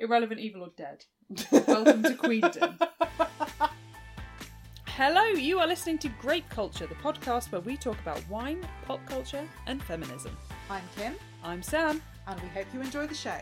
Irrelevant, 0.00 0.40
evil, 0.40 0.62
or 0.62 0.70
dead. 0.78 1.04
Welcome 1.68 2.02
to 2.04 2.14
Queendom. 2.14 2.78
Hello, 4.86 5.24
you 5.24 5.58
are 5.58 5.66
listening 5.66 5.98
to 5.98 6.08
Grape 6.20 6.48
Culture, 6.48 6.86
the 6.86 6.94
podcast 6.96 7.52
where 7.52 7.60
we 7.60 7.76
talk 7.76 8.00
about 8.00 8.26
wine, 8.28 8.66
pop 8.86 9.04
culture, 9.06 9.46
and 9.66 9.82
feminism. 9.82 10.34
I'm 10.70 10.82
Kim, 10.96 11.16
I'm 11.44 11.62
Sam. 11.62 12.00
and 12.26 12.40
we 12.40 12.48
hope 12.48 12.66
you 12.72 12.80
enjoy 12.80 13.06
the 13.08 13.14
show. 13.14 13.38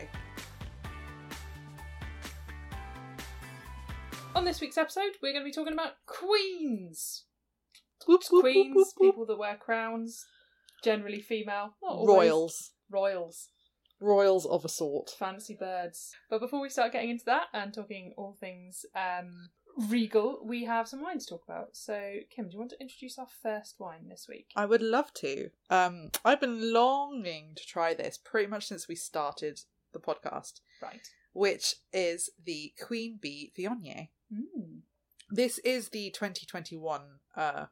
On 4.35 4.43
this 4.43 4.59
week's 4.59 4.77
episode, 4.77 5.11
we're 5.23 5.31
going 5.31 5.43
to 5.43 5.49
be 5.49 5.53
talking 5.53 5.73
about 5.73 5.93
queens. 6.05 7.23
Whoop, 8.05 8.21
Queens, 8.23 8.93
people 8.99 9.25
that 9.27 9.37
wear 9.37 9.55
crowns, 9.55 10.25
generally 10.83 11.21
female. 11.21 11.75
Not 11.81 11.91
always. 11.91 12.17
Royals. 12.17 12.71
Royals. 12.91 13.47
Royals 13.99 14.45
of 14.45 14.63
a 14.65 14.69
sort. 14.69 15.09
fancy 15.17 15.55
birds. 15.55 16.13
But 16.29 16.39
before 16.39 16.61
we 16.61 16.69
start 16.69 16.93
getting 16.93 17.09
into 17.09 17.25
that 17.25 17.47
and 17.53 17.73
talking 17.73 18.13
all 18.17 18.37
things 18.39 18.85
um, 18.95 19.49
regal, 19.89 20.39
we 20.43 20.63
have 20.65 20.87
some 20.87 21.01
wine 21.01 21.19
to 21.19 21.25
talk 21.25 21.43
about. 21.45 21.75
So, 21.75 22.19
Kim, 22.33 22.45
do 22.47 22.53
you 22.53 22.59
want 22.59 22.71
to 22.71 22.79
introduce 22.81 23.17
our 23.19 23.27
first 23.43 23.75
wine 23.79 24.07
this 24.09 24.25
week? 24.29 24.47
I 24.55 24.65
would 24.65 24.81
love 24.81 25.13
to. 25.15 25.49
Um, 25.69 26.11
I've 26.23 26.39
been 26.41 26.71
longing 26.73 27.53
to 27.55 27.65
try 27.65 27.93
this 27.93 28.17
pretty 28.17 28.47
much 28.47 28.67
since 28.67 28.87
we 28.87 28.95
started 28.95 29.61
the 29.91 29.99
podcast, 29.99 30.61
Right. 30.81 31.01
which 31.33 31.75
is 31.91 32.29
the 32.43 32.73
Queen 32.81 33.17
Bee 33.21 33.51
Viognier. 33.57 34.09
Mm. 34.33 34.81
This 35.29 35.59
is 35.59 35.89
the 35.89 36.09
2021 36.11 37.19
uh, 37.35 37.65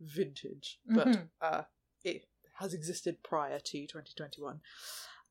vintage, 0.00 0.78
but 0.86 1.06
Mhm. 1.08 1.28
uh, 1.40 1.62
it 2.02 2.26
has 2.58 2.72
existed 2.74 3.22
prior 3.22 3.58
to 3.58 3.86
2021. 3.86 4.60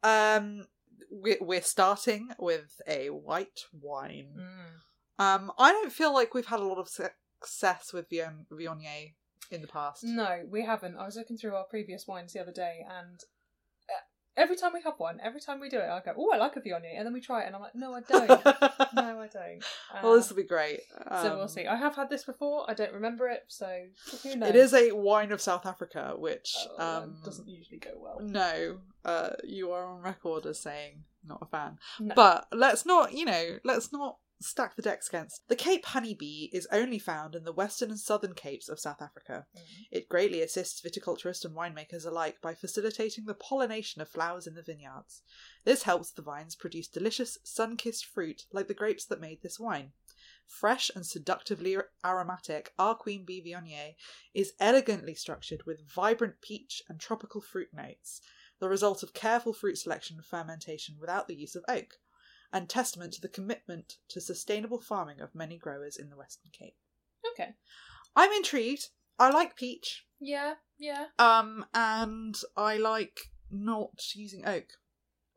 Um, 0.03 0.67
we're, 1.09 1.61
starting 1.61 2.29
with 2.39 2.81
a 2.87 3.09
white 3.09 3.61
wine. 3.71 4.33
Mm. 4.37 5.23
Um, 5.23 5.51
I 5.57 5.71
don't 5.71 5.91
feel 5.91 6.13
like 6.13 6.33
we've 6.33 6.45
had 6.45 6.59
a 6.59 6.65
lot 6.65 6.79
of 6.79 6.89
success 6.89 7.93
with 7.93 8.09
Vion- 8.09 8.45
Viognier 8.51 9.13
in 9.51 9.61
the 9.61 9.67
past. 9.67 10.03
No, 10.03 10.41
we 10.49 10.65
haven't. 10.65 10.97
I 10.97 11.05
was 11.05 11.15
looking 11.15 11.37
through 11.37 11.55
our 11.55 11.65
previous 11.65 12.07
wines 12.07 12.33
the 12.33 12.41
other 12.41 12.51
day 12.51 12.85
and. 12.89 13.19
Every 14.35 14.55
time 14.55 14.71
we 14.73 14.81
have 14.81 14.95
one, 14.97 15.19
every 15.23 15.39
time 15.39 15.59
we 15.59 15.69
do 15.69 15.77
it, 15.77 15.87
I 15.89 15.99
go, 16.03 16.13
"Oh, 16.17 16.31
I 16.33 16.37
like 16.37 16.55
a 16.55 16.59
Viognier," 16.61 16.97
and 16.97 17.05
then 17.05 17.13
we 17.13 17.21
try 17.21 17.43
it, 17.43 17.47
and 17.47 17.55
I'm 17.55 17.61
like, 17.61 17.75
"No, 17.75 17.93
I 17.93 18.01
don't. 18.01 18.27
no, 18.95 19.19
I 19.21 19.27
don't." 19.27 19.63
well, 20.01 20.13
Uh, 20.13 20.15
this 20.15 20.29
will 20.29 20.37
be 20.37 20.43
great. 20.43 20.81
so 21.21 21.33
we'll 21.35 21.41
Um, 21.43 21.47
see. 21.47 21.67
I 21.67 21.75
have 21.75 21.95
had 21.95 22.09
this 22.09 22.23
before. 22.23 22.65
I 22.69 22.73
don't 22.73 22.93
remember 22.93 23.27
it, 23.29 23.43
so 23.47 23.85
who 24.23 24.35
knows? 24.35 24.49
It 24.49 24.55
is 24.55 24.73
a 24.73 24.91
wine 24.91 25.31
of 25.31 25.39
South 25.41 25.65
Africa, 25.65 26.15
which 26.17 26.55
Oh, 26.79 26.83
um, 27.03 27.21
doesn't 27.23 27.47
usually 27.47 27.77
go 27.79 27.91
well. 27.97 28.19
No, 28.21 28.79
uh, 29.05 29.31
you 29.43 29.71
are 29.71 29.85
on 29.85 30.01
record 30.01 30.45
as 30.47 30.59
saying 30.59 31.03
not 31.25 31.39
a 31.41 31.45
fan. 31.45 31.77
No. 31.99 32.15
But 32.15 32.47
let's 32.51 32.85
not, 32.85 33.13
you 33.13 33.25
know, 33.25 33.59
let's 33.63 33.93
not 33.93 34.17
stack 34.43 34.75
the 34.75 34.81
decks 34.81 35.07
against. 35.07 35.47
The 35.47 35.55
Cape 35.55 35.85
honeybee 35.85 36.49
is 36.51 36.67
only 36.71 36.99
found 36.99 37.35
in 37.35 37.43
the 37.43 37.53
western 37.53 37.89
and 37.89 37.99
southern 37.99 38.33
capes 38.33 38.69
of 38.69 38.79
South 38.79 39.01
Africa. 39.01 39.45
Mm. 39.55 39.61
It 39.91 40.09
greatly 40.09 40.41
assists 40.41 40.81
viticulturists 40.81 41.45
and 41.45 41.55
winemakers 41.55 42.05
alike 42.05 42.37
by 42.41 42.53
facilitating 42.53 43.25
the 43.25 43.33
pollination 43.33 44.01
of 44.01 44.09
flowers 44.09 44.47
in 44.47 44.55
the 44.55 44.61
vineyards. 44.61 45.21
This 45.63 45.83
helps 45.83 46.11
the 46.11 46.21
vines 46.21 46.55
produce 46.55 46.87
delicious, 46.87 47.37
sun 47.43 47.77
kissed 47.77 48.05
fruit 48.05 48.45
like 48.51 48.67
the 48.67 48.73
grapes 48.73 49.05
that 49.05 49.21
made 49.21 49.41
this 49.41 49.59
wine. 49.59 49.93
Fresh 50.45 50.91
and 50.93 51.05
seductively 51.05 51.77
aromatic, 52.05 52.73
our 52.77 52.95
Queen 52.95 53.25
Bee 53.25 53.41
Viognier 53.41 53.95
is 54.33 54.53
elegantly 54.59 55.15
structured 55.15 55.63
with 55.65 55.89
vibrant 55.89 56.41
peach 56.41 56.83
and 56.89 56.99
tropical 56.99 57.41
fruit 57.41 57.73
notes, 57.73 58.21
the 58.59 58.69
result 58.69 59.03
of 59.03 59.13
careful 59.13 59.53
fruit 59.53 59.77
selection 59.77 60.17
and 60.17 60.25
fermentation 60.25 60.97
without 60.99 61.27
the 61.27 61.35
use 61.35 61.55
of 61.55 61.65
oak, 61.67 61.99
and 62.53 62.69
testament 62.69 63.13
to 63.13 63.21
the 63.21 63.27
commitment 63.27 63.95
to 64.09 64.21
sustainable 64.21 64.79
farming 64.79 65.19
of 65.19 65.33
many 65.33 65.57
growers 65.57 65.97
in 65.97 66.09
the 66.09 66.15
Western 66.15 66.51
Cape. 66.51 66.75
Okay. 67.33 67.49
I'm 68.15 68.31
intrigued. 68.31 68.89
I 69.17 69.31
like 69.31 69.55
peach. 69.55 70.05
Yeah, 70.21 70.53
yeah. 70.79 71.05
Um, 71.17 71.65
and 71.73 72.35
I 72.55 72.77
like 72.77 73.19
not 73.51 74.15
using 74.15 74.45
oak. 74.45 74.65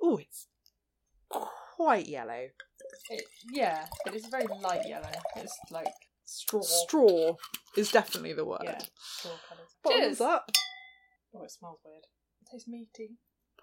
Oh, 0.01 0.19
it's 0.19 0.47
quite 1.31 2.07
yellow. 2.07 2.49
It, 3.11 3.25
yeah, 3.51 3.87
but 4.05 4.15
it's 4.15 4.29
very 4.29 4.47
light 4.63 4.87
yellow. 4.87 5.11
It's 5.37 5.59
like 5.71 5.87
straw. 6.25 6.63
Straw 6.63 7.37
is 7.77 7.91
definitely 7.91 8.35
the 8.35 8.45
word. 8.45 8.61
Yeah, 8.63 8.79
straw 8.99 9.33
colours. 9.49 9.75
Bottoms 9.83 10.03
Cheers. 10.03 10.21
up. 10.21 10.51
Oh, 11.35 11.43
it 11.43 11.51
smells 11.51 11.79
weird. 11.85 12.05
It 12.43 12.51
tastes 12.53 12.69
meaty. 12.69 13.17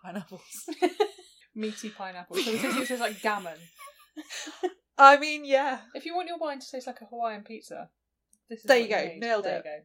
Pineapples. 0.03 0.42
meaty 1.56 1.90
pineapple. 1.90 2.36
So 2.38 2.52
it 2.52 2.59
tastes, 2.59 2.78
it 2.78 2.88
tastes 2.88 3.00
like 3.02 3.22
gammon. 3.22 3.58
I 4.97 5.18
mean, 5.18 5.44
yeah. 5.46 5.80
If 5.96 6.06
you 6.06 6.16
want 6.16 6.28
your 6.28 6.38
wine 6.38 6.59
to 6.59 6.69
taste 6.72 6.88
like 6.88 7.02
a 7.02 7.06
Hawaiian 7.06 7.44
pizza, 7.44 7.90
this 8.50 8.59
is 8.59 8.66
There 8.66 8.78
what 8.80 8.90
you 8.90 8.96
go, 8.96 9.06
need. 9.06 9.19
nailed 9.19 9.46
there 9.46 9.56
it. 9.59 9.66
You 9.66 9.72
go. 9.72 9.80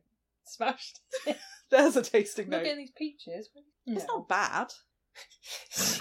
Smashed. 0.45 1.01
There's 1.71 1.97
a 1.97 2.03
tasting 2.03 2.51
Look 2.51 2.63
note. 2.63 2.71
at 2.71 2.77
these 2.77 2.91
peaches. 2.91 3.49
It's 3.87 4.07
No. 4.09 4.19
not 4.19 4.29
bad. 4.29 4.73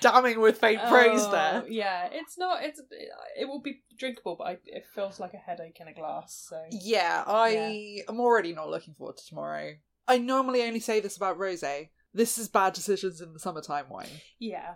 Damning 0.00 0.40
with 0.40 0.56
faint 0.58 0.80
praise 0.88 1.20
Oh, 1.24 1.30
there. 1.30 1.64
Yeah, 1.68 2.08
it's 2.10 2.38
not. 2.38 2.64
It's 2.64 2.80
it 3.38 3.46
will 3.46 3.60
be 3.60 3.82
drinkable, 3.98 4.34
but 4.36 4.44
I, 4.46 4.56
it 4.64 4.86
feels 4.94 5.20
like 5.20 5.34
a 5.34 5.36
headache 5.36 5.76
in 5.78 5.88
a 5.88 5.92
glass. 5.92 6.46
So 6.48 6.58
Yeah, 6.70 7.22
I 7.26 8.02
am 8.08 8.18
already 8.18 8.54
not 8.54 8.70
looking 8.70 8.94
forward 8.94 9.18
to 9.18 9.26
tomorrow. 9.26 9.74
I 10.08 10.16
normally 10.16 10.62
only 10.62 10.80
say 10.80 11.00
this 11.00 11.18
about 11.18 11.38
rosé. 11.38 11.90
This 12.12 12.38
is 12.38 12.48
bad 12.48 12.72
decisions 12.72 13.20
in 13.20 13.32
the 13.32 13.38
summertime 13.38 13.88
wine. 13.88 14.08
Yeah. 14.38 14.74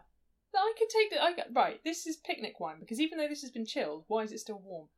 I 0.56 0.72
could 0.78 0.88
take 0.88 1.10
the. 1.10 1.22
I 1.22 1.34
right. 1.52 1.80
This 1.84 2.06
is 2.06 2.16
picnic 2.16 2.60
wine 2.60 2.76
because 2.80 3.00
even 3.00 3.18
though 3.18 3.28
this 3.28 3.42
has 3.42 3.50
been 3.50 3.66
chilled, 3.66 4.04
why 4.06 4.22
is 4.22 4.32
it 4.32 4.40
still 4.40 4.60
warm? 4.64 4.88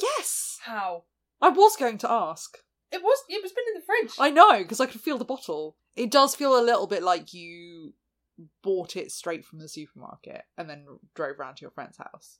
Yes, 0.00 0.58
How? 0.62 1.04
I 1.42 1.48
was 1.48 1.76
going 1.76 1.98
to 1.98 2.10
ask. 2.10 2.58
It 2.92 3.02
was. 3.02 3.18
It 3.28 3.42
was 3.42 3.52
been 3.52 3.64
in 3.74 3.80
the 3.80 3.86
fridge. 3.86 4.16
I 4.18 4.30
know 4.30 4.58
because 4.58 4.80
I 4.80 4.86
could 4.86 5.00
feel 5.00 5.18
the 5.18 5.24
bottle. 5.24 5.76
It 5.96 6.10
does 6.10 6.34
feel 6.34 6.58
a 6.58 6.62
little 6.62 6.86
bit 6.86 7.02
like 7.02 7.32
you 7.32 7.94
bought 8.62 8.96
it 8.96 9.10
straight 9.10 9.44
from 9.44 9.58
the 9.58 9.68
supermarket 9.68 10.42
and 10.56 10.68
then 10.68 10.86
drove 11.14 11.38
round 11.38 11.56
to 11.56 11.62
your 11.62 11.70
friend's 11.70 11.98
house. 11.98 12.38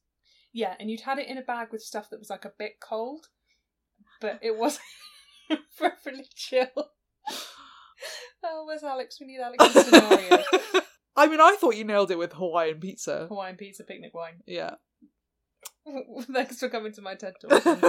Yeah, 0.52 0.74
and 0.80 0.90
you'd 0.90 1.02
had 1.02 1.18
it 1.18 1.28
in 1.28 1.38
a 1.38 1.42
bag 1.42 1.68
with 1.70 1.82
stuff 1.82 2.10
that 2.10 2.18
was 2.18 2.30
like 2.30 2.44
a 2.44 2.52
bit 2.58 2.80
cold, 2.80 3.26
but 4.20 4.38
it 4.42 4.56
wasn't 4.56 4.84
preferably 5.76 6.26
chill. 6.34 6.66
oh, 8.44 8.64
where's 8.66 8.82
Alex? 8.82 9.18
We 9.20 9.26
need 9.26 9.40
Alex 9.40 9.64
scenario. 9.72 10.42
I 11.16 11.26
mean, 11.26 11.40
I 11.40 11.56
thought 11.60 11.76
you 11.76 11.84
nailed 11.84 12.10
it 12.10 12.18
with 12.18 12.32
Hawaiian 12.32 12.80
pizza. 12.80 13.26
Hawaiian 13.28 13.56
pizza 13.56 13.84
picnic 13.84 14.14
wine. 14.14 14.42
Yeah. 14.46 14.76
Thanks 16.32 16.58
for 16.58 16.68
coming 16.68 16.92
to 16.92 17.02
my 17.02 17.14
TED 17.14 17.34
talk. 17.40 17.66
um, 17.66 17.82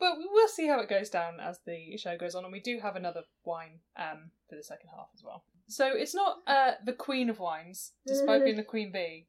but 0.00 0.18
we 0.18 0.26
will 0.30 0.48
see 0.48 0.66
how 0.66 0.80
it 0.80 0.88
goes 0.88 1.10
down 1.10 1.40
as 1.40 1.58
the 1.66 1.96
show 1.96 2.16
goes 2.16 2.34
on, 2.34 2.44
and 2.44 2.52
we 2.52 2.60
do 2.60 2.78
have 2.80 2.96
another 2.96 3.22
wine 3.44 3.80
um, 3.98 4.30
for 4.48 4.56
the 4.56 4.62
second 4.62 4.88
half 4.96 5.08
as 5.14 5.22
well. 5.24 5.44
So 5.68 5.90
it's 5.94 6.14
not 6.14 6.38
uh, 6.46 6.72
the 6.84 6.92
queen 6.92 7.30
of 7.30 7.38
wines, 7.38 7.92
despite 8.06 8.44
being 8.44 8.56
the 8.56 8.62
queen 8.62 8.92
bee, 8.92 9.26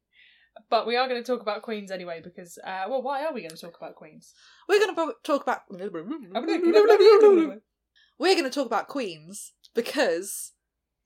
but 0.70 0.86
we 0.86 0.98
are 0.98 1.08
going 1.08 1.22
to 1.22 1.26
talk 1.26 1.42
about 1.42 1.62
queens 1.62 1.92
anyway 1.92 2.22
because, 2.24 2.58
uh, 2.66 2.86
well, 2.90 3.02
why 3.02 3.26
are 3.26 3.34
we 3.34 3.42
going 3.42 3.52
to 3.52 3.58
talk 3.58 3.78
about 3.78 3.96
queens? 3.96 4.34
We're 4.68 4.80
going 4.80 4.96
to 4.96 5.14
talk 5.24 5.44
about. 5.44 5.62
We're 8.18 8.36
going 8.36 8.46
to 8.46 8.50
talk 8.50 8.66
about 8.66 8.88
queens 8.88 9.54
because 9.76 10.54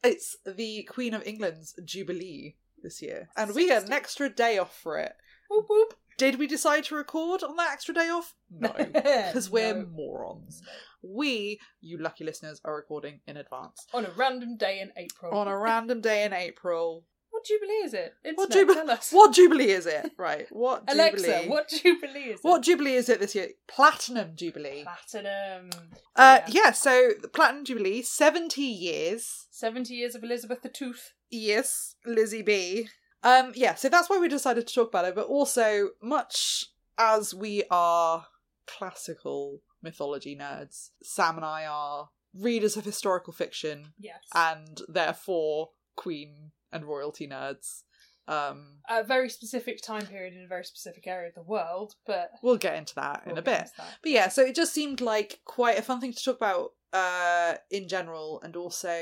it's 0.03 0.37
the 0.45 0.83
Queen 0.83 1.13
of 1.13 1.25
England's 1.27 1.73
Jubilee 1.83 2.55
this 2.81 3.01
year, 3.01 3.27
and 3.35 3.53
we 3.53 3.67
get 3.67 3.83
an 3.85 3.91
extra 3.91 4.29
day 4.29 4.57
off 4.57 4.77
for 4.81 4.97
it. 4.97 5.13
Whoop, 5.49 5.65
whoop. 5.69 5.93
Did 6.17 6.37
we 6.37 6.47
decide 6.47 6.83
to 6.85 6.95
record 6.95 7.43
on 7.43 7.55
that 7.55 7.71
extra 7.71 7.93
day 7.93 8.09
off? 8.09 8.35
No, 8.51 8.73
because 8.93 9.49
we're 9.49 9.73
No. 9.73 9.85
morons. 9.87 10.61
We, 11.01 11.59
you 11.81 11.97
lucky 11.97 12.25
listeners, 12.25 12.59
are 12.65 12.75
recording 12.75 13.21
in 13.25 13.37
advance 13.37 13.85
on 13.93 14.05
a 14.05 14.11
random 14.17 14.57
day 14.57 14.79
in 14.81 14.91
April. 14.97 15.33
on 15.33 15.47
a 15.47 15.57
random 15.57 16.01
day 16.01 16.23
in 16.25 16.33
April. 16.33 17.05
What 17.39 17.45
jubilee 17.45 17.81
is 17.85 17.93
it? 17.93 18.13
What 18.35 18.55
Internet, 18.55 18.67
jubi- 18.67 18.73
Tell 18.79 18.91
us. 18.91 19.11
What 19.11 19.33
Jubilee 19.33 19.69
is 19.71 19.85
it? 19.85 20.11
Right, 20.17 20.47
what 20.51 20.83
Alexa, 20.87 21.25
Jubilee? 21.25 21.47
what 21.49 21.69
jubilee 21.69 22.19
is 22.33 22.39
it? 22.39 22.43
What 22.43 22.61
Jubilee 22.63 22.95
is 22.95 23.09
it 23.09 23.19
this 23.19 23.35
year? 23.35 23.49
Platinum 23.67 24.31
Jubilee. 24.35 24.83
platinum? 24.83 25.69
Uh, 26.15 26.39
Yeah. 26.47 26.49
yeah. 26.65 26.71
So 26.71 27.11
the 27.21 27.27
Platinum 27.27 27.65
Jubilee, 27.65 28.01
seventy 28.01 28.63
years. 28.63 29.47
Seventy 29.51 29.95
years 29.95 30.15
of 30.15 30.23
Elizabeth 30.23 30.61
the 30.61 30.69
Tooth. 30.69 31.13
Yes, 31.29 31.95
Lizzie 32.05 32.41
B. 32.41 32.87
Um, 33.23 33.51
yeah, 33.55 33.75
so 33.75 33.89
that's 33.89 34.09
why 34.09 34.17
we 34.17 34.27
decided 34.29 34.65
to 34.67 34.73
talk 34.73 34.87
about 34.89 35.05
it, 35.05 35.13
but 35.15 35.27
also, 35.27 35.89
much 36.01 36.65
as 36.97 37.33
we 37.33 37.63
are 37.69 38.25
classical 38.65 39.61
mythology 39.81 40.35
nerds, 40.37 40.89
Sam 41.03 41.35
and 41.37 41.45
I 41.45 41.65
are 41.65 42.09
readers 42.33 42.77
of 42.77 42.85
historical 42.85 43.33
fiction 43.33 43.93
Yes. 43.99 44.19
and 44.33 44.81
therefore 44.87 45.69
queen 45.95 46.51
and 46.71 46.85
royalty 46.85 47.27
nerds. 47.27 47.83
Um, 48.27 48.77
a 48.87 49.03
very 49.03 49.27
specific 49.27 49.81
time 49.81 50.05
period 50.05 50.35
in 50.35 50.43
a 50.43 50.47
very 50.47 50.63
specific 50.63 51.07
area 51.07 51.29
of 51.29 51.35
the 51.35 51.41
world, 51.41 51.95
but 52.05 52.29
we'll 52.43 52.57
get 52.57 52.75
into 52.75 52.93
that 52.95 53.23
in 53.25 53.31
we'll 53.31 53.39
a 53.39 53.43
bit. 53.43 53.69
But 53.77 54.11
yeah, 54.11 54.27
so 54.27 54.43
it 54.43 54.55
just 54.55 54.73
seemed 54.73 55.01
like 55.01 55.39
quite 55.45 55.79
a 55.79 55.81
fun 55.81 55.99
thing 55.99 56.13
to 56.13 56.23
talk 56.23 56.37
about 56.37 56.69
uh 56.91 57.53
in 57.69 57.87
general 57.87 58.41
and 58.41 58.55
also 58.55 58.99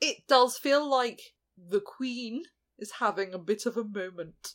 it 0.00 0.18
does 0.28 0.56
feel 0.56 0.88
like 0.88 1.20
the 1.56 1.80
queen 1.80 2.42
is 2.78 2.92
having 3.00 3.34
a 3.34 3.38
bit 3.38 3.66
of 3.66 3.76
a 3.76 3.84
moment. 3.84 4.54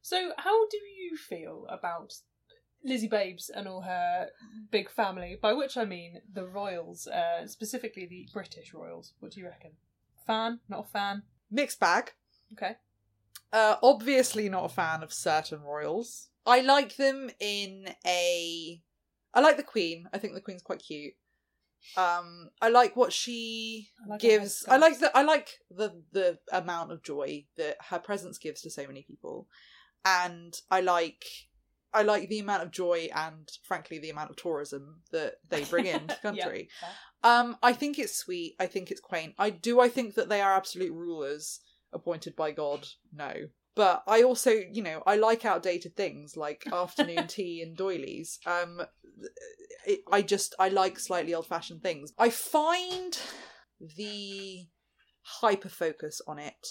So, 0.00 0.32
how 0.36 0.66
do 0.68 0.76
you 0.76 1.16
feel 1.16 1.66
about 1.68 2.12
Lizzie 2.84 3.08
Babes 3.08 3.50
and 3.50 3.68
all 3.68 3.82
her 3.82 4.28
big 4.70 4.90
family? 4.90 5.38
By 5.40 5.52
which 5.52 5.76
I 5.76 5.84
mean 5.84 6.20
the 6.32 6.46
royals, 6.46 7.06
uh, 7.06 7.46
specifically 7.46 8.06
the 8.06 8.28
British 8.32 8.72
royals. 8.74 9.12
What 9.20 9.32
do 9.32 9.40
you 9.40 9.46
reckon? 9.46 9.72
Fan? 10.26 10.60
Not 10.68 10.86
a 10.86 10.88
fan? 10.88 11.22
Mixed 11.50 11.80
bag. 11.80 12.12
Okay. 12.52 12.76
Uh, 13.52 13.76
obviously 13.82 14.48
not 14.48 14.64
a 14.64 14.68
fan 14.68 15.02
of 15.02 15.12
certain 15.12 15.60
royals. 15.62 16.28
I 16.44 16.60
like 16.60 16.96
them 16.96 17.30
in 17.40 17.88
a. 18.06 18.82
I 19.34 19.40
like 19.40 19.56
the 19.56 19.62
Queen. 19.62 20.08
I 20.12 20.18
think 20.18 20.34
the 20.34 20.40
Queen's 20.40 20.62
quite 20.62 20.82
cute. 20.82 21.14
Um, 21.96 22.50
I 22.60 22.68
like 22.68 22.96
what 22.96 23.12
she 23.12 23.90
I 24.04 24.10
like 24.10 24.20
gives. 24.20 24.64
I 24.68 24.76
like 24.76 24.98
the. 24.98 25.16
I 25.16 25.22
like 25.22 25.48
the 25.70 26.02
the 26.12 26.38
amount 26.52 26.92
of 26.92 27.02
joy 27.02 27.46
that 27.56 27.76
her 27.90 27.98
presence 27.98 28.38
gives 28.38 28.62
to 28.62 28.70
so 28.70 28.86
many 28.86 29.02
people, 29.02 29.46
and 30.04 30.54
I 30.70 30.80
like. 30.80 31.24
I 31.92 32.02
like 32.02 32.28
the 32.28 32.40
amount 32.40 32.62
of 32.62 32.70
joy 32.70 33.08
and, 33.14 33.48
frankly, 33.64 33.98
the 33.98 34.10
amount 34.10 34.30
of 34.30 34.36
tourism 34.36 35.00
that 35.12 35.34
they 35.48 35.64
bring 35.64 35.86
into 35.86 36.06
the 36.08 36.14
country. 36.22 36.68
fair. 36.80 36.90
Um, 37.24 37.56
I 37.62 37.72
think 37.72 37.98
it's 37.98 38.14
sweet. 38.16 38.54
I 38.60 38.66
think 38.66 38.90
it's 38.90 39.00
quaint. 39.00 39.34
I 39.38 39.50
do. 39.50 39.80
I 39.80 39.88
think 39.88 40.14
that 40.14 40.28
they 40.28 40.40
are 40.40 40.54
absolute 40.54 40.92
rulers 40.92 41.60
appointed 41.92 42.36
by 42.36 42.52
God. 42.52 42.86
No, 43.12 43.32
but 43.74 44.02
I 44.06 44.22
also, 44.22 44.50
you 44.50 44.82
know, 44.82 45.02
I 45.06 45.16
like 45.16 45.44
outdated 45.44 45.96
things 45.96 46.36
like 46.36 46.66
afternoon 46.72 47.26
tea 47.26 47.62
and 47.62 47.76
doilies. 47.76 48.38
Um, 48.46 48.82
it, 49.86 50.00
I 50.10 50.22
just 50.22 50.54
I 50.58 50.68
like 50.68 50.98
slightly 50.98 51.34
old-fashioned 51.34 51.82
things. 51.82 52.12
I 52.18 52.30
find 52.30 53.18
the 53.80 54.66
hyper 55.22 55.68
focus 55.68 56.20
on 56.26 56.38
it 56.38 56.66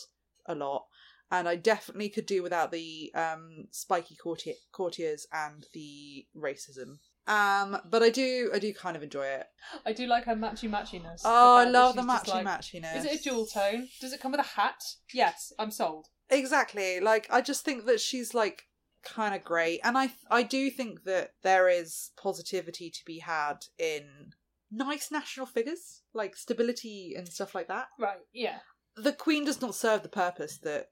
a 0.45 0.55
lot. 0.55 0.85
And 1.29 1.47
I 1.47 1.55
definitely 1.55 2.09
could 2.09 2.25
do 2.25 2.41
without 2.41 2.71
the 2.71 3.11
um, 3.13 3.65
spiky 3.71 4.15
courtier- 4.15 4.55
courtiers 4.71 5.27
and 5.33 5.65
the 5.73 6.25
racism. 6.35 6.99
Um, 7.27 7.77
but 7.89 8.01
I 8.01 8.09
do, 8.09 8.49
I 8.53 8.59
do 8.59 8.73
kind 8.73 8.95
of 8.95 9.03
enjoy 9.03 9.25
it. 9.25 9.47
I 9.85 9.91
do 9.91 10.07
like 10.07 10.23
her 10.23 10.35
matchy 10.35 10.69
matchiness. 10.69 11.21
Oh, 11.25 11.57
I 11.57 11.65
love 11.65 11.95
the 11.97 12.01
matchy 12.01 12.29
like, 12.29 12.45
matchiness. 12.45 12.95
Is 12.95 13.05
it 13.05 13.19
a 13.19 13.23
dual 13.23 13.45
tone? 13.45 13.89
Does 13.99 14.13
it 14.13 14.21
come 14.21 14.31
with 14.31 14.39
a 14.39 14.43
hat? 14.43 14.81
Yes, 15.13 15.51
I'm 15.59 15.71
sold. 15.71 16.07
Exactly. 16.29 16.99
Like 16.99 17.27
I 17.29 17.41
just 17.41 17.65
think 17.65 17.85
that 17.85 17.99
she's 17.99 18.33
like 18.33 18.63
kind 19.03 19.35
of 19.35 19.43
great, 19.43 19.79
and 19.83 19.97
I 19.97 20.11
I 20.29 20.43
do 20.43 20.69
think 20.69 21.03
that 21.03 21.31
there 21.43 21.69
is 21.69 22.11
positivity 22.21 22.89
to 22.89 23.05
be 23.05 23.19
had 23.19 23.57
in 23.77 24.31
nice 24.71 25.11
national 25.11 25.45
figures, 25.45 26.01
like 26.13 26.35
stability 26.35 27.13
and 27.17 27.27
stuff 27.27 27.55
like 27.55 27.67
that. 27.67 27.87
Right, 27.99 28.19
yeah. 28.33 28.59
The 28.95 29.13
Queen 29.13 29.45
does 29.45 29.61
not 29.61 29.75
serve 29.75 30.03
the 30.03 30.09
purpose 30.09 30.57
that 30.63 30.87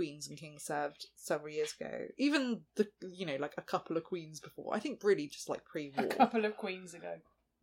queens 0.00 0.28
and 0.28 0.38
kings 0.38 0.62
served 0.62 1.06
several 1.14 1.52
years 1.52 1.74
ago. 1.78 2.06
Even 2.16 2.62
the 2.76 2.88
you 3.02 3.26
know 3.26 3.36
like 3.38 3.52
a 3.58 3.62
couple 3.62 3.98
of 3.98 4.04
queens 4.04 4.40
before. 4.40 4.74
I 4.74 4.78
think 4.78 5.04
really 5.04 5.26
just 5.26 5.50
like 5.50 5.64
pre-war. 5.66 6.06
A 6.06 6.08
couple 6.08 6.46
of 6.46 6.56
queens 6.56 6.94
ago. 6.94 7.16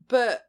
but 0.07 0.44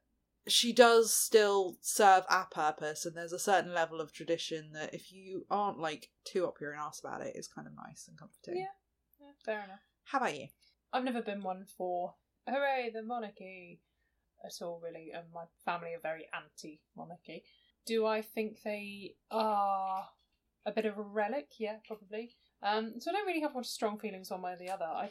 she 0.47 0.73
does 0.73 1.15
still 1.15 1.77
serve 1.81 2.25
a 2.31 2.45
purpose 2.51 3.07
and 3.07 3.15
there's 3.17 3.33
a 3.33 3.39
certain 3.39 3.73
level 3.75 4.01
of 4.03 4.13
tradition 4.13 4.73
that 4.73 4.95
if 4.95 5.11
you 5.13 5.47
aren't 5.51 5.79
like 5.79 6.09
too 6.25 6.47
up 6.47 6.61
your 6.61 6.75
ass 6.75 7.01
about 7.01 7.21
it 7.23 7.37
is 7.37 7.49
kind 7.49 7.67
of 7.67 7.73
nice 7.87 8.07
and 8.09 8.19
comforting 8.19 8.57
Yeah. 8.57 8.75
Yeah, 9.21 9.33
fair 9.45 9.65
enough. 9.65 9.81
how 10.05 10.19
about 10.19 10.39
you 10.39 10.49
I've 10.93 11.05
never 11.05 11.23
been 11.23 11.43
one 11.43 11.65
for 11.77 12.15
hooray 12.47 12.91
the 12.95 13.03
monarchy 13.03 13.81
at 14.45 14.53
all 14.63 14.81
really, 14.83 15.11
and 15.15 15.25
my 15.35 15.45
family 15.65 15.95
are 15.95 16.01
very 16.01 16.27
anti 16.33 16.81
monarchy. 16.97 17.43
Do 17.87 18.07
I 18.07 18.23
think 18.23 18.63
they 18.63 19.17
are 19.31 20.09
a 20.69 20.73
bit 20.73 20.85
of 20.87 20.99
a 20.99 21.03
relic? 21.03 21.49
Yeah, 21.59 21.77
probably. 21.87 22.37
Um, 22.63 22.95
so 23.01 23.11
I 23.11 23.15
don't 23.15 23.27
really 23.27 23.41
have 23.41 23.55
much 23.55 23.67
strong 23.67 23.99
feelings 23.99 24.31
one 24.31 24.43
way 24.43 24.53
or 24.53 24.57
the 24.59 24.71
other. 24.71 24.85
I, 24.85 25.11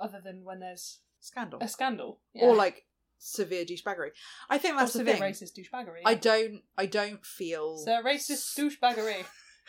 other 0.00 0.20
than 0.24 0.44
when 0.44 0.60
there's 0.60 1.00
scandal 1.20 1.60
a 1.62 1.68
scandal, 1.68 2.20
yeah. 2.34 2.44
or 2.46 2.54
like 2.56 2.86
severe 3.18 3.64
douchebaggery 3.64 4.08
i 4.50 4.58
think 4.58 4.74
Or 4.74 4.78
that's 4.78 4.94
the 4.94 4.98
severe 4.98 5.14
thing 5.14 5.22
racist 5.22 5.52
douchebaggery. 5.56 6.00
i 6.04 6.14
don't 6.14 6.62
i 6.76 6.86
don't 6.86 7.24
feel 7.24 7.78
So 7.78 8.02
racist 8.02 8.58
douchebaggery 8.58 9.24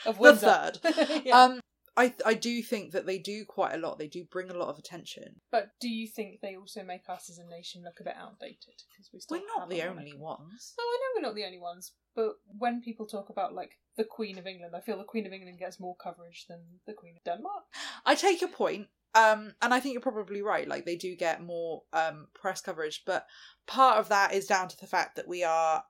of 0.08 0.16
the 0.16 0.22
Windsor. 0.22 0.72
third 0.82 1.22
yeah. 1.26 1.38
um 1.44 1.60
I, 1.96 2.14
I 2.26 2.34
do 2.34 2.64
think 2.64 2.92
that 2.92 3.06
they 3.06 3.20
do 3.20 3.46
quite 3.46 3.76
a 3.76 3.78
lot. 3.78 4.00
They 4.00 4.08
do 4.08 4.24
bring 4.24 4.50
a 4.50 4.58
lot 4.58 4.70
of 4.70 4.80
attention. 4.80 5.42
but 5.52 5.72
do 5.80 5.88
you 5.88 6.08
think 6.08 6.42
they 6.42 6.56
also 6.56 6.84
make 6.84 7.08
us 7.08 7.30
as 7.30 7.38
a 7.38 7.46
nation 7.46 7.84
look 7.84 8.00
a 8.00 8.04
bit 8.04 8.16
outdated? 8.18 8.82
Because 8.90 9.10
we 9.14 9.20
still 9.20 9.40
We're 9.40 9.60
not 9.60 9.70
the 9.70 9.84
only 9.84 10.14
ones. 10.16 10.74
No, 10.78 10.84
I 10.84 10.98
know 11.00 11.08
we're 11.16 11.28
not 11.28 11.36
the 11.36 11.46
only 11.46 11.60
ones, 11.60 11.92
but 12.16 12.34
when 12.58 12.82
people 12.82 13.06
talk 13.06 13.30
about 13.30 13.54
like 13.54 13.78
the 13.96 14.04
Queen 14.04 14.40
of 14.40 14.48
England, 14.48 14.76
I 14.76 14.82
feel 14.82 14.98
the 14.98 15.04
Queen 15.04 15.28
of 15.28 15.34
England 15.34 15.60
gets 15.60 15.80
more 15.80 15.96
coverage 15.96 16.46
than 16.48 16.62
the 16.88 16.94
Queen 16.94 17.16
of 17.16 17.24
Denmark. 17.24 17.64
I 18.06 18.16
take 18.16 18.42
your 18.42 18.50
point, 18.50 18.88
um, 19.14 19.54
and 19.62 19.74
I 19.74 19.80
think 19.80 19.94
you're 19.94 20.02
probably 20.02 20.42
right. 20.42 20.68
Like 20.68 20.86
they 20.86 20.96
do 20.96 21.16
get 21.16 21.44
more 21.44 21.84
um, 21.94 22.28
press 22.34 22.62
coverage, 22.62 23.04
but 23.06 23.28
part 23.68 24.00
of 24.00 24.10
that 24.10 24.34
is 24.34 24.48
down 24.48 24.68
to 24.70 24.78
the 24.78 24.88
fact 24.88 25.16
that 25.16 25.28
we 25.28 25.44
are 25.44 25.84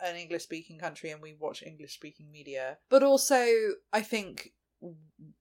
an 0.00 0.16
English 0.16 0.42
speaking 0.42 0.78
country 0.78 1.10
and 1.10 1.22
we 1.22 1.34
watch 1.38 1.62
English 1.62 1.94
speaking 1.94 2.30
media. 2.30 2.78
But 2.88 3.02
also, 3.02 3.46
I 3.92 4.02
think 4.02 4.52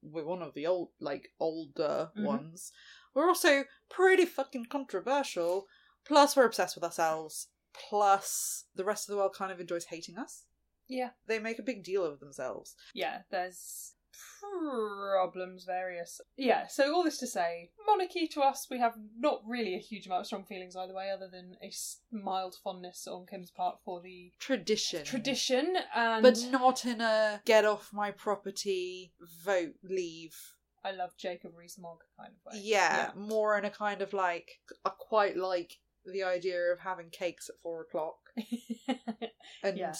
we're 0.02 0.26
one 0.26 0.42
of 0.42 0.54
the 0.54 0.66
old, 0.68 0.90
like 1.00 1.30
older 1.40 2.12
Mhm. 2.16 2.24
ones. 2.24 2.72
We're 3.14 3.28
also 3.28 3.66
pretty 3.90 4.26
fucking 4.26 4.66
controversial. 4.66 5.68
Plus, 6.06 6.36
we're 6.36 6.46
obsessed 6.46 6.76
with 6.76 6.84
ourselves. 6.84 7.48
Plus, 7.74 8.66
the 8.76 8.86
rest 8.86 9.08
of 9.08 9.14
the 9.14 9.18
world 9.18 9.36
kind 9.36 9.52
of 9.52 9.60
enjoys 9.60 9.86
hating 9.86 10.18
us. 10.18 10.46
Yeah, 10.88 11.12
They 11.28 11.40
make 11.40 11.60
a 11.60 11.64
big 11.64 11.84
deal 11.84 12.04
of 12.06 12.20
themselves. 12.20 12.76
yeah. 12.94 13.24
There's 13.30 13.96
problems 15.12 15.64
various. 15.66 16.22
Yeah. 16.38 16.68
So 16.68 16.94
all 16.94 17.04
this 17.04 17.18
to 17.20 17.28
say, 17.28 17.72
monarchy 17.86 18.28
to 18.30 18.42
us, 18.42 18.68
we 18.70 18.80
have 18.80 18.94
not 19.18 19.42
really 19.48 19.76
a 19.76 19.80
huge 19.80 20.06
amount 20.06 20.22
of 20.22 20.28
strong 20.28 20.46
feelings 20.46 20.76
either 20.76 20.94
way, 20.94 21.10
other 21.12 21.28
than 21.28 21.58
a 21.64 21.72
mild 22.12 22.56
fondness 22.64 23.08
on 23.08 23.26
Kim's 23.26 23.52
part 23.52 23.78
for 23.84 24.02
the 24.02 24.32
Tradition. 24.40 25.04
tradition 25.04 25.76
and. 25.96 26.24
but 26.24 26.46
not 26.52 26.86
in 26.86 27.02
a 27.02 27.42
get 27.46 27.66
off 27.66 27.92
my 27.94 28.12
property, 28.12 29.14
vote, 29.44 29.74
leave. 29.84 30.36
I 30.86 30.92
love 30.92 31.16
Jacob 31.18 31.54
Rees-Mogg 31.56 32.00
kind 32.20 32.34
of 32.34 32.52
way. 32.54 32.60
Yeah, 32.62 33.12
more 33.16 33.58
in 33.58 33.64
a 33.64 33.70
kind 33.70 34.02
of 34.02 34.12
like 34.12 34.60
I 34.84 34.90
quite 34.90 35.38
like 35.38 35.78
the 36.06 36.24
idea 36.24 36.60
of 36.74 36.80
having 36.82 37.10
cakes 37.10 37.48
at 37.50 37.56
four 37.64 37.82
o'clock, 37.82 38.18
and 39.64 39.78
Yeah. 39.78 39.94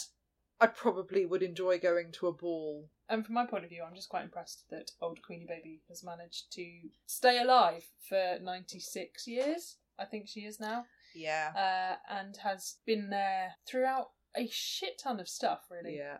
I 0.64 0.68
probably 0.68 1.26
would 1.26 1.42
enjoy 1.42 1.78
going 1.78 2.10
to 2.12 2.28
a 2.28 2.32
ball. 2.32 2.88
And 3.10 3.22
from 3.22 3.34
my 3.34 3.44
point 3.44 3.64
of 3.64 3.70
view, 3.70 3.82
I'm 3.86 3.94
just 3.94 4.08
quite 4.08 4.24
impressed 4.24 4.64
that 4.70 4.92
old 5.02 5.20
Queenie 5.20 5.44
Baby 5.46 5.82
has 5.90 6.02
managed 6.02 6.50
to 6.52 6.64
stay 7.04 7.38
alive 7.38 7.84
for 8.08 8.38
96 8.40 9.26
years. 9.26 9.76
I 9.98 10.06
think 10.06 10.26
she 10.26 10.40
is 10.40 10.58
now, 10.58 10.86
Yeah, 11.14 11.50
uh, 11.54 11.96
and 12.18 12.34
has 12.38 12.76
been 12.86 13.10
there 13.10 13.56
throughout 13.68 14.12
a 14.34 14.48
shit 14.50 14.98
ton 15.02 15.20
of 15.20 15.28
stuff. 15.28 15.60
Really, 15.70 15.98
yeah. 15.98 16.16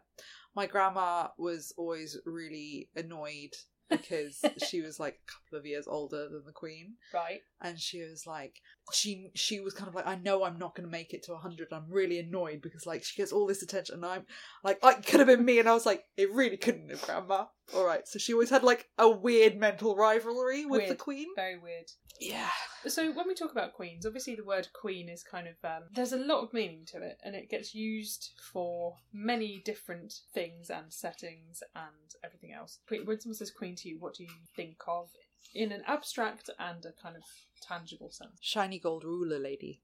My 0.54 0.66
grandma 0.66 1.28
was 1.38 1.72
always 1.78 2.18
really 2.26 2.90
annoyed 2.94 3.54
because 3.90 4.42
she 4.68 4.80
was 4.80 4.98
like 4.98 5.14
a 5.14 5.32
couple 5.32 5.58
of 5.58 5.66
years 5.66 5.86
older 5.86 6.28
than 6.28 6.42
the 6.46 6.52
queen. 6.52 6.94
right? 7.12 7.40
and 7.60 7.80
she 7.80 8.02
was 8.02 8.26
like 8.26 8.60
she 8.92 9.30
she 9.34 9.60
was 9.60 9.72
kind 9.72 9.88
of 9.88 9.94
like 9.94 10.06
i 10.06 10.14
know 10.16 10.44
i'm 10.44 10.58
not 10.58 10.74
going 10.74 10.84
to 10.86 10.90
make 10.90 11.14
it 11.14 11.22
to 11.22 11.32
100 11.32 11.68
i'm 11.72 11.86
really 11.88 12.18
annoyed 12.18 12.60
because 12.60 12.84
like 12.84 13.02
she 13.02 13.16
gets 13.20 13.32
all 13.32 13.46
this 13.46 13.62
attention 13.62 13.94
and 13.94 14.04
i'm 14.04 14.26
like 14.62 14.78
i 14.82 14.92
could 14.92 15.20
have 15.20 15.26
been 15.26 15.44
me. 15.44 15.58
And 15.58 15.68
i 15.68 15.72
was 15.72 15.86
like 15.86 16.04
it 16.16 16.30
really 16.32 16.56
couldn't 16.58 16.90
have 16.90 17.00
grandma. 17.02 17.46
All 17.74 17.86
right. 17.86 18.06
So 18.06 18.18
she 18.18 18.34
always 18.34 18.50
had 18.50 18.62
like 18.62 18.86
a 18.98 19.08
weird 19.08 19.56
mental 19.56 19.96
rivalry 19.96 20.66
with 20.66 20.88
the 20.88 20.94
queen. 20.94 21.28
Very 21.34 21.58
weird. 21.58 21.86
yeah 22.20 22.50
So 22.86 23.12
when 23.12 23.26
we 23.26 23.34
talk 23.34 23.52
about 23.52 23.72
queens, 23.72 24.04
obviously 24.04 24.34
the 24.34 24.44
word 24.44 24.68
queen 24.72 25.08
is 25.08 25.22
kind 25.22 25.46
of 25.48 25.54
um, 25.64 25.84
there's 25.92 26.12
a 26.12 26.18
lot 26.18 26.42
of 26.42 26.52
meaning 26.52 26.84
to 26.88 26.98
it, 27.02 27.18
and 27.24 27.34
it 27.34 27.48
gets 27.50 27.74
used 27.74 28.32
for 28.52 28.96
many 29.12 29.62
different 29.64 30.12
things 30.32 30.70
and 30.70 30.92
settings 30.92 31.62
and 31.74 32.14
everything 32.24 32.52
else. 32.52 32.78
When 32.88 33.20
someone 33.20 33.34
says 33.34 33.50
queen 33.50 33.74
to 33.76 33.88
you, 33.88 33.96
what 33.98 34.14
do 34.14 34.24
you 34.24 34.30
think 34.54 34.76
of 34.86 35.10
in 35.54 35.72
an 35.72 35.82
abstract 35.86 36.50
and 36.58 36.84
a 36.84 36.92
kind 37.02 37.16
of 37.16 37.22
tangible 37.66 38.10
sense? 38.10 38.38
shiny 38.40 38.78
gold 38.78 39.04
ruler 39.04 39.38
lady 39.38 39.80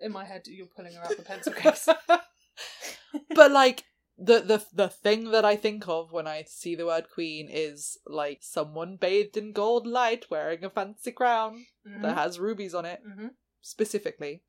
In 0.00 0.12
my 0.12 0.24
head, 0.24 0.42
you're 0.46 0.66
pulling 0.66 0.94
her 0.94 1.02
out 1.02 1.16
the 1.16 1.22
pencil 1.22 1.52
case. 1.56 1.88
but 3.34 3.50
like 3.50 3.84
the 4.18 4.40
the 4.40 4.64
the 4.72 4.88
thing 4.88 5.30
that 5.30 5.44
I 5.44 5.54
think 5.54 5.88
of 5.88 6.12
when 6.12 6.26
I 6.26 6.42
see 6.42 6.74
the 6.74 6.86
word 6.86 7.08
queen 7.08 7.48
is 7.50 7.98
like 8.06 8.40
someone 8.42 8.96
bathed 8.96 9.36
in 9.36 9.52
gold 9.52 9.86
light 9.86 10.26
wearing 10.28 10.64
a 10.64 10.70
fancy 10.70 11.12
crown 11.12 11.66
that 12.02 12.16
has 12.16 12.40
rubies 12.40 12.74
on 12.74 12.84
it 12.84 13.00
hmm 13.04 13.28
specifically. 13.60 14.42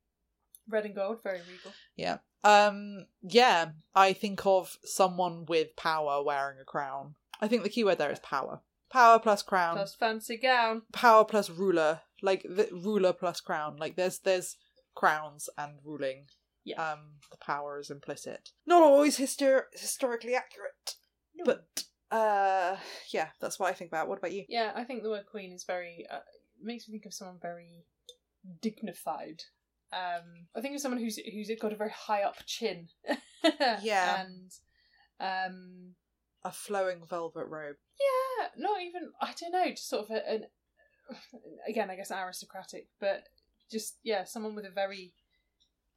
Red 0.68 0.86
and 0.86 0.94
gold, 0.94 1.22
very 1.22 1.40
regal. 1.40 1.72
Yeah. 1.96 2.18
Um 2.42 3.06
yeah, 3.22 3.70
I 3.94 4.12
think 4.12 4.44
of 4.46 4.78
someone 4.84 5.44
with 5.46 5.76
power 5.76 6.22
wearing 6.22 6.58
a 6.60 6.64
crown. 6.64 7.14
I 7.40 7.48
think 7.48 7.62
the 7.62 7.68
keyword 7.68 7.98
there 7.98 8.10
is 8.10 8.18
power. 8.20 8.60
Power 8.90 9.18
plus 9.18 9.42
crown. 9.42 9.76
Plus 9.76 9.94
fancy 9.94 10.36
gown. 10.36 10.82
Power 10.92 11.24
plus 11.24 11.48
ruler. 11.48 12.00
Like 12.22 12.42
the 12.42 12.68
ruler 12.72 13.12
plus 13.12 13.40
crown. 13.40 13.76
Like 13.76 13.96
there's 13.96 14.18
there's 14.18 14.56
crowns 14.94 15.48
and 15.56 15.78
ruling. 15.84 16.26
Yeah. 16.64 16.92
Um 16.92 17.14
the 17.30 17.36
power 17.38 17.78
is 17.80 17.90
implicit. 17.90 18.50
Not 18.66 18.82
always 18.82 19.18
hyster- 19.18 19.64
historically 19.72 20.34
accurate. 20.34 20.96
No. 21.34 21.44
But 21.44 21.84
uh, 22.12 22.76
yeah, 23.12 23.28
that's 23.40 23.58
what 23.60 23.70
I 23.70 23.72
think 23.72 23.90
about. 23.90 24.08
What 24.08 24.18
about 24.18 24.32
you? 24.32 24.44
Yeah, 24.48 24.72
I 24.74 24.82
think 24.84 25.02
the 25.04 25.10
word 25.10 25.26
queen 25.30 25.52
is 25.52 25.64
very 25.64 26.06
uh, 26.10 26.18
makes 26.60 26.88
me 26.88 26.92
think 26.92 27.06
of 27.06 27.14
someone 27.14 27.38
very 27.40 27.84
dignified. 28.60 29.42
Um, 29.92 30.46
I 30.56 30.60
think 30.60 30.74
of 30.74 30.80
someone 30.80 31.00
who's 31.00 31.18
who's 31.18 31.50
got 31.60 31.72
a 31.72 31.76
very 31.76 31.90
high 31.94 32.22
up 32.22 32.36
chin. 32.46 32.88
Yeah. 33.82 34.24
and 34.26 34.50
um, 35.18 35.94
A 36.44 36.52
flowing 36.52 37.02
velvet 37.08 37.46
robe. 37.46 37.76
yeah, 37.98 38.48
not 38.56 38.82
even 38.82 39.10
I 39.20 39.32
don't 39.40 39.52
know, 39.52 39.70
just 39.70 39.88
sort 39.88 40.04
of 40.04 40.10
a, 40.10 40.30
an 40.30 40.44
again, 41.68 41.90
I 41.90 41.96
guess 41.96 42.10
aristocratic, 42.10 42.88
but 43.00 43.22
just 43.70 43.98
yeah, 44.02 44.24
someone 44.24 44.54
with 44.54 44.66
a 44.66 44.70
very 44.70 45.14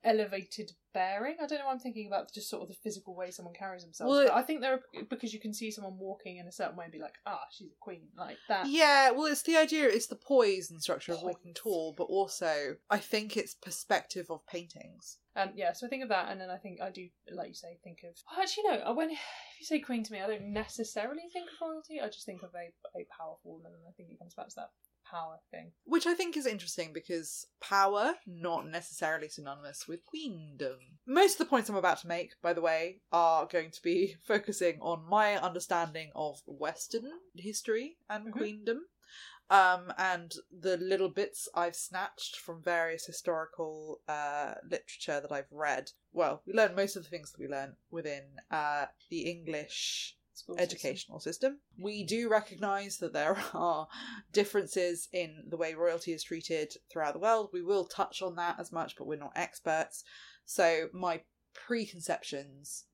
elevated 0.03 0.71
bearing. 0.93 1.35
I 1.41 1.47
don't 1.47 1.59
know. 1.59 1.65
what 1.65 1.73
I'm 1.73 1.79
thinking 1.79 2.07
about 2.07 2.33
just 2.33 2.49
sort 2.49 2.61
of 2.61 2.69
the 2.69 2.75
physical 2.75 3.15
way 3.15 3.31
someone 3.31 3.53
carries 3.53 3.83
themselves. 3.83 4.11
Well, 4.11 4.27
but 4.27 4.33
I 4.33 4.41
think 4.41 4.61
there 4.61 4.73
are 4.73 5.03
because 5.09 5.33
you 5.33 5.39
can 5.39 5.53
see 5.53 5.71
someone 5.71 5.97
walking 5.97 6.37
in 6.37 6.47
a 6.47 6.51
certain 6.51 6.75
way 6.75 6.85
and 6.85 6.93
be 6.93 6.99
like, 6.99 7.15
ah, 7.25 7.41
she's 7.51 7.71
a 7.71 7.79
queen, 7.79 8.07
like 8.17 8.37
that. 8.49 8.67
Yeah, 8.67 9.11
well, 9.11 9.25
it's 9.25 9.43
the 9.43 9.57
idea, 9.57 9.87
it's 9.87 10.07
the 10.07 10.15
poise 10.15 10.71
and 10.71 10.81
structure 10.81 11.13
of 11.13 11.23
walking 11.23 11.53
tall, 11.53 11.93
but 11.97 12.05
also 12.05 12.75
I 12.89 12.97
think 12.97 13.37
it's 13.37 13.55
perspective 13.55 14.27
of 14.29 14.45
paintings. 14.47 15.17
Um, 15.35 15.49
yeah, 15.55 15.73
so 15.73 15.87
I 15.87 15.89
think 15.89 16.03
of 16.03 16.09
that, 16.09 16.29
and 16.29 16.39
then 16.39 16.51
I 16.51 16.57
think 16.57 16.79
I 16.79 16.91
do, 16.91 17.07
like 17.33 17.47
you 17.47 17.55
say, 17.55 17.79
think 17.83 17.99
of. 18.03 18.15
Oh, 18.31 18.41
actually, 18.41 18.65
no. 18.65 18.93
When 18.93 19.09
if 19.11 19.17
you 19.59 19.65
say 19.65 19.79
queen 19.79 20.03
to 20.03 20.13
me, 20.13 20.21
I 20.21 20.27
don't 20.27 20.53
necessarily 20.53 21.23
think 21.31 21.49
of 21.49 21.67
royalty. 21.67 21.99
I 22.01 22.07
just 22.07 22.25
think 22.25 22.43
of 22.43 22.51
a 22.53 22.69
a 22.99 23.07
powerful 23.17 23.57
woman, 23.57 23.71
and 23.73 23.87
I 23.87 23.91
think 23.97 24.09
it 24.11 24.19
comes 24.19 24.35
back 24.35 24.49
to 24.49 24.55
that 24.57 24.69
power 25.13 25.39
thing. 25.51 25.71
Which 25.85 26.07
I 26.07 26.13
think 26.15 26.35
is 26.35 26.45
interesting 26.45 26.91
because 26.91 27.45
power, 27.61 28.15
not 28.25 28.67
necessarily 28.67 29.29
synonymous 29.29 29.87
with 29.87 30.05
queendom. 30.05 30.79
Most 31.05 31.33
of 31.33 31.37
the 31.39 31.45
points 31.45 31.69
I'm 31.69 31.75
about 31.75 31.99
to 31.99 32.07
make, 32.07 32.33
by 32.41 32.53
the 32.53 32.61
way, 32.61 33.01
are 33.11 33.45
going 33.45 33.71
to 33.71 33.81
be 33.81 34.15
focusing 34.23 34.79
on 34.81 35.07
my 35.07 35.37
understanding 35.37 36.11
of 36.15 36.41
Western 36.45 37.11
history 37.35 37.97
and 38.09 38.27
Mhm. 38.27 38.31
queendom. 38.31 38.85
Um, 39.49 39.93
and 39.97 40.33
the 40.51 40.77
little 40.77 41.09
bits 41.09 41.47
I've 41.53 41.75
snatched 41.75 42.37
from 42.37 42.63
various 42.63 43.05
historical 43.05 44.01
uh, 44.07 44.55
literature 44.63 45.19
that 45.21 45.31
I've 45.31 45.51
read. 45.51 45.91
Well, 46.11 46.41
we 46.45 46.53
learn 46.53 46.75
most 46.75 46.95
of 46.95 47.03
the 47.03 47.09
things 47.09 47.31
that 47.31 47.39
we 47.39 47.47
learn 47.47 47.75
within 47.91 48.23
uh, 48.49 48.87
the 49.09 49.29
English 49.29 50.17
School 50.33 50.55
system. 50.55 50.63
educational 50.63 51.19
system. 51.19 51.59
We 51.77 52.03
do 52.03 52.27
recognise 52.27 52.97
that 52.97 53.13
there 53.13 53.37
are 53.53 53.87
differences 54.31 55.07
in 55.13 55.43
the 55.47 55.57
way 55.57 55.75
royalty 55.75 56.11
is 56.11 56.23
treated 56.23 56.73
throughout 56.91 57.13
the 57.13 57.19
world. 57.19 57.49
We 57.53 57.61
will 57.61 57.85
touch 57.85 58.21
on 58.21 58.35
that 58.35 58.59
as 58.59 58.71
much, 58.71 58.95
but 58.97 59.05
we're 59.05 59.19
not 59.19 59.33
experts. 59.35 60.03
So 60.45 60.87
my 60.91 61.21
preconceptions 61.53 62.85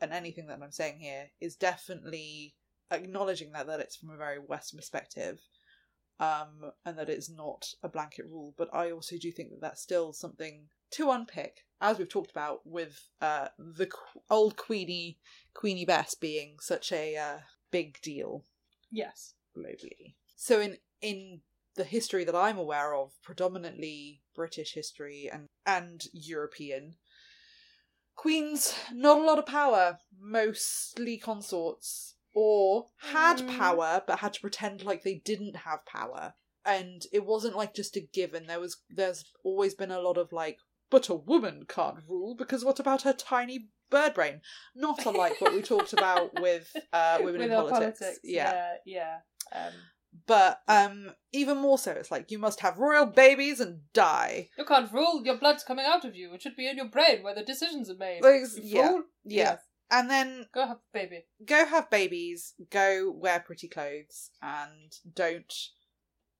and 0.00 0.12
anything 0.12 0.46
that 0.46 0.60
I'm 0.62 0.72
saying 0.72 1.00
here 1.00 1.30
is 1.40 1.56
definitely 1.56 2.54
acknowledging 2.90 3.52
that 3.52 3.66
that 3.66 3.80
it's 3.80 3.96
from 3.96 4.10
a 4.10 4.16
very 4.16 4.38
Western 4.38 4.78
perspective. 4.78 5.40
Um, 6.20 6.72
and 6.84 6.98
that 6.98 7.08
it's 7.08 7.30
not 7.30 7.74
a 7.80 7.88
blanket 7.88 8.26
rule, 8.26 8.52
but 8.58 8.74
I 8.74 8.90
also 8.90 9.16
do 9.18 9.30
think 9.30 9.50
that 9.50 9.60
that's 9.60 9.80
still 9.80 10.12
something 10.12 10.66
to 10.92 11.10
unpick, 11.10 11.64
as 11.80 11.98
we've 11.98 12.08
talked 12.08 12.30
about 12.30 12.66
with 12.66 13.08
uh, 13.20 13.48
the 13.58 13.86
qu- 13.86 14.20
old 14.30 14.56
Queenie 14.56 15.18
Queenie 15.54 15.84
Bess 15.84 16.14
being 16.14 16.56
such 16.60 16.92
a 16.92 17.16
uh, 17.16 17.38
big 17.70 18.00
deal 18.00 18.44
Yes. 18.90 19.34
globally. 19.56 20.14
So 20.36 20.60
in 20.60 20.78
in 21.00 21.40
the 21.76 21.84
history 21.84 22.24
that 22.24 22.34
I'm 22.34 22.58
aware 22.58 22.94
of, 22.94 23.12
predominantly 23.22 24.22
British 24.34 24.74
history 24.74 25.28
and 25.32 25.46
and 25.66 26.04
European, 26.12 26.96
queens 28.14 28.74
not 28.92 29.18
a 29.18 29.22
lot 29.22 29.38
of 29.38 29.46
power, 29.46 29.98
mostly 30.18 31.18
consorts, 31.18 32.16
or 32.34 32.88
had 33.12 33.38
Mm. 33.38 33.58
power 33.58 34.02
but 34.06 34.20
had 34.20 34.34
to 34.34 34.40
pretend 34.40 34.82
like 34.84 35.02
they 35.02 35.16
didn't 35.16 35.56
have 35.56 35.84
power. 35.86 36.34
And 36.64 37.06
it 37.12 37.24
wasn't 37.24 37.56
like 37.56 37.74
just 37.74 37.96
a 37.96 38.00
given. 38.00 38.46
There 38.46 38.60
was 38.60 38.82
there's 38.90 39.24
always 39.42 39.74
been 39.74 39.90
a 39.90 40.00
lot 40.00 40.18
of 40.18 40.32
like, 40.32 40.58
but 40.90 41.08
a 41.08 41.14
woman 41.14 41.64
can't 41.68 41.98
rule 42.08 42.34
because 42.36 42.64
what 42.64 42.80
about 42.80 43.02
her 43.02 43.12
tiny 43.12 43.68
bird 43.90 44.14
brain? 44.14 44.40
Not 44.74 45.04
unlike 45.06 45.40
what 45.40 45.54
we 45.54 45.62
talked 45.62 45.92
about 45.92 46.40
with 46.40 46.74
uh, 46.92 47.18
women 47.20 47.40
With 47.40 47.50
in 47.50 47.52
our 47.56 47.68
politics. 47.68 48.18
Yeah, 48.22 48.74
yeah. 48.86 49.18
Um, 49.54 49.72
But 50.26 50.60
um 50.68 51.12
even 51.32 51.58
more 51.58 51.78
so, 51.78 51.92
it's 51.92 52.10
like 52.10 52.30
you 52.30 52.38
must 52.38 52.60
have 52.60 52.78
royal 52.78 53.06
babies 53.06 53.60
and 53.60 53.80
die. 53.92 54.48
you 54.58 54.64
can't 54.64 54.92
rule. 54.92 55.22
Your 55.24 55.36
blood's 55.38 55.62
coming 55.64 55.84
out 55.86 56.04
of 56.04 56.14
you. 56.16 56.32
It 56.34 56.42
should 56.42 56.56
be 56.56 56.68
in 56.68 56.76
your 56.76 56.88
brain 56.88 57.22
where 57.22 57.34
the 57.34 57.44
decisions 57.44 57.88
are 57.90 57.96
made. 57.96 58.22
Like, 58.22 58.42
yeah, 58.62 58.88
fool. 58.88 59.02
yeah. 59.24 59.42
Yes. 59.44 59.58
And 59.90 60.10
then 60.10 60.46
Go 60.52 60.66
have 60.66 60.76
a 60.78 60.92
baby. 60.92 61.24
go 61.46 61.64
have 61.64 61.88
babies, 61.90 62.52
go 62.70 63.10
wear 63.10 63.40
pretty 63.40 63.68
clothes, 63.68 64.30
and 64.42 64.92
don't 65.14 65.52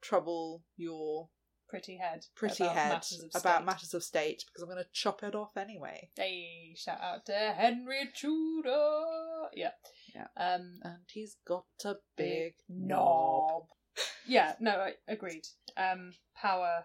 trouble 0.03 0.63
your 0.77 1.29
Pretty 1.69 1.99
head. 1.99 2.25
pretty 2.35 2.65
about 2.65 2.75
head 2.77 2.89
matters 2.93 3.25
about 3.35 3.65
matters 3.67 3.93
of 3.95 4.03
state 4.03 4.45
because 4.47 4.63
I'm 4.63 4.71
going 4.71 4.83
to 4.83 4.89
chop 4.93 5.23
it 5.23 5.35
off 5.35 5.57
anyway. 5.57 6.09
Hey, 6.17 6.75
shout 6.77 7.01
out 7.01 7.27
to 7.27 7.33
Henry 7.57 8.09
Tudor. 8.17 9.49
Yeah. 9.55 9.71
Yeah. 10.15 10.29
Um, 10.37 10.79
And 10.83 11.03
he's 11.13 11.37
got 11.47 11.67
a 11.85 11.95
big 12.17 12.27
Big 12.39 12.55
knob. 12.69 13.65
yeah, 14.27 14.55
no, 14.61 14.71
I 14.73 14.95
agreed. 15.07 15.47
Um, 15.77 16.15
power 16.35 16.85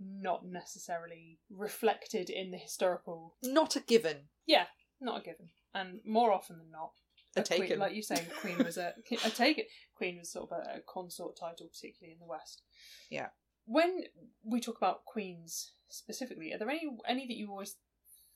not 0.00 0.44
necessarily 0.46 1.38
reflected 1.50 2.30
in 2.30 2.50
the 2.50 2.58
historical. 2.58 3.36
Not 3.42 3.76
a 3.76 3.80
given. 3.80 4.28
Yeah, 4.46 4.64
not 5.00 5.20
a 5.20 5.22
given, 5.24 5.50
and 5.74 6.00
more 6.06 6.32
often 6.32 6.56
than 6.58 6.70
not, 6.70 6.92
A 7.36 7.42
queen- 7.44 7.60
taken. 7.60 7.78
like 7.78 7.94
you 7.94 8.02
say, 8.02 8.26
queen 8.40 8.58
was 8.58 8.78
a 8.78 8.94
a 9.24 9.30
take. 9.30 9.68
Queen 9.94 10.18
was 10.18 10.32
sort 10.32 10.50
of 10.50 10.58
a, 10.58 10.78
a 10.78 10.80
consort 10.88 11.36
title, 11.38 11.68
particularly 11.68 12.14
in 12.14 12.18
the 12.18 12.26
West. 12.26 12.62
Yeah. 13.10 13.28
When 13.72 14.02
we 14.44 14.60
talk 14.60 14.76
about 14.78 15.04
queens 15.04 15.72
specifically, 15.88 16.52
are 16.52 16.58
there 16.58 16.70
any 16.70 16.88
any 17.06 17.26
that 17.26 17.36
you 17.36 17.48
always 17.50 17.76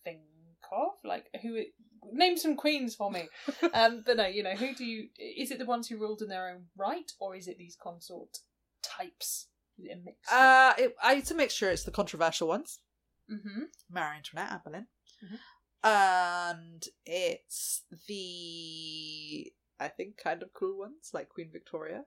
think 0.04 0.20
of? 0.70 0.90
Like 1.04 1.26
who? 1.42 1.60
Name 2.12 2.36
some 2.36 2.54
queens 2.56 2.94
for 2.94 3.10
me. 3.10 3.28
um, 3.74 4.02
but 4.06 4.16
no, 4.18 4.26
you 4.26 4.42
know, 4.42 4.54
who 4.54 4.74
do 4.74 4.84
you? 4.84 5.08
Is 5.18 5.50
it 5.50 5.58
the 5.58 5.64
ones 5.66 5.88
who 5.88 5.96
ruled 5.98 6.22
in 6.22 6.28
their 6.28 6.50
own 6.50 6.64
right, 6.76 7.10
or 7.18 7.34
is 7.34 7.48
it 7.48 7.58
these 7.58 7.76
consort 7.82 8.38
types? 8.82 9.48
Is 9.78 9.86
it 9.86 9.98
a 9.98 10.04
mix? 10.04 10.30
Uh, 10.32 10.72
it, 10.78 10.94
I- 11.02 11.14
it's 11.16 11.30
a 11.30 11.34
mixture. 11.34 11.70
It's 11.70 11.84
the 11.84 11.90
controversial 11.90 12.46
ones. 12.48 12.78
mm-hmm. 13.32 13.62
Marie 13.90 14.16
Antoinette, 14.18 14.52
Anne 14.52 14.60
Boleyn. 14.64 14.86
Mhm. 15.24 15.38
And 15.86 16.84
it's 17.04 17.82
the, 18.08 19.52
I 19.80 19.88
think, 19.88 20.16
kind 20.16 20.42
of 20.42 20.52
cool 20.52 20.78
ones, 20.78 21.10
like 21.12 21.28
Queen 21.28 21.50
Victoria. 21.52 22.04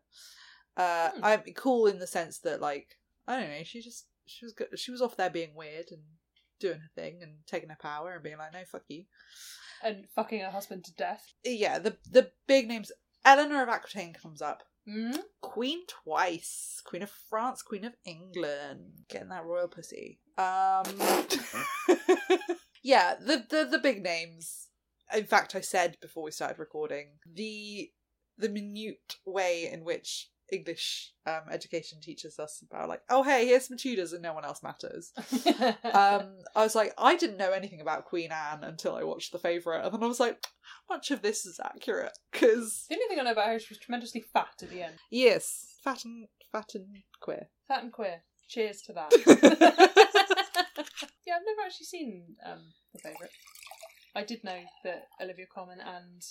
Uh, 0.76 1.10
Hmm. 1.12 1.24
I'm 1.24 1.42
cool 1.56 1.88
in 1.88 2.00
the 2.00 2.08
sense 2.08 2.40
that, 2.40 2.62
like, 2.62 2.98
I 3.28 3.40
don't 3.40 3.50
know, 3.50 3.64
she 3.64 3.82
just, 3.82 4.08
she 4.26 4.46
was 4.46 4.54
good, 4.54 4.68
she 4.78 4.92
was 4.92 5.02
off 5.02 5.18
there 5.18 5.30
being 5.30 5.56
weird 5.56 5.88
and 5.92 6.02
doing 6.60 6.80
her 6.80 6.92
thing 6.96 7.20
and 7.22 7.34
taking 7.46 7.70
her 7.70 7.78
power 7.80 8.14
and 8.14 8.24
being 8.24 8.38
like, 8.38 8.54
no, 8.54 8.64
fuck 8.66 8.84
you. 8.88 9.04
And 9.84 10.06
fucking 10.16 10.40
her 10.40 10.50
husband 10.50 10.86
to 10.86 10.94
death. 10.94 11.34
Yeah, 11.44 11.78
the 11.80 11.98
the 12.10 12.32
big 12.48 12.68
names. 12.68 12.92
Eleanor 13.24 13.62
of 13.62 13.70
Aquitaine 13.70 14.14
comes 14.14 14.42
up. 14.42 14.64
Mm? 14.90 15.18
Queen 15.42 15.82
twice. 15.88 16.82
Queen 16.84 17.04
of 17.04 17.12
France, 17.30 17.62
Queen 17.62 17.86
of 17.86 17.94
England. 18.06 19.04
Getting 19.10 19.30
that 19.30 19.46
royal 19.46 19.68
pussy. 19.68 20.20
Um 20.38 20.86
Yeah, 22.84 23.16
the, 23.20 23.46
the 23.50 23.68
the 23.70 23.80
big 23.80 24.02
names. 24.02 24.70
In 25.14 25.26
fact, 25.26 25.56
I 25.56 25.62
said 25.62 25.98
before 26.02 26.24
we 26.24 26.32
started 26.32 26.58
recording, 26.58 27.20
the 27.32 27.92
the 28.38 28.50
minute 28.50 29.16
way 29.26 29.70
in 29.72 29.84
which 29.84 30.30
English 30.52 31.14
um, 31.26 31.42
education 31.52 32.00
teaches 32.02 32.40
us 32.40 32.64
about 32.70 32.88
like, 32.90 33.02
oh 33.10 33.24
hey, 33.24 33.46
here's 33.46 33.68
some 33.68 33.78
Tudors 33.78 34.14
and 34.14 34.22
no 34.22 34.34
one 34.34 34.46
else 34.46 34.64
matters. 34.64 35.12
Um, 35.84 36.38
I 36.56 36.64
was 36.64 36.76
like, 36.76 36.94
I 36.98 37.16
didn't 37.16 37.38
know 37.38 37.52
anything 37.52 37.82
about 37.82 38.06
Queen 38.06 38.32
Anne 38.32 38.64
until 38.64 38.96
I 38.96 39.04
watched 39.04 39.32
The 39.32 39.40
Favourite, 39.40 39.84
and 39.84 39.94
then 39.94 40.04
I 40.04 40.08
was 40.08 40.20
like, 40.20 40.46
how 40.62 40.96
much 40.96 41.12
of 41.12 41.22
this 41.22 41.46
is 41.46 41.60
accurate? 41.64 42.18
Because 42.32 42.86
the 42.90 42.96
only 42.96 43.08
thing 43.08 43.20
I 43.20 43.24
know 43.24 43.32
about 43.32 43.48
her 43.48 43.56
is 43.56 43.64
she 43.64 43.74
was 43.74 43.80
tremendously 43.80 44.22
fat 44.34 44.54
at 44.62 44.70
the 44.70 44.84
end. 44.84 44.96
yes, 45.10 45.78
fat 45.84 46.06
and 46.06 46.28
fat 46.52 46.70
and 46.76 46.86
queer. 47.20 47.50
Fat 47.68 47.84
and 47.84 47.92
queer. 47.92 48.22
Cheers 48.48 48.82
to 48.84 48.94
that. 48.94 49.12
yeah, 51.26 51.34
I've 51.36 51.46
never 51.46 51.62
actually 51.66 51.86
seen 51.86 52.36
um, 52.46 52.62
the 52.94 53.00
favourite. 53.00 53.32
I 54.16 54.24
did 54.24 54.44
know 54.44 54.60
that 54.84 55.08
Olivia 55.22 55.46
Colman 55.54 55.80
and 55.80 56.22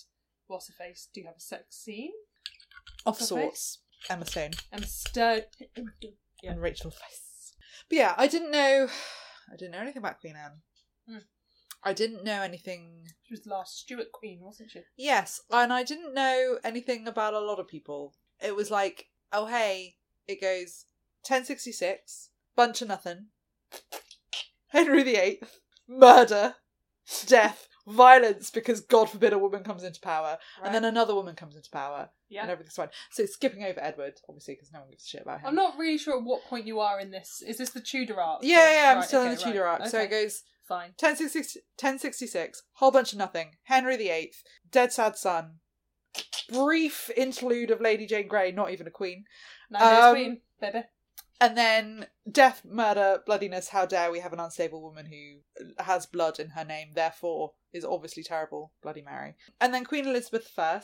What's 0.47 0.69
Her 0.69 0.75
Face 0.75 1.09
do 1.13 1.23
have 1.27 1.37
a 1.37 1.41
sex 1.41 1.77
scene. 1.77 2.13
of 3.05 3.17
sorts. 3.17 3.81
Emma 4.09 4.25
Stone 4.27 4.53
I'm 4.73 4.85
stirred. 4.85 5.47
Yeah. 6.43 6.53
and 6.53 6.61
Rachel 6.61 6.91
Weisz. 6.91 7.53
But 7.89 7.99
yeah, 7.99 8.15
I 8.17 8.27
didn't 8.27 8.51
know. 8.51 8.89
I 9.53 9.57
didn't 9.57 9.73
know 9.73 9.81
anything 9.81 9.99
about 9.99 10.21
Queen 10.21 10.35
Anne. 10.37 10.61
Hmm. 11.09 11.25
I 11.83 11.93
didn't 11.93 12.25
know 12.25 12.43
anything. 12.43 13.07
She 13.23 13.33
was 13.33 13.43
the 13.43 13.51
last 13.51 13.79
Stuart 13.79 14.11
Queen, 14.13 14.41
wasn't 14.41 14.71
she? 14.73 14.81
Yes, 14.97 15.41
and 15.51 15.73
I 15.73 15.85
didn't 15.85 16.15
know 16.15 16.59
anything 16.65 17.07
about 17.07 17.35
a 17.35 17.41
lot 17.41 17.61
of 17.61 17.69
people. 17.69 18.15
It 18.43 18.57
was 18.57 18.71
like, 18.71 19.07
oh 19.33 19.47
hey, 19.47 19.97
it 20.27 20.41
goes 20.41 20.87
1066, 21.23 22.31
bunch 22.57 22.83
of 22.83 22.89
nothing, 22.89 23.27
Henry 24.69 25.03
VIII, 25.05 25.41
murder, 25.89 26.57
death, 27.27 27.69
violence 27.87 28.51
because 28.51 28.81
God 28.81 29.09
forbid 29.11 29.33
a 29.33 29.39
woman 29.39 29.63
comes 29.63 29.85
into 29.85 30.01
power, 30.01 30.39
Right. 30.61 30.67
and 30.67 30.75
then 30.75 30.85
another 30.85 31.15
woman 31.15 31.37
comes 31.37 31.55
into 31.57 31.71
power, 31.71 32.11
and 32.31 32.51
everything's 32.51 32.75
fine. 32.75 32.89
So 33.11 33.25
skipping 33.27 33.63
over 33.65 33.81
Edward, 33.83 34.21
obviously, 34.29 34.55
because 34.55 34.73
no 34.73 34.81
one 34.81 34.91
gives 34.91 35.05
a 35.05 35.09
shit 35.09 35.23
about 35.23 35.41
him. 35.41 35.47
I'm 35.49 35.55
not 35.55 35.79
really 35.79 35.99
sure 35.99 36.17
at 36.19 36.25
what 36.25 36.45
point 36.45 36.67
you 36.67 36.81
are 36.81 36.99
in 37.01 37.11
this. 37.11 37.43
Is 37.47 37.59
this 37.59 37.71
the 37.71 37.81
Tudor 37.81 38.21
arc? 38.21 38.41
Yeah, 38.43 38.57
yeah, 38.59 38.73
yeah, 38.85 38.91
I'm 38.91 38.97
Right, 38.99 39.07
still 39.07 39.21
okay, 39.23 39.31
in 39.31 39.37
the 39.37 39.43
Tudor 39.43 39.63
right. 39.65 39.81
arc. 39.81 39.91
So 39.91 40.01
it 40.01 40.11
goes 40.11 40.43
fine. 40.67 40.91
1066, 40.99 41.57
1066, 41.81 42.63
whole 42.75 42.91
bunch 42.91 43.13
of 43.13 43.19
nothing. 43.19 43.53
Henry 43.65 43.97
VIII, 43.97 44.33
dead 44.71 44.93
sad 44.93 45.17
son. 45.17 45.61
Brief 46.53 47.11
interlude 47.17 47.71
of 47.71 47.81
Lady 47.81 48.07
Jane 48.07 48.29
Grey, 48.29 48.53
not 48.53 48.71
even 48.71 48.87
a 48.87 48.91
queen. 48.91 49.25
Days 49.73 49.83
Um, 49.83 50.15
queen, 50.15 50.41
baby. 50.61 50.85
And 51.41 51.57
then 51.57 52.07
death, 52.31 52.63
murder, 52.65 53.23
bloodiness. 53.27 53.69
How 53.69 53.85
dare 53.85 54.11
we 54.11 54.21
have 54.21 54.33
an 54.33 54.41
unstable 54.41 54.83
woman 54.83 55.07
who 55.07 55.65
has 55.83 56.07
blood 56.07 56.41
in 56.41 56.51
her 56.51 56.65
name, 56.65 56.93
therefore 56.95 57.53
is 57.73 57.85
obviously 57.85 58.23
terrible. 58.23 58.73
Bloody 58.83 59.03
Mary. 59.03 59.35
And 59.61 59.75
then 59.75 59.85
Queen 59.85 60.07
Elizabeth 60.07 60.51
I. 60.59 60.81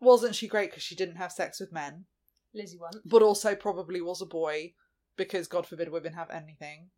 Wasn't 0.00 0.34
she 0.34 0.48
great 0.48 0.70
because 0.70 0.82
she 0.82 0.96
didn't 0.96 1.16
have 1.16 1.32
sex 1.32 1.60
with 1.60 1.72
men, 1.72 2.04
Lizzie 2.52 2.76
one. 2.76 2.92
but 3.06 3.22
also 3.22 3.54
probably 3.54 4.00
was 4.00 4.20
a 4.20 4.26
boy 4.26 4.74
because 5.16 5.48
God 5.48 5.66
forbid 5.66 5.90
women 5.90 6.12
have 6.12 6.30
anything. 6.30 6.90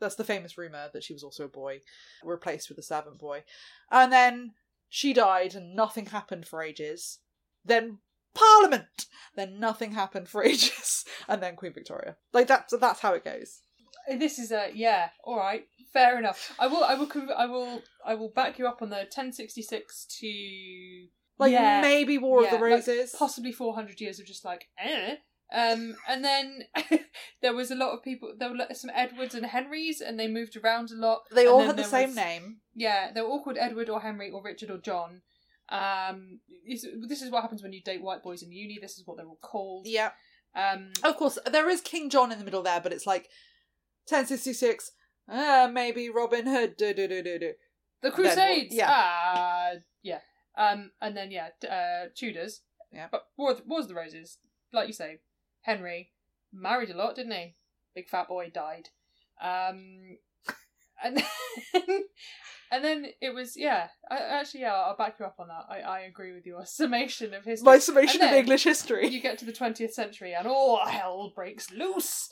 That's 0.00 0.16
the 0.16 0.24
famous 0.24 0.58
rumour 0.58 0.90
that 0.92 1.04
she 1.04 1.12
was 1.12 1.22
also 1.22 1.44
a 1.44 1.48
boy, 1.48 1.80
replaced 2.24 2.68
with 2.68 2.78
a 2.78 2.82
servant 2.82 3.18
boy. 3.18 3.44
And 3.90 4.12
then 4.12 4.54
she 4.88 5.12
died 5.12 5.54
and 5.54 5.74
nothing 5.74 6.06
happened 6.06 6.46
for 6.46 6.62
ages. 6.62 7.20
Then 7.64 7.98
Parliament! 8.34 9.06
Then 9.36 9.58
nothing 9.60 9.92
happened 9.92 10.28
for 10.28 10.42
ages. 10.50 11.04
And 11.28 11.42
then 11.42 11.56
Queen 11.56 11.72
Victoria. 11.72 12.16
Like 12.32 12.46
that's 12.46 12.74
that's 12.78 13.00
how 13.00 13.14
it 13.14 13.24
goes. 13.24 13.60
Uh, 14.10 14.16
This 14.16 14.38
is 14.38 14.50
a 14.52 14.70
yeah. 14.74 15.10
All 15.24 15.36
right, 15.36 15.64
fair 15.92 16.18
enough. 16.18 16.54
I 16.58 16.66
will. 16.66 16.84
I 16.84 16.94
will. 16.94 17.08
I 17.36 17.46
will. 17.46 17.82
I 18.04 18.14
will 18.14 18.30
back 18.30 18.58
you 18.58 18.66
up 18.66 18.82
on 18.82 18.90
the 18.90 18.96
1066 18.96 20.06
to 20.20 21.06
Like 21.38 21.52
yeah, 21.52 21.80
maybe 21.80 22.18
War 22.18 22.42
yeah, 22.42 22.46
of 22.54 22.60
the 22.60 22.64
like, 22.66 22.74
Roses. 22.86 23.14
possibly 23.18 23.52
400 23.52 24.00
years 24.00 24.18
of 24.20 24.26
just 24.26 24.44
like 24.44 24.66
eh. 24.78 25.16
Um, 25.52 25.96
and 26.08 26.24
then 26.24 26.62
there 27.42 27.54
was 27.54 27.72
a 27.72 27.74
lot 27.74 27.92
of 27.92 28.04
people. 28.04 28.32
There 28.38 28.50
were 28.50 28.58
some 28.72 28.90
Edwards 28.94 29.34
and 29.34 29.44
Henrys, 29.46 30.00
and 30.00 30.18
they 30.18 30.28
moved 30.28 30.56
around 30.56 30.92
a 30.92 30.94
lot. 30.94 31.22
they 31.32 31.46
all 31.48 31.62
had 31.66 31.76
the 31.76 31.82
same 31.84 32.10
was- 32.10 32.16
name. 32.16 32.58
Yeah, 32.74 33.10
they 33.12 33.20
were 33.20 33.26
all 33.28 33.42
called 33.42 33.58
Edward 33.58 33.88
or 33.88 34.00
Henry 34.00 34.30
or 34.30 34.42
Richard 34.42 34.70
or 34.70 34.78
John. 34.78 35.22
Um, 35.70 36.40
this, 36.68 37.22
is 37.22 37.30
what 37.30 37.42
happens 37.42 37.62
when 37.62 37.72
you 37.72 37.80
date 37.82 38.02
white 38.02 38.22
boys 38.22 38.42
in 38.42 38.50
uni. 38.52 38.78
This 38.80 38.98
is 38.98 39.06
what 39.06 39.16
they're 39.16 39.26
all 39.26 39.38
called. 39.40 39.86
Yeah. 39.86 40.10
Um, 40.54 40.92
Of 41.04 41.16
course, 41.16 41.38
there 41.50 41.68
is 41.68 41.80
King 41.80 42.10
John 42.10 42.32
in 42.32 42.38
the 42.38 42.44
middle 42.44 42.62
there, 42.62 42.80
but 42.80 42.92
it's 42.92 43.06
like 43.06 43.28
1066. 44.08 44.90
Uh, 45.28 45.68
maybe 45.72 46.10
Robin 46.10 46.46
Hood. 46.46 46.76
Do, 46.76 46.92
do, 46.92 47.06
do, 47.06 47.22
do, 47.22 47.38
do. 47.38 47.52
The 48.02 48.08
Then 48.08 48.12
Crusades. 48.12 48.74
yeah. 48.74 48.88
Ah, 48.90 49.70
yeah. 50.02 50.20
Um, 50.56 50.90
and 51.00 51.16
then 51.16 51.30
yeah, 51.30 51.48
uh, 51.70 52.08
Tudors. 52.16 52.62
Yeah. 52.92 53.06
But 53.10 53.26
War 53.36 53.52
of, 53.52 53.58
the, 53.58 53.62
Wars 53.66 53.84
of 53.84 53.90
the 53.90 53.94
Roses, 53.94 54.38
like 54.72 54.88
you 54.88 54.92
say, 54.92 55.18
Henry 55.62 56.10
married 56.52 56.90
a 56.90 56.96
lot, 56.96 57.14
didn't 57.14 57.32
he? 57.32 57.54
Big 57.94 58.08
fat 58.08 58.28
boy 58.28 58.50
died. 58.52 58.88
Um, 59.40 60.18
and 61.02 61.16
then, 61.72 62.04
and 62.70 62.84
then 62.84 63.06
it 63.20 63.34
was 63.34 63.56
yeah. 63.56 63.88
I, 64.10 64.18
actually, 64.18 64.60
yeah, 64.60 64.74
I'll 64.74 64.96
back 64.96 65.16
you 65.18 65.26
up 65.26 65.36
on 65.38 65.48
that. 65.48 65.66
I, 65.68 65.80
I 65.80 66.00
agree 66.00 66.32
with 66.32 66.46
your 66.46 66.64
summation 66.66 67.34
of 67.34 67.44
history. 67.44 67.64
My 67.64 67.78
summation 67.78 68.22
of 68.22 68.30
English 68.32 68.64
history. 68.64 69.08
You 69.08 69.20
get 69.20 69.38
to 69.38 69.44
the 69.44 69.52
twentieth 69.52 69.92
century, 69.94 70.34
and 70.34 70.46
all 70.46 70.84
hell 70.86 71.32
breaks 71.34 71.70
loose. 71.70 72.28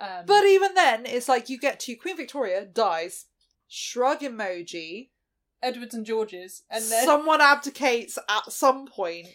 Um, 0.00 0.24
But 0.26 0.44
even 0.44 0.74
then, 0.74 1.04
it's 1.04 1.28
like 1.28 1.48
you 1.48 1.58
get 1.58 1.78
to 1.80 1.94
Queen 1.96 2.16
Victoria 2.16 2.64
dies, 2.64 3.26
shrug 3.68 4.20
emoji, 4.20 5.10
Edwards 5.62 5.94
and 5.94 6.06
Georges, 6.06 6.62
and 6.70 6.82
then 6.84 7.04
someone 7.04 7.40
abdicates 7.40 8.18
at 8.28 8.50
some 8.52 8.86
point. 8.86 9.28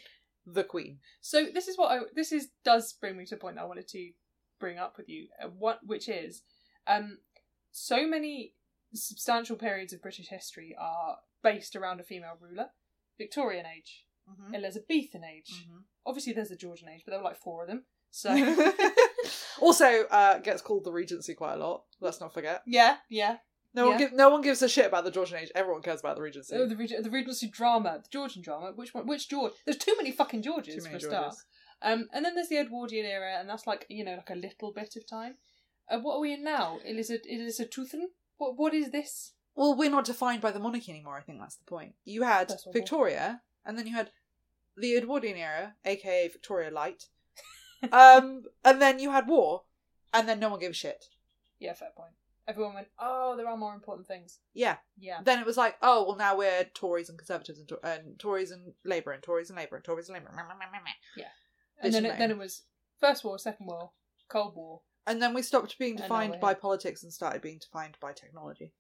The 0.50 0.64
Queen. 0.64 1.00
So 1.20 1.48
this 1.54 1.68
is 1.68 1.78
what 1.78 1.92
I 1.92 2.00
this 2.16 2.32
is 2.32 2.48
does 2.64 2.94
bring 2.94 3.18
me 3.18 3.26
to 3.26 3.36
a 3.36 3.38
point 3.38 3.56
that 3.56 3.64
I 3.64 3.66
wanted 3.66 3.90
to 3.90 4.12
bring 4.60 4.78
up 4.78 4.98
with 4.98 5.10
you. 5.10 5.28
Uh, 5.44 5.50
what 5.50 5.80
which 5.86 6.08
is, 6.08 6.42
um, 6.88 7.18
so 7.72 8.08
many 8.08 8.54
substantial 8.94 9.56
periods 9.56 9.94
of 9.94 10.02
British 10.02 10.28
history 10.28 10.76
are 10.80 11.18
based 11.44 11.76
around 11.76 12.00
a 12.00 12.04
female 12.04 12.38
ruler. 12.40 12.68
Victorian 13.18 13.66
age, 13.66 14.04
Mm-hmm. 14.30 14.56
Elizabethan 14.56 15.24
age. 15.24 15.66
Obviously, 16.06 16.34
there's 16.34 16.50
the 16.50 16.56
Georgian 16.58 16.90
age, 16.90 17.04
but 17.06 17.12
there 17.12 17.20
were 17.20 17.24
like 17.26 17.38
four 17.38 17.62
of 17.64 17.70
them. 17.70 17.86
So 18.12 18.30
also, 19.62 20.04
uh, 20.12 20.40
gets 20.40 20.62
called 20.62 20.84
the 20.84 20.92
Regency 20.92 21.34
quite 21.34 21.54
a 21.54 21.58
lot. 21.58 21.84
Let's 22.00 22.20
not 22.20 22.34
forget. 22.34 22.62
yeah, 22.66 22.98
yeah. 23.10 23.38
No 23.74 23.88
one, 23.90 23.94
Yeah. 23.94 23.98
give, 24.08 24.14
no 24.14 24.30
one 24.30 24.42
gives 24.42 24.62
a 24.62 24.70
shit 24.70 24.86
about 24.88 25.04
the 25.04 25.12
Georgian 25.12 25.38
age. 25.38 25.52
Everyone 25.54 25.82
cares 25.82 26.00
about 26.00 26.16
the 26.16 26.22
Regency. 26.24 26.56
Oh, 26.56 26.66
the 26.68 26.76
Reg- 26.76 27.04
the 27.04 27.10
Regency 27.10 27.48
drama, 27.48 28.00
the 28.02 28.10
Georgian 28.10 28.42
drama. 28.42 28.72
Which 28.76 28.94
one? 28.94 29.06
Which 29.06 29.30
George? 29.30 29.54
There's 29.66 29.78
too 29.78 29.94
many 29.98 30.12
fucking 30.12 30.42
Georges 30.42 30.76
Too 30.76 30.82
for 30.82 30.88
many 30.90 30.98
a 30.98 31.08
start. 31.08 31.36
Um, 31.82 32.08
and 32.12 32.26
then 32.26 32.34
there's 32.34 32.50
the 32.50 32.58
Edwardian 32.58 33.06
era, 33.06 33.38
and 33.40 33.48
that's 33.48 33.68
like 33.68 33.86
you 33.90 34.04
know 34.04 34.16
like 34.16 34.30
a 34.32 34.36
little 34.36 34.72
bit 34.74 34.96
of 34.96 35.08
time. 35.08 35.36
Uh, 35.90 36.00
what 36.00 36.16
are 36.16 36.22
we 36.22 36.34
in 36.34 36.44
now? 36.44 36.80
Elizabeth 36.86 37.26
Elizabethan? 37.30 38.10
What 38.38 38.58
what 38.58 38.74
is 38.74 38.92
this? 38.92 39.34
Well, 39.56 39.76
we're 39.76 39.90
not 39.90 40.06
defined 40.06 40.42
by 40.42 40.52
the 40.52 40.60
monarchy 40.60 40.92
anymore. 40.92 41.18
I 41.18 41.22
think 41.22 41.40
that's 41.40 41.56
the 41.56 41.66
point. 41.66 41.96
You 42.06 42.24
had. 42.24 42.50
Victoria, 42.74 43.42
and 43.66 43.78
then 43.78 43.88
you 43.88 43.96
had 43.96 44.12
the 44.76 44.96
Edwardian 44.96 45.38
era, 45.38 45.76
aka 45.84 46.28
Victoria 46.28 46.70
Light, 46.70 47.06
um, 47.92 48.44
and 48.64 48.82
then 48.82 49.00
you 49.00 49.12
had 49.12 49.28
war, 49.28 49.64
and 50.14 50.30
then 50.30 50.40
no 50.40 50.50
one 50.50 50.60
gave 50.60 50.72
a 50.72 50.74
shit. 50.74 51.06
Yeah, 51.60 51.74
fair 51.74 51.90
point. 51.96 52.14
Everyone 52.48 52.76
went, 52.76 52.88
oh, 52.98 53.36
there 53.36 53.48
are 53.48 53.58
more 53.58 53.74
important 53.74 54.08
things. 54.08 54.40
Yeah. 54.54 54.78
Yeah. 54.98 55.20
Then 55.22 55.40
it 55.40 55.46
was 55.46 55.58
like, 55.58 55.76
oh, 55.82 56.06
well, 56.08 56.16
now 56.16 56.38
we're 56.38 56.64
Tories 56.74 57.10
and 57.10 57.18
Conservatives 57.18 57.60
and, 57.60 57.68
to- 57.68 57.80
and 57.84 58.18
Tories 58.18 58.52
and 58.52 58.72
Labour 58.86 59.12
and 59.12 59.22
Tories 59.22 59.50
and 59.50 59.58
Labour 59.60 59.76
and 59.76 59.84
Tories 59.84 60.08
and 60.08 60.18
Labour. 60.18 60.32
Yeah. 61.18 61.26
And 61.82 61.94
then 61.94 62.06
it, 62.06 62.18
then 62.18 62.32
it 62.32 62.38
was 62.38 62.62
First 63.02 63.26
War, 63.26 63.38
Second 63.38 63.66
War, 63.66 63.92
Cold 64.30 64.56
War. 64.56 64.80
And 65.08 65.22
then 65.22 65.34
we 65.34 65.42
stopped 65.42 65.80
being 65.80 65.96
defined 65.96 66.38
by 66.42 66.54
politics 66.54 67.02
and 67.04 67.12
started 67.14 67.42
being 67.42 67.60
defined 67.60 67.98
by 68.02 68.12
technology. 68.14 68.74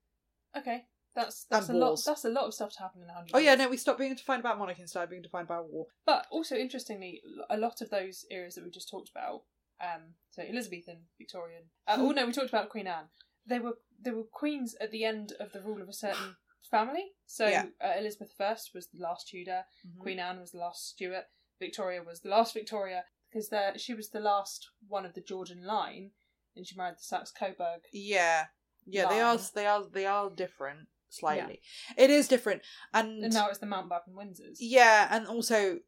Okay, 0.55 0.83
that's 1.15 1.45
that's 1.49 1.69
And 1.69 1.77
a 1.77 1.85
lot. 1.85 1.99
That's 2.05 2.25
a 2.25 2.29
lot 2.29 2.45
of 2.45 2.53
stuff 2.53 2.73
to 2.73 2.79
happen 2.79 3.01
in 3.01 3.09
a 3.09 3.13
hundred. 3.13 3.31
Oh 3.33 3.39
yeah, 3.39 3.51
years. 3.51 3.59
no, 3.59 3.69
we 3.69 3.77
stopped 3.77 3.99
being 3.99 4.13
defined 4.13 4.43
by 4.43 4.53
monarchy 4.53 4.81
and 4.81 4.89
started 4.89 5.09
being 5.09 5.21
defined 5.21 5.47
by 5.47 5.61
war. 5.61 5.85
But 6.05 6.27
also 6.29 6.55
interestingly, 6.55 7.21
a 7.49 7.57
lot 7.57 7.81
of 7.81 7.89
those 7.89 8.25
eras 8.29 8.55
that 8.55 8.65
we 8.65 8.69
just 8.69 8.89
talked 8.89 9.09
about, 9.09 9.43
um, 9.81 10.13
so 10.31 10.41
Elizabethan, 10.43 10.97
Victorian. 11.17 11.63
Uh, 11.87 11.95
oh 11.99 12.11
no, 12.11 12.25
we 12.25 12.33
talked 12.33 12.49
about 12.49 12.69
Queen 12.69 12.87
Anne. 12.87 13.05
They 13.45 13.59
were 13.59 13.77
they 13.99 14.11
were 14.11 14.23
queens 14.23 14.75
at 14.81 14.91
the 14.91 15.05
end 15.05 15.33
of 15.39 15.53
the 15.53 15.61
rule 15.61 15.81
of 15.81 15.87
a 15.89 15.93
certain 15.93 16.35
family. 16.69 17.13
So 17.25 17.47
Yeah. 17.47 17.65
uh, 17.81 17.93
Elizabeth 17.97 18.33
I 18.39 18.55
was 18.73 18.87
the 18.93 18.99
last 19.01 19.29
Tudor. 19.29 19.63
Mhm. 19.87 19.99
Queen 19.99 20.19
Anne 20.19 20.39
was 20.41 20.51
the 20.51 20.59
last 20.59 20.89
Stuart. 20.89 21.25
Victoria 21.59 22.03
was 22.03 22.19
the 22.19 22.29
last 22.29 22.53
Victoria 22.53 23.05
because 23.37 23.81
she 23.81 23.93
was 23.93 24.09
the 24.09 24.19
last 24.19 24.69
one 24.87 25.05
of 25.05 25.13
the 25.13 25.21
Georgian 25.21 25.65
line, 25.65 26.11
and 26.55 26.65
she 26.65 26.75
married 26.75 26.95
the 26.95 27.03
Saxe 27.03 27.31
Coburg. 27.31 27.81
Yeah, 27.93 28.45
yeah, 28.85 29.07
they 29.09 29.21
are, 29.21 29.37
they 29.55 29.65
are, 29.65 29.83
they 29.91 30.05
are 30.05 30.29
different 30.29 30.87
slightly. 31.09 31.61
It 31.97 32.09
is 32.09 32.27
different, 32.27 32.61
and, 32.93 33.23
And 33.23 33.33
now 33.33 33.49
it's 33.49 33.59
the 33.59 33.65
Mountbatten 33.65 34.13
Windsors. 34.13 34.57
yeah, 34.59 35.07
and 35.11 35.27
also 35.27 35.79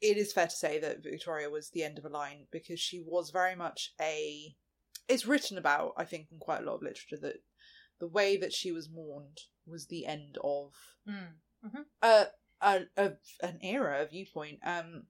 it 0.00 0.16
is 0.16 0.32
fair 0.32 0.46
to 0.46 0.56
say 0.56 0.78
that 0.80 1.02
Victoria 1.02 1.50
was 1.50 1.70
the 1.70 1.84
end 1.84 1.98
of 1.98 2.04
a 2.06 2.08
line 2.08 2.46
because 2.50 2.80
she 2.80 3.02
was 3.04 3.30
very 3.30 3.54
much 3.54 3.92
a. 4.00 4.54
It's 5.08 5.26
written 5.26 5.58
about, 5.58 5.92
I 5.96 6.04
think, 6.04 6.28
in 6.30 6.38
quite 6.38 6.62
a 6.62 6.64
lot 6.64 6.76
of 6.76 6.82
literature 6.82 7.18
that 7.20 7.42
the 7.98 8.06
way 8.06 8.36
that 8.38 8.52
she 8.52 8.70
was 8.72 8.88
mourned 8.88 9.38
was 9.66 9.86
the 9.86 10.06
end 10.06 10.38
of 10.42 10.72
Mm. 11.08 11.84
a, 12.02 12.26
a, 12.62 12.80
a 12.96 13.12
an 13.42 13.58
era, 13.62 14.02
a 14.02 14.06
viewpoint. 14.06 14.60
Um, 14.64 15.04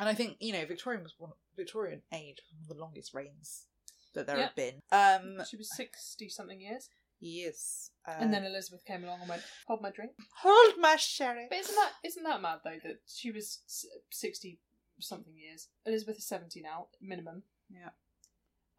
and 0.00 0.08
I 0.08 0.14
think 0.14 0.36
you 0.40 0.52
know 0.52 0.64
Victorian 0.66 1.04
was 1.04 1.14
one 1.18 1.30
Victorian 1.56 2.02
age 2.12 2.38
one 2.50 2.62
of 2.62 2.68
the 2.68 2.82
longest 2.82 3.14
reigns 3.14 3.66
that 4.14 4.26
there 4.26 4.36
Yeah. 4.38 4.46
have 4.46 4.56
been. 4.56 4.80
Um, 4.90 5.44
She 5.48 5.56
was 5.56 5.70
sixty 5.76 6.28
something 6.28 6.60
years, 6.60 6.88
yes, 7.20 7.92
uh, 8.08 8.16
and 8.18 8.34
then 8.34 8.44
Elizabeth 8.44 8.84
came 8.84 9.04
along 9.04 9.20
and 9.20 9.28
went, 9.28 9.42
"Hold 9.68 9.80
my 9.82 9.90
drink." 9.90 10.12
hold 10.42 10.78
my 10.78 10.96
sherry. 10.96 11.46
But 11.48 11.58
isn't 11.58 11.76
that 11.76 11.92
isn't 12.02 12.24
that 12.24 12.40
mad 12.42 12.60
though 12.64 12.80
that 12.82 13.02
she 13.06 13.30
was 13.30 13.60
s- 13.66 13.86
sixty 14.10 14.58
something 14.98 15.36
years? 15.36 15.68
Elizabeth 15.86 16.18
is 16.18 16.26
seventy 16.26 16.60
now, 16.60 16.88
minimum. 17.00 17.44
Yeah. 17.68 17.90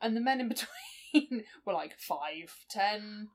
And 0.02 0.16
the 0.18 0.22
men 0.22 0.42
in 0.42 0.50
between 1.14 1.46
were 1.66 1.74
like 1.74 1.98
five, 1.98 2.66
ten. 2.70 3.30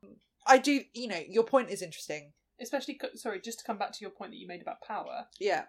I 0.47 0.59
do, 0.59 0.85
you 0.93 1.09
know, 1.09 1.23
your 1.29 1.45
point 1.45 1.71
is 1.71 1.83
interesting. 1.83 2.33
Especially, 2.61 2.95
co- 2.95 3.15
sorry, 3.15 3.41
just 3.41 3.59
to 3.61 3.65
come 3.65 3.79
back 3.79 3.93
to 3.93 4.01
your 4.01 4.11
point 4.11 4.31
that 4.33 4.39
you 4.39 4.47
made 4.47 4.63
about 4.63 4.81
power. 4.83 5.27
Yeah. 5.39 5.65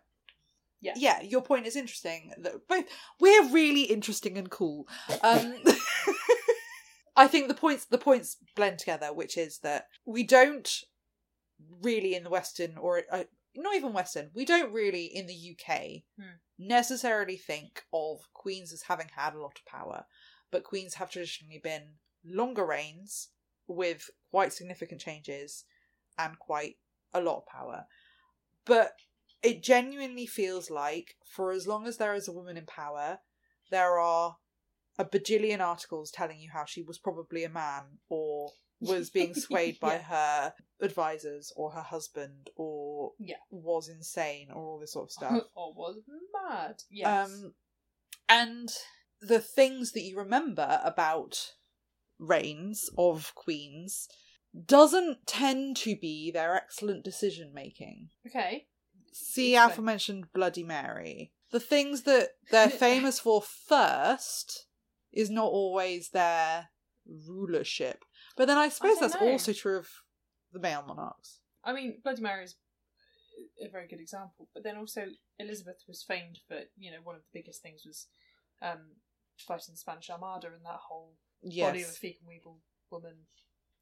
Yeah. 0.81 0.93
Yeah, 0.95 1.21
your 1.21 1.41
point 1.41 1.65
is 1.65 1.75
interesting. 1.75 2.31
Both 2.69 2.85
we're 3.19 3.49
really 3.49 3.83
interesting 3.83 4.37
and 4.37 4.49
cool. 4.49 4.87
Um 5.21 5.55
I 7.15 7.27
think 7.27 7.47
the 7.47 7.55
points 7.55 7.85
the 7.85 7.97
points 7.97 8.37
blend 8.55 8.79
together, 8.79 9.11
which 9.13 9.37
is 9.37 9.59
that 9.59 9.87
we 10.05 10.23
don't 10.23 10.69
really 11.81 12.13
in 12.15 12.23
the 12.23 12.29
Western 12.29 12.77
or 12.77 13.01
uh, 13.11 13.23
not 13.55 13.75
even 13.75 13.91
Western, 13.93 14.29
we 14.35 14.45
don't 14.45 14.71
really 14.71 15.05
in 15.05 15.25
the 15.25 15.33
UK 15.55 16.03
Hmm. 16.19 16.37
necessarily 16.59 17.37
think 17.37 17.83
of 17.91 18.19
queens 18.33 18.71
as 18.71 18.83
having 18.83 19.09
had 19.15 19.33
a 19.33 19.41
lot 19.41 19.57
of 19.57 19.65
power, 19.65 20.05
but 20.51 20.63
queens 20.63 20.95
have 20.95 21.09
traditionally 21.09 21.59
been 21.63 21.95
longer 22.23 22.65
reigns 22.65 23.29
with 23.67 24.09
quite 24.31 24.53
significant 24.53 25.01
changes 25.01 25.65
and 26.17 26.37
quite 26.39 26.75
a 27.13 27.21
lot 27.21 27.37
of 27.37 27.45
power. 27.47 27.85
But 28.65 28.93
it 29.43 29.63
genuinely 29.63 30.25
feels 30.25 30.69
like 30.69 31.15
for 31.35 31.51
as 31.51 31.67
long 31.67 31.87
as 31.87 31.97
there 31.97 32.13
is 32.15 32.27
a 32.27 32.33
woman 32.33 32.57
in 32.57 32.65
power, 32.65 33.19
there 33.71 33.99
are 33.99 34.37
a 34.99 35.05
bajillion 35.05 35.59
articles 35.59 36.09
telling 36.11 36.39
you 36.39 36.49
how 36.51 36.65
she 36.65 36.81
was 36.81 36.97
probably 36.97 37.43
a 37.43 37.49
man 37.49 37.83
or 38.09 38.51
was 38.79 39.09
being 39.17 39.33
swayed 39.35 39.79
by 39.79 39.93
Yeah. 39.95 40.01
her 40.03 40.53
advisors 40.81 41.51
or 41.55 41.71
her 41.71 41.81
husband 41.81 42.49
or 42.55 43.13
Yeah. 43.19 43.35
was 43.51 43.89
insane 43.89 44.49
or 44.51 44.65
all 44.65 44.79
this 44.79 44.93
sort 44.93 45.07
of 45.07 45.11
stuff. 45.11 45.43
or 45.55 45.73
was 45.73 45.97
mad. 46.33 46.81
Yes. 46.89 47.29
Um, 47.31 47.53
and 48.29 48.69
the 49.21 49.39
things 49.39 49.91
that 49.93 50.01
you 50.01 50.17
remember 50.17 50.81
about 50.83 51.53
reigns 52.19 52.89
of 52.97 53.33
queens 53.35 54.07
doesn't 54.65 55.27
tend 55.27 55.77
to 55.77 55.95
be 55.95 56.31
their 56.31 56.55
excellent 56.55 57.03
decision 57.03 57.51
making. 57.53 58.09
okay. 58.25 58.65
See 59.19 59.53
Explain. 59.55 59.69
aforementioned 59.71 60.25
Bloody 60.33 60.63
Mary. 60.63 61.31
The 61.51 61.59
things 61.59 62.03
that 62.03 62.29
they're 62.51 62.69
famous 62.87 63.19
for 63.19 63.41
first 63.41 64.65
is 65.13 65.29
not 65.29 65.45
always 65.45 66.09
their 66.09 66.69
rulership. 67.27 68.03
But 68.35 68.45
then 68.47 68.57
I 68.57 68.69
suppose 68.69 68.97
don't 68.99 69.09
that's 69.11 69.21
know. 69.21 69.27
also 69.31 69.53
true 69.53 69.77
of 69.77 69.87
the 70.53 70.59
male 70.59 70.83
monarchs. 70.87 71.39
I 71.63 71.73
mean, 71.73 71.99
Bloody 72.03 72.21
Mary 72.21 72.43
is 72.43 72.55
a 73.63 73.69
very 73.69 73.87
good 73.87 73.99
example, 73.99 74.47
but 74.53 74.63
then 74.63 74.77
also 74.77 75.05
Elizabeth 75.39 75.77
was 75.87 76.03
famed 76.03 76.39
for 76.47 76.59
you 76.77 76.91
know 76.91 76.97
one 77.03 77.15
of 77.15 77.21
the 77.21 77.39
biggest 77.39 77.61
things 77.61 77.81
was 77.85 78.07
um, 78.61 78.79
fighting 79.47 79.73
the 79.73 79.77
Spanish 79.77 80.09
Armada 80.09 80.47
and 80.47 80.63
that 80.65 80.79
whole 80.87 81.13
body 81.43 81.59
of 81.61 81.75
Yes. 81.75 81.99
Feek 81.99 82.17
and 82.21 82.29
Weeble 82.29 82.57
woman. 82.91 83.13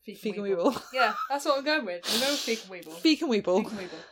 Feek 0.08 0.20
Feek 0.22 0.36
and 0.38 0.44
Weeble. 0.46 0.74
Weeble. 0.74 0.84
Yeah, 0.94 1.14
that's 1.30 1.46
what 1.46 1.58
I'm 1.58 1.66
going 1.66 1.86
with. 1.86 2.02
I'm 2.14 2.20
going 2.20 2.32
with 2.32 2.40
Feek 2.46 2.64
and 2.64 2.72
Weeble. 2.72 3.02
Feek 3.02 3.22
and 3.22 3.32
Weeble. 3.32 3.64
Feek 3.66 3.72
and 3.72 3.80
Weeble. 3.80 4.04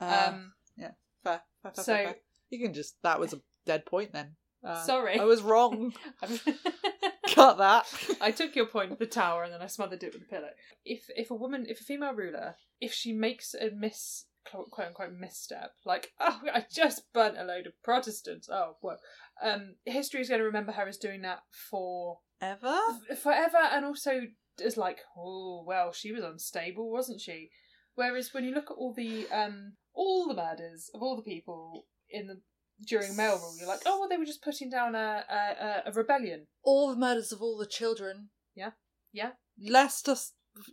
Uh, 0.00 0.28
Um, 0.28 0.52
fair, 0.78 1.42
fair, 1.62 1.72
fair, 1.72 1.84
so- 1.84 1.94
fair. 1.94 2.16
You 2.50 2.64
can 2.64 2.72
just, 2.72 2.96
that 3.02 3.20
was 3.20 3.34
a 3.34 3.40
dead 3.66 3.84
point 3.84 4.12
then. 4.12 4.36
Uh, 4.64 4.82
sorry, 4.82 5.18
I 5.18 5.24
was 5.24 5.42
wrong. 5.42 5.92
Cut 7.34 7.58
that. 7.58 7.86
I 8.20 8.30
took 8.30 8.56
your 8.56 8.66
point 8.66 8.90
with 8.90 8.98
the 8.98 9.06
tower 9.06 9.44
and 9.44 9.52
then 9.52 9.62
I 9.62 9.66
smothered 9.66 10.02
it 10.02 10.12
with 10.12 10.22
a 10.22 10.26
pillow. 10.26 10.50
If 10.84 11.04
if 11.14 11.30
a 11.30 11.34
woman, 11.34 11.66
if 11.68 11.80
a 11.80 11.84
female 11.84 12.14
ruler, 12.14 12.56
if 12.80 12.92
she 12.92 13.12
makes 13.12 13.54
a 13.54 13.70
miss, 13.70 14.24
quote 14.50 14.70
quote 14.70 14.88
unquote 14.88 15.12
misstep, 15.12 15.72
like 15.84 16.10
oh 16.18 16.40
I 16.52 16.64
just 16.72 17.12
burnt 17.12 17.38
a 17.38 17.44
load 17.44 17.66
of 17.66 17.80
Protestants, 17.82 18.48
oh 18.50 18.76
whoa, 18.80 18.96
um, 19.42 19.76
history 19.84 20.20
is 20.20 20.28
going 20.28 20.40
to 20.40 20.46
remember 20.46 20.72
her 20.72 20.88
as 20.88 20.96
doing 20.96 21.22
that 21.22 21.40
for 21.70 22.18
Ever? 22.40 22.78
forever, 23.20 23.58
and 23.70 23.84
also 23.84 24.22
as 24.64 24.76
like 24.76 24.98
oh 25.16 25.64
well 25.66 25.92
she 25.92 26.12
was 26.12 26.24
unstable, 26.24 26.90
wasn't 26.90 27.20
she? 27.20 27.50
Whereas 27.94 28.32
when 28.32 28.44
you 28.44 28.54
look 28.54 28.70
at 28.70 28.76
all 28.76 28.94
the 28.94 29.26
um 29.30 29.74
all 29.98 30.26
the 30.28 30.34
murders 30.34 30.90
of 30.94 31.02
all 31.02 31.16
the 31.16 31.22
people 31.22 31.86
in 32.08 32.26
the 32.28 32.40
during 32.86 33.16
male 33.16 33.36
rule, 33.38 33.54
you're 33.58 33.66
like 33.68 33.80
oh 33.86 33.98
well 33.98 34.08
they 34.08 34.16
were 34.16 34.24
just 34.32 34.42
putting 34.42 34.70
down 34.70 34.94
a 34.94 35.24
a, 35.28 35.82
a- 35.88 35.92
rebellion. 35.92 36.46
All 36.62 36.90
the 36.90 36.96
murders 37.06 37.32
of 37.32 37.42
all 37.42 37.58
the 37.58 37.66
children. 37.66 38.28
Yeah. 38.54 38.70
Yeah. 39.12 39.30
Leicester, 39.60 40.14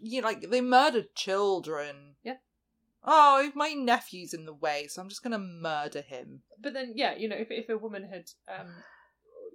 you 0.02 0.22
know, 0.22 0.28
like, 0.28 0.50
they 0.52 0.62
murdered 0.62 1.16
children. 1.16 2.16
Yeah. 2.24 2.36
Oh, 3.04 3.52
my 3.56 3.70
nephew's 3.74 4.34
in 4.34 4.46
the 4.46 4.54
way, 4.54 4.88
so 4.88 5.02
I'm 5.02 5.10
just 5.10 5.24
gonna 5.24 5.40
murder 5.40 6.02
him. 6.02 6.42
But 6.62 6.74
then, 6.74 6.94
yeah, 6.96 7.16
you 7.16 7.28
know, 7.30 7.36
if 7.38 7.48
if 7.50 7.70
a 7.70 7.78
woman 7.78 8.04
had, 8.08 8.26
um, 8.48 8.68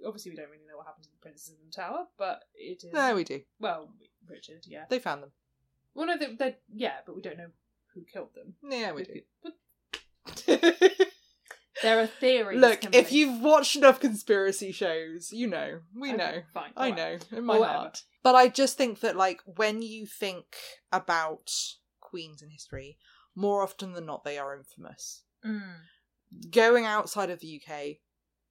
obviously 0.05 0.31
we 0.31 0.37
don't 0.37 0.49
really 0.49 0.65
know 0.69 0.77
what 0.77 0.87
happened 0.87 1.03
to 1.05 1.09
the 1.11 1.21
princesses 1.21 1.55
in 1.59 1.65
the 1.67 1.71
tower, 1.73 2.05
but 2.17 2.43
it 2.55 2.83
is 2.83 2.91
There 2.91 3.15
we 3.15 3.23
do. 3.23 3.41
well, 3.59 3.89
Richard, 4.27 4.63
yeah. 4.67 4.85
They 4.89 4.99
found 4.99 5.23
them. 5.23 5.31
Well, 5.93 6.07
no, 6.07 6.17
they, 6.17 6.33
they 6.35 6.55
yeah, 6.73 6.97
but 7.05 7.15
we 7.15 7.21
don't 7.21 7.37
know 7.37 7.51
who 7.93 8.01
killed 8.11 8.33
them. 8.35 8.55
Yeah, 8.69 8.91
we 8.93 9.03
do. 9.03 9.21
But 9.43 9.53
there 11.83 11.99
are 11.99 12.07
theories. 12.07 12.59
Look, 12.59 12.93
if 12.93 13.11
you've 13.11 13.41
watched 13.41 13.75
enough 13.75 13.99
conspiracy 13.99 14.71
shows, 14.71 15.31
you 15.31 15.47
know. 15.47 15.79
We 15.95 16.09
Okay, 16.09 16.17
know. 16.17 16.41
fine, 16.53 16.71
I 16.77 16.91
know. 16.91 17.17
In 17.31 17.45
my 17.45 17.57
Whatever. 17.57 17.77
heart. 17.79 18.03
But 18.23 18.35
I 18.35 18.49
just 18.49 18.77
think 18.77 18.99
that, 18.99 19.15
like, 19.15 19.41
when 19.45 19.81
you 19.81 20.05
think 20.05 20.45
about 20.91 21.49
queens 21.99 22.41
in 22.41 22.49
history, 22.49 22.97
more 23.35 23.63
often 23.63 23.93
than 23.93 24.05
not, 24.05 24.23
they 24.23 24.37
are 24.37 24.55
infamous. 24.55 25.23
Mm. 25.45 25.75
Going 26.51 26.85
outside 26.85 27.29
of 27.29 27.39
the 27.39 27.61
UK, 27.61 27.97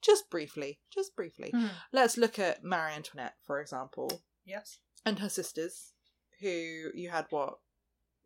just 0.03 0.29
briefly, 0.31 0.81
just 0.93 1.15
briefly, 1.15 1.53
Mm. 1.55 1.71
let's 1.93 2.17
look 2.17 2.39
at 2.39 2.65
Marie 2.65 2.93
Antoinette, 2.93 3.37
for 3.45 3.61
example, 3.61 4.23
Yes. 4.45 4.79
and 5.05 5.19
her 5.21 5.29
sisters, 5.29 5.93
who 6.41 6.91
you 6.95 7.11
had 7.11 7.27
what? 7.31 7.59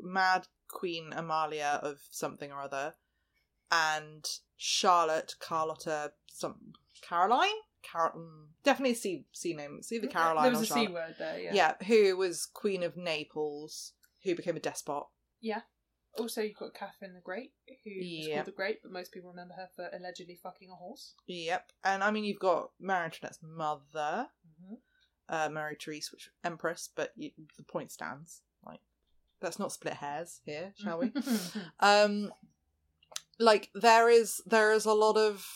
Mad 0.01 0.49
Queen 0.69 1.13
Amalia 1.13 1.79
of 1.83 2.01
something 2.11 2.51
or 2.51 2.61
other, 2.63 2.95
and 3.75 4.25
Charlotte, 4.57 5.35
Carlotta, 5.41 6.13
some 6.29 6.57
Caroline? 7.03 7.49
Car- 7.91 8.15
mm, 8.17 8.47
definitely 8.63 8.93
a 8.93 8.97
C, 8.97 9.25
C 9.33 9.53
name. 9.55 9.77
It's 9.79 9.93
either 9.93 10.07
Caroline 10.07 10.45
There 10.45 10.53
was 10.53 10.61
or 10.61 10.63
a 10.63 10.67
C 10.67 10.75
Charlotte. 10.75 10.93
word 10.93 11.15
there. 11.19 11.39
Yeah. 11.41 11.53
Yeah, 11.55 11.75
who 11.87 12.17
was 12.17 12.47
Queen 12.47 12.83
of 12.83 12.97
Naples, 12.97 13.93
who 14.23 14.35
became 14.35 14.57
a 14.57 14.61
despot. 14.61 15.05
Yeah. 15.41 15.61
Also, 16.17 16.43
you've 16.43 16.57
got 16.57 16.73
Catherine 16.75 17.13
the 17.15 17.21
Great, 17.21 17.53
who 17.85 17.91
was 17.99 18.29
called 18.33 18.47
the 18.47 18.53
Great, 18.53 18.83
but 18.83 18.93
most 18.93 19.11
people 19.13 19.31
remember 19.31 19.55
her 19.55 19.69
for 19.75 19.89
allegedly 19.93 20.39
fucking 20.41 20.71
a 20.71 20.75
horse. 20.77 21.15
Yep. 21.27 21.73
And 21.83 22.05
I 22.05 22.11
mean, 22.13 22.23
you've 22.25 22.39
got 22.39 22.71
Marie 22.81 23.05
Antoinette's 23.07 23.41
mother, 23.43 24.29
Mm-hmm. 24.63 24.75
uh, 25.29 25.49
Mary 25.51 25.77
Therese, 25.83 26.13
which 26.13 26.31
Empress, 26.45 26.89
but 26.95 27.11
you, 27.17 27.33
the 27.59 27.65
point 27.65 27.91
stands. 27.91 28.43
Like, 28.65 28.79
let's 29.43 29.59
not 29.59 29.73
split 29.73 29.95
hairs 29.95 30.41
here, 30.45 30.73
shall 30.79 31.01
we? 31.01 31.13
um, 31.81 32.31
like 33.39 33.71
there 33.75 34.09
is 34.09 34.41
there 34.47 34.73
is 34.73 34.85
a 34.85 34.93
lot 34.93 35.17
of 35.17 35.47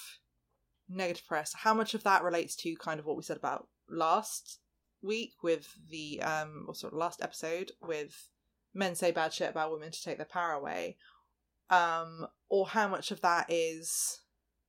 negative 0.88 1.27
press. 1.27 1.53
How 1.55 1.75
much 1.75 1.95
of 1.95 2.05
that 2.05 2.23
relates 2.23 2.57
to 2.57 2.75
kind 2.77 2.99
of 3.01 3.07
what 3.07 3.17
we 3.17 3.23
said 3.23 3.37
about 3.37 3.69
last 3.88 4.61
week 5.03 5.33
with 5.43 5.75
the 5.88 6.21
um, 6.23 6.64
or 6.69 6.75
sort 6.75 6.93
of 6.93 6.99
last 6.99 7.23
episode 7.23 7.73
with 7.81 8.29
men 8.75 8.95
say 8.95 9.11
bad 9.11 9.33
shit 9.33 9.51
about 9.51 9.71
women 9.73 9.91
to 9.91 10.03
take 10.03 10.17
their 10.17 10.27
power 10.27 10.53
away, 10.53 10.97
um, 11.71 12.27
or 12.49 12.67
how 12.69 12.88
much 12.88 13.11
of 13.11 13.21
that 13.21 13.47
is 13.49 14.21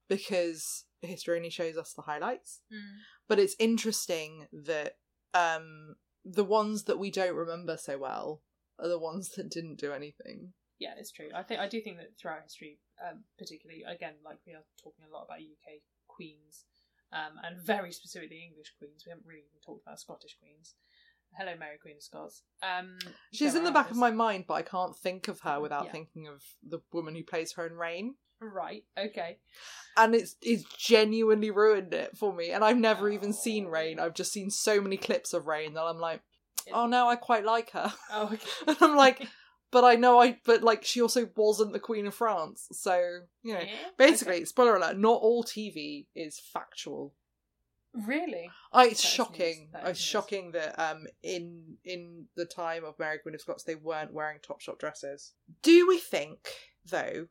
because 0.07 0.85
history 1.01 1.37
only 1.37 1.49
shows 1.49 1.77
us 1.77 1.93
the 1.93 2.01
highlights 2.01 2.59
Mm. 2.73 2.97
but 3.29 3.39
it's 3.39 3.55
interesting 3.57 4.47
that 4.51 4.97
um 5.33 5.95
the 6.25 6.43
ones 6.43 6.83
that 6.83 6.99
we 6.99 7.09
don't 7.09 7.35
remember 7.35 7.77
so 7.77 7.97
well 7.97 8.41
are 8.77 8.89
the 8.89 8.99
ones 8.99 9.29
that 9.29 9.49
didn't 9.49 9.77
do 9.79 9.93
anything 9.93 10.53
Yeah, 10.79 10.93
it's 10.97 11.11
true. 11.11 11.29
I 11.35 11.43
think 11.43 11.59
I 11.59 11.67
do 11.67 11.81
think 11.81 11.97
that 11.97 12.17
throughout 12.17 12.43
history, 12.43 12.79
um, 13.05 13.23
particularly 13.37 13.83
again, 13.83 14.13
like 14.23 14.37
we 14.47 14.53
are 14.53 14.63
talking 14.81 15.05
a 15.09 15.13
lot 15.13 15.25
about 15.25 15.39
UK 15.39 15.81
queens, 16.07 16.65
um, 17.11 17.33
and 17.43 17.57
very 17.61 17.91
specifically 17.91 18.41
English 18.49 18.73
queens. 18.77 19.03
We 19.05 19.09
haven't 19.11 19.27
really 19.27 19.41
even 19.49 19.59
talked 19.65 19.83
about 19.85 19.99
Scottish 19.99 20.37
queens. 20.39 20.75
Hello, 21.37 21.51
Mary 21.59 21.77
Queen 21.79 21.97
of 21.97 22.03
Scots. 22.03 22.41
Um, 22.63 22.97
she's 23.31 23.53
in 23.55 23.63
the 23.63 23.71
back 23.71 23.91
of 23.91 23.97
my 23.97 24.09
mind 24.09 24.45
but 24.47 24.55
i 24.55 24.61
can't 24.63 24.95
think 24.95 25.27
of 25.27 25.41
her 25.41 25.61
without 25.61 25.85
Yeah. 25.85 25.91
thinking 25.91 26.27
of 26.27 26.41
the 26.67 26.79
woman 26.91 27.13
who 27.13 27.23
plays 27.23 27.53
her 27.53 27.67
in 27.67 27.73
Reign 27.73 28.15
Right. 28.41 28.83
Okay. 28.97 29.37
and 29.95 30.15
it's 30.15 30.37
it's 30.41 30.63
genuinely 30.75 31.51
ruined 31.51 31.93
it 31.93 32.17
for 32.17 32.33
me 32.33 32.49
and 32.49 32.63
i've 32.63 32.77
never 32.77 33.09
even 33.09 33.31
seen 33.33 33.67
Oh. 33.67 33.69
Reign 33.69 33.99
i've 33.99 34.15
just 34.15 34.31
seen 34.33 34.49
so 34.49 34.81
many 34.81 34.97
clips 34.97 35.33
of 35.33 35.45
Reign 35.45 35.73
that 35.75 35.83
i'm 35.83 35.99
like 35.99 36.21
oh 36.73 36.87
no 36.87 37.07
i 37.07 37.15
quite 37.15 37.45
like 37.45 37.69
her 37.71 37.93
Oh, 38.11 38.23
okay. 38.33 38.47
and 38.67 38.77
i'm 38.81 38.95
like 38.95 39.27
but 39.71 39.83
i 39.83 39.95
know 39.95 40.19
i 40.19 40.37
but 40.45 40.61
like 40.63 40.83
she 40.83 41.01
also 41.01 41.29
wasn't 41.35 41.71
the 41.73 41.79
queen 41.79 42.05
of 42.07 42.13
france 42.13 42.67
so 42.71 43.19
you 43.43 43.53
know 43.53 43.59
Yeah, 43.59 43.67
basically 43.97 44.35
okay. 44.37 44.45
spoiler 44.45 44.75
alert 44.75 44.97
not 44.97 45.21
all 45.21 45.43
tv 45.43 46.05
is 46.15 46.39
factual 46.39 47.13
really. 48.07 48.49
Oh, 48.71 48.81
it's 48.85 49.01
That 49.01 49.07
shocking. 49.07 49.69
It's 49.73 49.85
news. 49.85 49.97
shocking 49.99 50.51
that 50.51 50.79
um 50.79 51.07
in 51.23 51.77
in 51.83 52.25
the 52.35 52.45
time 52.45 52.85
of 52.85 52.97
Mary 52.99 53.17
Queen 53.17 53.33
of 53.33 53.41
Scots 53.41 53.63
they 53.63 53.73
weren't 53.75 54.13
wearing 54.13 54.37
top 54.41 54.61
shop 54.61 54.77
dresses. 54.79 55.33
Do 55.63 55.87
we 55.87 55.97
think 55.97 56.47
though, 56.85 57.27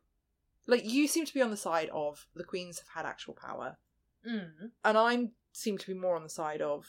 like 0.67 0.83
you 0.83 1.07
seem 1.07 1.25
to 1.25 1.33
be 1.33 1.41
on 1.41 1.49
the 1.51 1.57
side 1.57 1.89
of 1.93 2.27
the 2.35 2.43
queens 2.43 2.79
have 2.79 2.89
had 3.05 3.09
actual 3.09 3.33
power, 3.35 3.77
Mm. 4.27 4.71
and 4.83 4.97
I 4.97 5.29
seem 5.53 5.77
to 5.77 5.87
be 5.87 5.93
more 5.93 6.17
on 6.17 6.23
the 6.23 6.29
side 6.29 6.61
of 6.61 6.85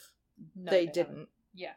No, 0.57 0.71
they, 0.73 0.87
haven't. 0.87 0.95
didn't. 0.95 1.29
Yeah. 1.55 1.75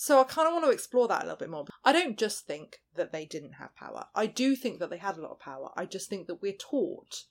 So 0.00 0.20
I 0.20 0.24
kind 0.24 0.46
of 0.46 0.54
want 0.54 0.64
to 0.64 0.70
explore 0.70 1.08
that 1.08 1.22
a 1.22 1.24
little 1.24 1.38
bit 1.38 1.50
more. 1.50 1.64
I 1.84 1.92
don't 1.92 2.16
just 2.16 2.46
think 2.46 2.82
that 2.94 3.10
they 3.10 3.24
didn't 3.24 3.54
have 3.54 3.74
power. 3.74 4.06
I 4.14 4.26
do 4.26 4.54
think 4.54 4.78
that 4.78 4.90
they 4.90 4.98
had 4.98 5.16
a 5.16 5.20
lot 5.20 5.32
of 5.32 5.40
power. 5.40 5.72
I 5.76 5.86
just 5.86 6.08
think 6.08 6.28
that 6.28 6.40
we're 6.40 6.52
taught 6.52 7.24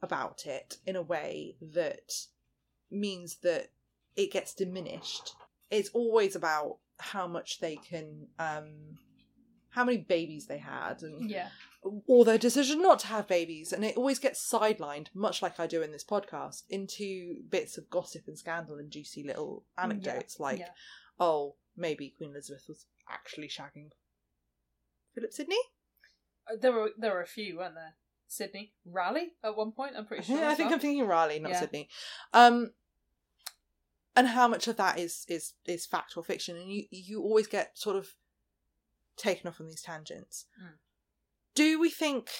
about 0.00 0.46
it 0.46 0.78
in 0.86 0.96
a 0.96 1.02
way 1.02 1.56
that 1.60 2.10
means 2.90 3.36
that 3.42 3.68
it 4.16 4.32
gets 4.32 4.54
diminished. 4.54 5.34
It's 5.70 5.90
always 5.90 6.34
about 6.34 6.78
how 6.98 7.26
much 7.26 7.60
they 7.60 7.76
can 7.76 8.28
um 8.38 8.96
how 9.68 9.84
many 9.84 9.98
babies 9.98 10.46
they 10.46 10.58
had 10.58 11.02
and 11.02 11.30
Yeah. 11.30 11.48
or 12.06 12.24
their 12.24 12.38
decision 12.38 12.80
not 12.80 12.98
to 13.00 13.08
have 13.08 13.28
babies 13.28 13.74
and 13.74 13.84
it 13.84 13.96
always 13.98 14.18
gets 14.18 14.46
sidelined 14.50 15.06
much 15.14 15.40
like 15.40 15.58
i 15.58 15.66
do 15.66 15.80
in 15.80 15.92
this 15.92 16.04
podcast 16.04 16.64
into 16.68 17.36
bits 17.48 17.78
of 17.78 17.88
gossip 17.88 18.26
and 18.26 18.36
scandal 18.38 18.76
and 18.76 18.90
juicy 18.90 19.22
little 19.22 19.64
anecdotes 19.78 20.38
like 20.40 20.58
yeah. 20.58 20.68
oh 21.18 21.54
maybe 21.76 22.14
queen 22.16 22.30
elizabeth 22.30 22.64
was 22.68 22.86
actually 23.08 23.48
shagging 23.48 23.90
philip 25.14 25.32
sidney 25.32 25.58
Uh, 26.50 26.56
There 26.60 26.72
were 26.72 26.90
there 26.96 27.12
were 27.14 27.22
a 27.22 27.26
few, 27.26 27.58
weren't 27.58 27.74
there? 27.74 27.94
Sidney, 28.28 28.72
Raleigh 28.84 29.32
at 29.42 29.56
one 29.56 29.72
point. 29.72 29.94
I'm 29.96 30.06
pretty 30.06 30.22
sure. 30.26 30.38
Yeah, 30.38 30.48
I 30.48 30.52
as 30.52 30.56
think 30.56 30.68
well. 30.68 30.74
I'm 30.76 30.80
thinking 30.80 31.06
Raleigh, 31.06 31.40
not 31.40 31.50
Yeah. 31.52 31.60
Sidney. 31.60 31.88
Um, 32.32 32.72
and 34.16 34.28
how 34.28 34.46
much 34.48 34.68
of 34.68 34.76
that 34.76 34.98
is 34.98 35.24
is 35.28 35.54
is 35.64 35.84
fact 35.86 36.16
or 36.16 36.22
fiction? 36.24 36.56
And 36.56 36.70
you 36.72 36.84
you 36.90 37.22
always 37.22 37.46
get 37.48 37.76
sort 37.78 37.96
of 37.96 38.14
taken 39.16 39.48
off 39.48 39.60
on 39.60 39.66
these 39.68 39.82
tangents. 39.82 40.46
Mm. 40.62 40.74
Do 41.54 41.80
we 41.80 41.90
think 41.90 42.30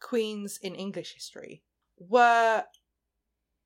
queens 0.00 0.58
in 0.62 0.74
English 0.74 1.14
history 1.14 1.62
were 1.98 2.64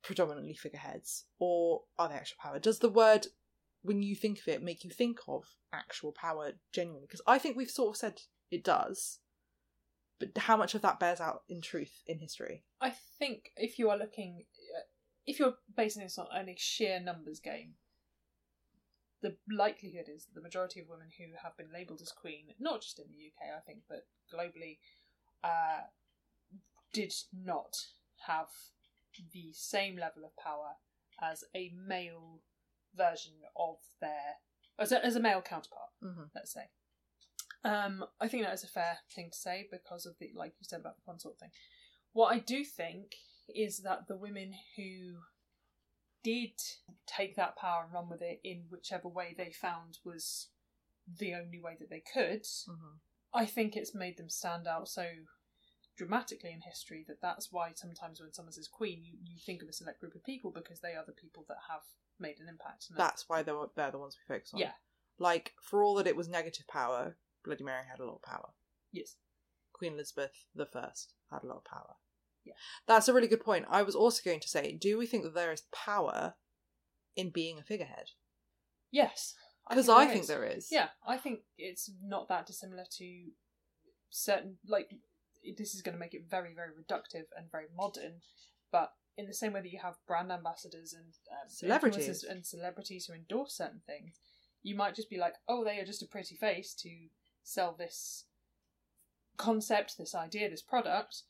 predominantly 0.01 0.55
figureheads, 0.55 1.25
or 1.39 1.83
are 1.97 2.09
they 2.09 2.15
actual 2.15 2.37
power? 2.41 2.59
Does 2.59 2.79
the 2.79 2.89
word, 2.89 3.27
when 3.85 4.01
you 4.01 4.15
think 4.15 4.39
of 4.39 4.47
it, 4.47 4.63
make 4.63 4.83
you 4.83 4.89
think 4.89 5.19
of 5.27 5.45
actual 5.71 6.11
power 6.11 6.53
genuinely? 6.73 7.05
Because 7.07 7.21
I 7.27 7.37
think 7.37 7.55
we've 7.55 7.69
sort 7.69 7.95
of 7.95 7.97
said 7.97 8.21
it 8.51 8.63
does. 8.63 9.19
But 10.19 10.29
how 10.37 10.57
much 10.57 10.75
of 10.75 10.81
that 10.81 10.99
bears 10.99 11.19
out 11.19 11.43
in 11.49 11.61
truth 11.61 12.01
in 12.07 12.19
history? 12.19 12.63
I 12.81 12.93
think 13.19 13.51
if 13.57 13.77
you 13.77 13.89
are 13.89 13.97
looking, 13.97 14.45
uh, 14.75 14.83
if 15.25 15.39
you're 15.39 15.55
basing 15.75 16.03
this 16.03 16.17
on 16.17 16.27
only 16.35 16.55
sheer 16.57 16.99
numbers 16.99 17.39
game, 17.39 17.73
the 19.21 19.35
likelihood 19.51 20.07
is 20.13 20.25
that 20.25 20.35
the 20.35 20.41
majority 20.41 20.79
of 20.79 20.87
women 20.89 21.07
who 21.17 21.25
have 21.43 21.57
been 21.57 21.71
labelled 21.73 22.01
as 22.01 22.11
queen, 22.11 22.45
not 22.59 22.81
just 22.81 22.99
in 22.99 23.05
the 23.09 23.27
UK, 23.27 23.55
I 23.55 23.59
think, 23.59 23.79
but 23.89 24.07
globally, 24.33 24.77
uh, 25.43 25.87
did 26.93 27.13
not 27.33 27.75
have 28.27 28.47
the 29.33 29.51
same 29.53 29.97
level 29.97 30.23
of 30.23 30.35
power 30.37 30.75
as 31.21 31.43
a 31.55 31.73
male 31.87 32.41
version 32.97 33.33
of 33.57 33.77
their 34.01 34.39
as 34.77 34.91
a, 34.91 35.03
as 35.03 35.15
a 35.15 35.21
male 35.21 35.41
counterpart. 35.41 35.89
Mm-hmm. 36.03 36.23
Let's 36.33 36.53
say. 36.53 36.69
Um, 37.63 38.05
I 38.21 38.27
think 38.27 38.43
that 38.43 38.53
is 38.53 38.63
a 38.63 38.67
fair 38.67 38.99
thing 39.13 39.29
to 39.31 39.37
say 39.37 39.67
because 39.71 40.05
of 40.05 40.15
the, 40.19 40.29
like 40.35 40.53
you 40.59 40.65
said 40.65 40.81
about 40.81 40.97
the 40.97 41.01
consort 41.05 41.39
thing. 41.39 41.49
What 42.13 42.33
I 42.33 42.39
do 42.39 42.63
think 42.63 43.15
is 43.53 43.79
that 43.79 44.07
the 44.07 44.15
women 44.15 44.53
who 44.75 45.15
did 46.23 46.51
take 47.07 47.35
that 47.35 47.55
power 47.55 47.83
and 47.83 47.93
run 47.93 48.09
with 48.09 48.21
it 48.21 48.39
in 48.43 48.65
whichever 48.69 49.07
way 49.07 49.33
they 49.35 49.51
found 49.51 49.97
was 50.03 50.49
the 51.19 51.33
only 51.33 51.59
way 51.59 51.75
that 51.79 51.89
they 51.89 52.03
could, 52.13 52.43
Mm-hmm. 52.43 52.97
I 53.33 53.45
think 53.45 53.75
it's 53.75 53.93
made 53.93 54.17
them 54.17 54.29
stand 54.29 54.65
out 54.65 54.87
so 54.87 55.05
dramatically 55.97 56.51
in 56.51 56.61
history 56.61 57.05
that 57.07 57.21
that's 57.21 57.51
why 57.51 57.71
sometimes 57.73 58.19
when 58.19 58.33
someone 58.33 58.51
says 58.53 58.67
queen, 58.67 59.01
you, 59.03 59.13
you 59.23 59.37
think 59.45 59.61
of 59.63 59.69
a 59.69 59.73
select 59.73 59.99
group 59.99 60.15
of 60.15 60.23
people 60.23 60.51
because 60.51 60.81
they 60.81 60.93
are 60.93 61.05
the 61.05 61.11
people 61.13 61.45
that 61.47 61.57
have 61.69 61.81
made 62.19 62.39
an 62.39 62.47
impact. 62.49 62.87
And 62.89 62.97
That's 62.99 63.25
why 63.27 63.43
they're, 63.43 63.55
they're 63.75 63.91
the 63.91 63.97
ones 63.97 64.17
we 64.17 64.33
focus 64.35 64.51
on. 64.53 64.59
Yeah. 64.59 64.71
Like, 65.17 65.53
for 65.61 65.83
all 65.83 65.95
that 65.95 66.07
it 66.07 66.15
was 66.17 66.27
negative 66.27 66.67
power, 66.67 67.15
Bloody 67.43 67.63
Mary 67.63 67.83
had 67.89 67.99
a 68.01 68.05
lot 68.05 68.15
of 68.15 68.21
power. 68.23 68.49
yes, 68.91 69.15
Queen 69.73 69.93
Elizabeth 69.93 70.31
the 70.53 70.65
First 70.65 71.13
had 71.31 71.43
a 71.43 71.47
lot 71.47 71.57
of 71.57 71.65
power. 71.65 71.95
Yeah. 72.45 72.53
That's 72.87 73.07
a 73.07 73.13
really 73.13 73.27
good 73.27 73.43
point. 73.43 73.65
I 73.69 73.81
was 73.83 73.95
also 73.95 74.21
going 74.23 74.39
to 74.41 74.47
say, 74.47 74.71
do 74.79 74.97
we 74.97 75.05
think 75.05 75.23
that 75.23 75.33
there 75.33 75.51
is 75.51 75.63
power 75.73 76.35
in 77.15 77.29
being 77.29 77.57
a 77.59 77.63
figurehead? 77.63 78.11
yes, 78.91 79.33
Because 79.69 79.89
I 79.89 80.05
there 80.05 80.13
think 80.13 80.27
there 80.27 80.45
is. 80.45 80.69
Yeah, 80.71 80.89
I 81.05 81.17
think 81.17 81.39
it's 81.57 81.89
not 82.03 82.27
that 82.29 82.45
dissimilar 82.45 82.85
to 82.97 83.23
certain 84.09 84.57
like 84.67 84.91
this 85.57 85.75
is 85.75 85.81
going 85.81 85.93
to 85.93 85.99
make 85.99 86.13
it 86.13 86.29
very 86.29 86.53
very 86.53 86.69
reductive 86.69 87.25
and 87.37 87.51
very 87.51 87.65
modern, 87.75 88.21
but 88.71 88.91
in 89.17 89.27
the 89.27 89.33
same 89.33 89.53
way 89.53 89.61
that 89.61 89.71
you 89.71 89.79
have 89.81 89.95
brand 90.07 90.31
ambassadors 90.31 90.93
and 90.93 91.13
um, 91.31 91.47
Celebrities. 91.49 92.23
and 92.23 92.45
celebrities 92.45 93.05
who 93.05 93.13
endorse 93.13 93.55
certain 93.55 93.81
things, 93.85 94.19
you 94.61 94.75
might 94.75 94.95
just 94.95 95.09
be 95.09 95.17
like, 95.17 95.35
oh, 95.47 95.63
they 95.63 95.79
are 95.79 95.85
just 95.85 96.03
a 96.03 96.07
pretty 96.07 96.35
face 96.35 96.73
to 96.73 96.89
sell 97.43 97.73
this 97.77 98.25
concept, 99.37 99.97
this 99.97 100.15
idea, 100.15 100.49
this 100.49 100.61
product. 100.61 101.23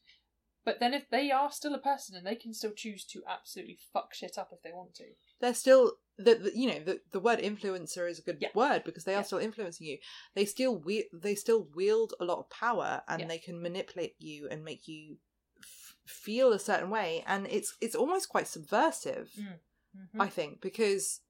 But 0.65 0.79
then 0.79 0.93
if 0.95 1.09
they 1.09 1.29
are 1.31 1.51
still 1.51 1.75
a 1.75 1.79
person 1.79 2.15
and 2.15 2.25
they 2.25 2.35
can 2.35 2.53
still 2.53 2.71
choose 2.71 3.05
to 3.05 3.21
absolutely 3.29 3.77
fuck 3.93 4.13
shit 4.15 4.37
up 4.37 4.49
if 4.51 4.61
they 4.63 4.71
want 4.73 4.95
to. 4.95 5.05
They're 5.39 5.53
still 5.53 5.93
the, 6.17 6.35
the 6.35 6.51
you 6.57 6.67
know 6.67 6.79
the, 6.79 7.01
the 7.11 7.19
word 7.19 7.39
influencer 7.39 8.09
is 8.09 8.19
a 8.19 8.23
good 8.23 8.37
Yeah. 8.41 8.49
word 8.55 8.83
because 8.83 9.03
they 9.03 9.13
are 9.13 9.17
Yeah. 9.19 9.23
still 9.23 9.37
influencing 9.39 9.85
you. 9.87 9.99
They 10.33 10.45
still 10.45 10.75
we- 10.77 11.09
they 11.13 11.35
still 11.35 11.67
wield 11.75 12.13
a 12.19 12.25
lot 12.25 12.39
of 12.39 12.49
power 12.49 13.03
and 13.07 13.21
Yeah. 13.21 13.27
they 13.27 13.37
can 13.37 13.61
manipulate 13.61 14.15
you 14.17 14.47
and 14.49 14.63
make 14.65 14.87
you 14.87 15.17
f- 15.59 15.95
feel 16.07 16.51
a 16.51 16.59
certain 16.59 16.89
way 16.89 17.23
and 17.27 17.45
it's 17.47 17.77
it's 17.79 17.95
almost 17.95 18.29
quite 18.29 18.47
subversive. 18.47 19.31
Mhm. 19.37 20.19
I 20.19 20.27
think, 20.27 20.59
because 20.61 21.21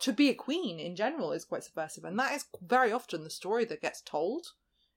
to 0.00 0.12
be 0.12 0.28
a 0.28 0.34
queen 0.34 0.78
in 0.80 0.94
general 0.96 1.32
is 1.32 1.44
quite 1.46 1.64
subversive, 1.64 2.04
and 2.04 2.18
that 2.18 2.34
is 2.34 2.44
very 2.60 2.92
often 2.92 3.22
the 3.24 3.30
story 3.30 3.64
that 3.66 3.80
gets 3.80 4.02
told. 4.02 4.48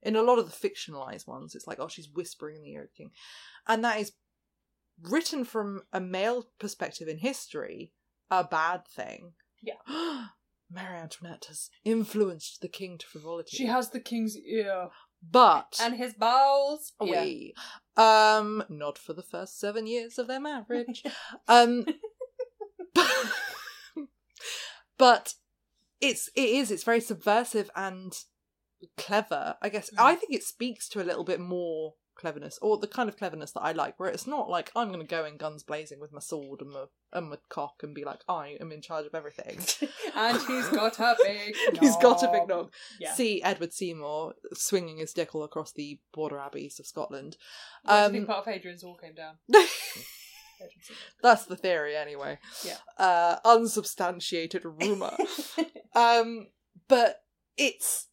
In 0.03 0.15
a 0.15 0.21
lot 0.21 0.39
of 0.39 0.45
the 0.45 0.69
fictionalized 0.69 1.27
ones, 1.27 1.55
it's 1.55 1.67
like, 1.67 1.79
oh, 1.79 1.87
she's 1.87 2.09
whispering 2.09 2.57
in 2.57 2.61
the 2.63 2.73
ear 2.73 2.83
of 2.83 2.89
the 2.89 3.03
king. 3.03 3.11
And 3.67 3.83
that 3.83 3.99
is 3.99 4.13
written 5.01 5.43
from 5.43 5.81
a 5.91 5.99
male 5.99 6.47
perspective 6.59 7.07
in 7.07 7.17
history, 7.17 7.91
a 8.29 8.43
bad 8.43 8.87
thing. 8.87 9.33
Yeah. 9.61 9.73
Marie 10.69 10.97
Antoinette 10.97 11.45
has 11.47 11.69
influenced 11.85 12.61
the 12.61 12.67
king 12.67 12.97
to 12.97 13.05
frivolity. 13.07 13.55
She 13.55 13.67
has 13.67 13.89
the 13.89 14.01
king's 14.01 14.37
ear 14.37 14.89
but 15.31 15.79
and 15.81 15.95
his 15.95 16.13
bowels. 16.13 16.93
Yeah. 17.01 17.23
we 17.23 17.53
um 17.95 18.63
not 18.69 18.97
for 18.97 19.13
the 19.13 19.23
first 19.23 19.59
seven 19.59 19.87
years 19.87 20.19
of 20.19 20.27
their 20.27 20.39
marriage 20.39 21.03
um 21.47 21.85
but, 22.93 23.11
but 24.97 25.33
it's 25.99 26.29
it 26.35 26.49
is 26.49 26.69
it's 26.71 26.83
very 26.83 27.01
subversive 27.01 27.71
and 27.75 28.13
clever 28.97 29.55
i 29.61 29.69
guess 29.69 29.89
Mm. 29.91 30.03
i 30.03 30.15
think 30.15 30.33
it 30.33 30.43
speaks 30.43 30.87
to 30.89 31.01
a 31.01 31.05
little 31.05 31.23
bit 31.23 31.39
more 31.39 31.95
cleverness 32.15 32.57
or 32.63 32.77
the 32.79 32.87
kind 32.87 33.07
of 33.09 33.15
cleverness 33.17 33.51
that 33.51 33.61
i 33.61 33.71
like 33.71 33.99
where 33.99 34.09
it's 34.09 34.25
not 34.25 34.49
like 34.49 34.71
i'm 34.75 34.87
going 34.87 34.99
to 34.99 35.05
go 35.05 35.23
in 35.23 35.37
guns 35.37 35.61
blazing 35.63 35.99
with 35.99 36.11
my 36.11 36.19
sword 36.19 36.61
and 36.61 36.71
my 36.71 36.85
and 37.13 37.29
my 37.29 37.37
cock 37.49 37.75
and 37.83 37.93
be 37.93 38.03
like 38.03 38.21
i 38.27 38.57
am 38.59 38.71
in 38.71 38.81
charge 38.81 39.05
of 39.05 39.13
everything 39.13 39.59
and 40.15 40.37
he's 40.47 40.67
got 40.69 40.99
a 40.99 41.15
big 41.23 41.55
he's 41.79 41.95
got 41.97 42.23
a 42.23 42.31
big 42.31 42.47
knob. 42.47 42.71
Yeah. 42.99 43.13
see 43.13 43.41
edward 43.43 43.71
seymour 43.71 44.33
swinging 44.53 44.97
his 44.97 45.13
dick 45.13 45.35
all 45.35 45.43
across 45.43 45.71
the 45.73 45.99
border 46.11 46.39
abbeys 46.39 46.79
of 46.79 46.87
scotland 46.87 47.37
Where 47.83 47.95
do 47.95 47.99
you 48.01 48.05
um, 48.07 48.11
think 48.13 48.27
part 48.27 48.47
of 48.47 48.51
Hadrian's 48.53 48.83
Wall 48.83 48.97
came 48.97 49.13
down? 49.13 49.35
That's 51.21 51.45
the 51.45 51.55
theory, 51.55 51.95
anyway. 51.95 52.39
Yeah. 52.65 52.77
Uh, 52.97 53.37
unsubstantiated 53.45 54.63
rumor. 54.65 55.15
um, 55.95 56.47
but 56.87 57.21
it's 57.57 58.07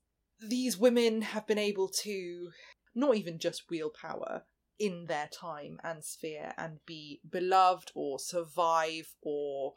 these 0.49 0.77
women 0.77 1.23
have 1.23 1.47
been 1.47 1.59
able 1.59 1.89
to 2.03 2.51
not 2.95 3.17
even 3.17 3.39
just 3.39 3.69
wield 3.71 3.95
power 4.01 4.45
in 4.79 5.07
their 5.07 5.29
time 5.29 5.79
and 5.85 6.05
sphere 6.05 6.53
and 6.57 6.79
be 6.87 7.21
beloved 7.29 7.93
or 7.95 8.19
survive 8.19 9.15
or 9.23 9.75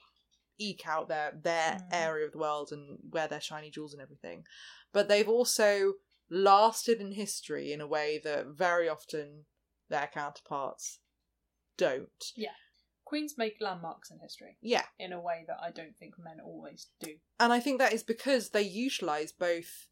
eke 0.59 0.87
out 0.87 1.07
their 1.07 1.31
their 1.31 1.73
Mm. 1.75 1.87
area 1.91 2.25
of 2.25 2.31
the 2.31 2.37
world 2.39 2.71
and 2.71 2.97
wear 3.11 3.27
their 3.27 3.41
shiny 3.41 3.69
jewels 3.69 3.93
and 3.93 4.01
everything. 4.01 4.45
But 4.91 5.07
they've 5.07 5.29
also 5.29 5.93
lasted 6.29 6.99
in 6.99 7.11
history 7.11 7.71
in 7.71 7.79
a 7.79 7.87
way 7.87 8.17
that 8.19 8.47
very 8.47 8.89
often 8.89 9.45
their 9.89 10.07
counterparts 10.07 10.99
don't. 11.77 12.31
Yeah. 12.35 12.55
Queens 13.05 13.37
make 13.37 13.61
landmarks 13.61 14.09
in 14.11 14.19
history 14.19 14.57
Yeah. 14.61 14.85
in 14.99 15.13
a 15.13 15.21
way 15.21 15.45
that 15.47 15.61
I 15.61 15.71
don't 15.71 15.95
think 15.97 16.17
men 16.17 16.39
always 16.41 16.89
do. 16.99 17.19
And 17.39 17.53
I 17.53 17.59
think 17.59 17.77
that 17.77 17.93
is 17.93 18.03
because 18.03 18.49
they 18.49 18.63
utilize 18.63 19.31
both 19.31 19.87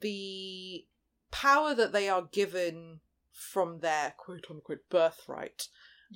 the 0.00 0.86
power 1.30 1.74
that 1.74 1.92
they 1.92 2.08
are 2.08 2.28
given 2.30 3.00
from 3.32 3.80
their 3.80 4.14
quote 4.16 4.46
unquote 4.50 4.88
birthright 4.90 5.68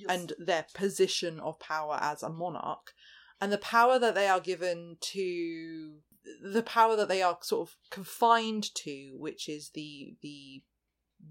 and 0.07 0.33
their 0.37 0.65
position 0.75 1.39
of 1.39 1.59
power 1.59 1.97
as 1.99 2.21
a 2.21 2.29
monarch, 2.29 2.93
and 3.41 3.51
the 3.51 3.57
power 3.57 3.97
that 3.97 4.15
they 4.15 4.27
are 4.27 4.39
given 4.39 4.97
to 5.01 5.97
the 6.43 6.63
power 6.63 6.95
that 6.95 7.07
they 7.07 7.21
are 7.21 7.37
sort 7.41 7.69
of 7.69 7.75
confined 7.89 8.73
to, 8.75 9.15
which 9.17 9.49
is 9.49 9.71
the 9.73 10.15
the 10.21 10.63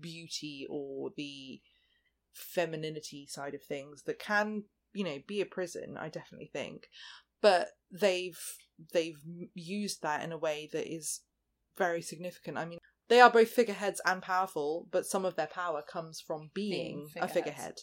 beauty 0.00 0.66
or 0.68 1.10
the 1.16 1.60
femininity 2.32 3.26
side 3.26 3.54
of 3.54 3.62
things 3.62 4.02
that 4.02 4.18
can 4.18 4.64
you 4.92 5.04
know 5.04 5.18
be 5.26 5.40
a 5.40 5.46
prison 5.46 5.96
i 5.98 6.08
definitely 6.08 6.50
think. 6.52 6.88
But 7.40 7.68
they've 7.90 8.40
they've 8.92 9.20
used 9.54 10.02
that 10.02 10.24
in 10.24 10.32
a 10.32 10.38
way 10.38 10.68
that 10.72 10.92
is 10.92 11.20
very 11.76 12.02
significant 12.02 12.56
i 12.58 12.64
mean 12.64 12.78
they 13.08 13.20
are 13.20 13.30
both 13.30 13.50
figureheads 13.50 14.00
and 14.04 14.22
powerful 14.22 14.88
but 14.90 15.06
some 15.06 15.24
of 15.24 15.36
their 15.36 15.46
power 15.46 15.82
comes 15.82 16.20
from 16.20 16.50
being, 16.54 17.06
Being 17.14 17.24
a 17.24 17.28
figurehead 17.28 17.74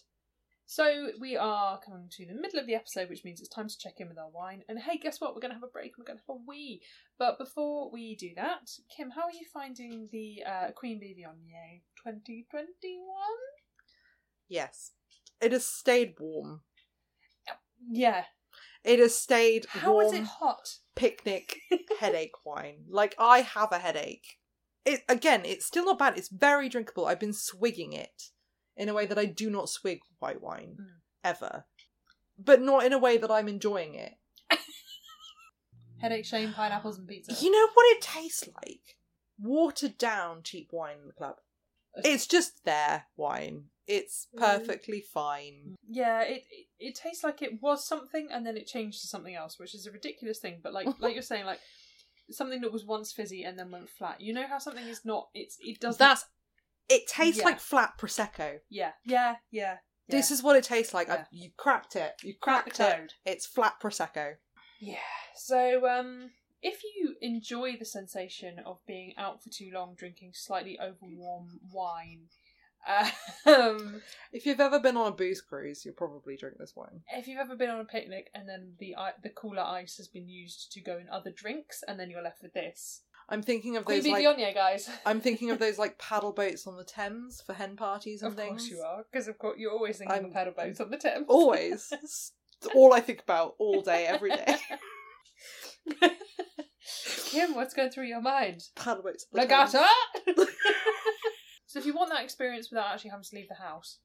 So 0.66 1.10
we 1.20 1.36
are 1.38 1.80
coming 1.86 2.08
to 2.18 2.26
the 2.26 2.34
middle 2.34 2.60
of 2.60 2.66
the 2.68 2.74
episode, 2.74 3.10
which 3.10 3.24
means 3.26 3.40
it's 3.40 3.50
time 3.50 3.68
to 3.68 3.78
check 3.78 3.96
in 4.00 4.08
with 4.08 4.18
our 4.18 4.30
wine. 4.30 4.64
And 4.68 4.80
hey, 4.80 4.98
guess 4.98 5.20
what? 5.20 5.36
We're 5.36 5.42
going 5.42 5.52
to 5.52 5.60
have 5.60 5.64
a 5.64 5.68
break. 5.68 5.98
We're 5.98 6.06
going 6.06 6.18
to 6.18 6.24
have 6.28 6.38
a 6.38 6.46
wee. 6.48 6.82
But 7.20 7.38
before 7.38 7.92
we 7.92 8.16
do 8.16 8.30
that, 8.38 8.70
Kim, 8.96 9.12
how 9.12 9.24
are 9.24 9.32
you 9.40 9.46
finding 9.54 10.08
the 10.12 10.42
uh, 10.48 10.72
Queen 10.72 11.00
Vivienne 11.00 11.82
2021? 12.04 12.98
yes 14.50 14.92
it 15.42 15.52
has 15.52 15.66
stayed 15.66 16.14
warm 16.20 16.62
Yeah. 17.90 18.24
it 18.84 19.00
has 19.00 19.18
stayed 19.18 19.66
How 19.70 19.92
warm 19.94 20.06
is 20.06 20.14
it 20.14 20.26
hot? 20.26 20.68
Picnic 20.96 21.58
headache 22.00 22.46
wine 22.46 22.86
like 22.90 23.16
i 23.18 23.42
have 23.42 23.72
a 23.72 23.80
headache 23.80 24.38
it 24.86 25.04
again, 25.08 25.44
it's 25.46 25.66
still 25.66 25.86
not 25.86 26.00
bad. 26.00 26.18
It's 26.18 26.30
very 26.30 26.68
drinkable. 26.70 27.06
I've 27.06 27.20
been 27.20 27.34
swigging 27.34 27.94
it 27.94 28.32
in 28.76 28.90
a 28.90 28.94
way 28.94 29.06
that 29.06 29.18
I 29.18 29.26
do 29.26 29.50
not 29.50 29.70
swig 29.70 30.00
white 30.20 30.42
wine 30.42 30.78
Mm. 30.80 30.88
ever, 31.24 31.66
but 32.38 32.62
not 32.62 32.86
in 32.86 32.94
a 32.94 32.98
way 32.98 33.18
that 33.18 33.32
I'm 33.32 33.48
enjoying 33.48 33.96
it. 33.96 34.16
Headache, 36.02 36.26
shame, 36.26 36.54
pineapples, 36.54 36.98
and 36.98 37.08
pizza. 37.08 37.34
You 37.34 37.52
know 37.52 37.68
what 37.74 37.96
it 37.96 38.02
tastes 38.02 38.48
like? 38.62 38.98
Watered 39.40 39.98
down 39.98 40.44
cheap 40.44 40.70
wine 40.74 40.98
in 41.02 41.08
the 41.08 41.14
club. 41.14 41.38
It's 41.96 42.28
just 42.28 42.66
their 42.66 43.06
wine. 43.16 43.66
It's 43.88 44.28
Mm. 44.36 44.40
perfectly 44.40 45.02
fine. 45.02 45.76
Yeah, 45.88 46.22
it, 46.22 46.44
it 46.52 46.68
it 46.80 46.96
tastes 46.96 47.24
like 47.24 47.42
it 47.42 47.62
was 47.62 47.86
something 47.88 48.28
and 48.32 48.46
then 48.46 48.58
it 48.58 48.68
changed 48.68 49.02
to 49.02 49.08
something 49.08 49.36
else, 49.36 49.60
which 49.60 49.76
is 49.76 49.86
a 49.88 49.92
ridiculous 49.92 50.40
thing. 50.40 50.60
But 50.64 50.74
like 50.74 50.88
like 51.00 51.14
you're 51.14 51.22
saying, 51.22 51.46
like 51.46 51.60
something 52.32 52.62
that 52.62 52.72
was 52.72 52.86
once 52.86 53.12
fizzy 53.12 53.44
and 53.44 53.58
then 53.60 53.72
went 53.72 53.90
flat. 53.90 54.22
You 54.22 54.34
know 54.34 54.48
how 54.48 54.58
something 54.60 54.86
is 54.88 55.04
not. 55.04 55.30
It's 55.34 55.58
it 55.60 55.80
doesn't. 55.80 56.00
That's 56.00 56.26
it 56.90 57.08
tastes 57.08 57.40
Yeah. 57.40 57.46
like 57.46 57.60
flat 57.60 57.98
prosecco. 58.00 58.60
yeah 58.70 58.92
yeah 59.06 59.36
yeah. 59.52 59.78
This 60.10 60.32
is 60.32 60.44
what 60.44 60.56
it 60.58 60.64
tastes 60.66 60.94
like. 60.94 61.10
I- 61.10 61.16
Yeah. 61.16 61.26
you 61.32 61.50
cracked 61.58 61.96
it. 61.96 62.14
You 62.24 62.36
Crack 62.42 62.66
the 62.66 62.72
cracked 62.72 62.94
it. 62.94 63.00
code. 63.00 63.14
It's 63.26 63.46
flat 63.46 63.76
prosecco. 63.82 64.36
Yeah. 64.80 64.98
So, 65.36 65.88
um, 65.88 66.32
if 66.62 66.84
you 66.84 67.16
enjoy 67.22 67.78
the 67.78 67.86
sensation 67.86 68.60
of 68.60 68.80
being 68.86 69.14
out 69.18 69.42
for 69.42 69.50
too 69.50 69.72
long 69.74 69.96
drinking 69.96 70.32
slightly 70.34 70.78
overwarm 70.82 71.48
wine, 71.72 72.28
um, 73.46 74.02
If 74.32 74.46
you've 74.46 74.60
ever 74.60 74.80
been 74.80 74.98
on 74.98 75.08
a 75.08 75.16
booze 75.16 75.42
cruise, 75.42 75.84
you'll 75.86 75.94
probably 75.96 76.36
drink 76.38 76.58
this 76.58 76.74
wine. 76.76 77.02
if 77.14 77.28
you've 77.28 77.40
ever 77.40 77.56
been 77.56 77.70
on 77.70 77.80
a 77.80 77.86
picnic 77.86 78.30
and 78.34 78.48
then 78.50 78.74
the 78.80 78.96
i- 78.96 79.14
the 79.22 79.30
cooler 79.30 79.62
ice 79.64 79.98
has 79.98 80.08
been 80.08 80.28
used 80.28 80.72
to 80.74 80.82
go 80.82 80.98
in 80.98 81.08
other 81.10 81.32
drinks, 81.32 81.84
and 81.88 82.00
then 82.00 82.10
you're 82.10 82.22
left 82.24 82.42
with 82.42 82.54
this, 82.54 83.02
I'm 83.30 83.42
thinking 83.42 83.78
of 83.78 83.86
Queen 83.86 84.04
those 84.04 84.12
like 84.12 84.26
Viognier, 84.26 84.54
guys. 84.54 84.90
I'm 85.06 85.22
thinking 85.22 85.50
of 85.52 85.60
those 85.60 85.78
like 85.80 85.98
paddle 86.10 86.34
boats 86.34 86.68
on 86.68 86.76
the 86.78 86.84
Thames 86.84 87.42
for 87.46 87.54
hen 87.54 87.76
parties 87.78 88.22
and 88.22 88.36
things. 88.36 88.42
Of 88.42 88.58
things. 88.58 88.62
course 88.64 88.70
you 88.72 88.82
are, 88.86 89.06
because 89.12 89.28
of 89.28 89.38
course 89.38 89.56
you're 89.58 89.72
always 89.72 89.98
thinking 89.98 90.14
I'm- 90.16 90.26
of 90.26 90.34
paddle 90.34 90.54
boats 90.56 90.80
on 90.82 90.90
the 90.90 90.98
Thames. 90.98 91.26
Always. 91.30 91.88
It's 91.92 92.34
all 92.76 92.94
I 92.94 93.00
think 93.00 93.22
about 93.22 93.56
all 93.60 93.82
day, 93.82 94.06
every 94.08 94.30
day. 94.32 94.56
Kim, 97.32 97.56
what's 97.56 97.74
going 97.74 97.90
through 97.92 98.06
your 98.08 98.22
mind? 98.22 98.64
paddle 98.76 99.04
boats. 99.04 99.26
on 99.34 99.40
the 99.42 99.48
Thames. 99.48 99.74
Regatta. 99.74 100.48
So 101.74 101.80
if 101.80 101.88
you 101.88 101.94
want 101.96 102.12
that 102.12 102.24
experience 102.24 102.70
without 102.70 102.92
actually 102.94 103.10
having 103.10 103.24
to 103.24 103.36
leave 103.36 103.48
the 103.50 103.56
house, 103.56 103.98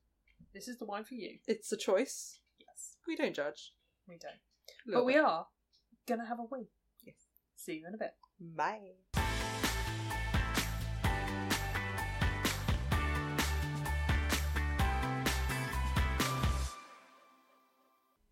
this 0.55 0.69
is 0.69 0.79
the 0.79 0.87
wine 0.87 1.05
for 1.05 1.13
you. 1.17 1.37
It's 1.47 1.71
a 1.71 1.77
choice. 1.77 2.39
Yes, 2.59 2.97
We 3.07 3.15
don't 3.15 3.35
judge. 3.35 3.75
we 4.09 4.17
don't. 4.17 4.31
A 4.33 4.39
But 4.87 4.91
little 4.93 5.05
we 5.05 5.17
are 5.17 5.47
gonna 6.07 6.25
have 6.27 6.39
a 6.39 6.45
wee. 6.45 6.69
Yes. 7.05 7.17
See 7.57 7.75
you 7.75 7.87
in 7.87 7.93
a 7.95 7.99
bit. 7.99 8.15
Bye. 8.41 8.79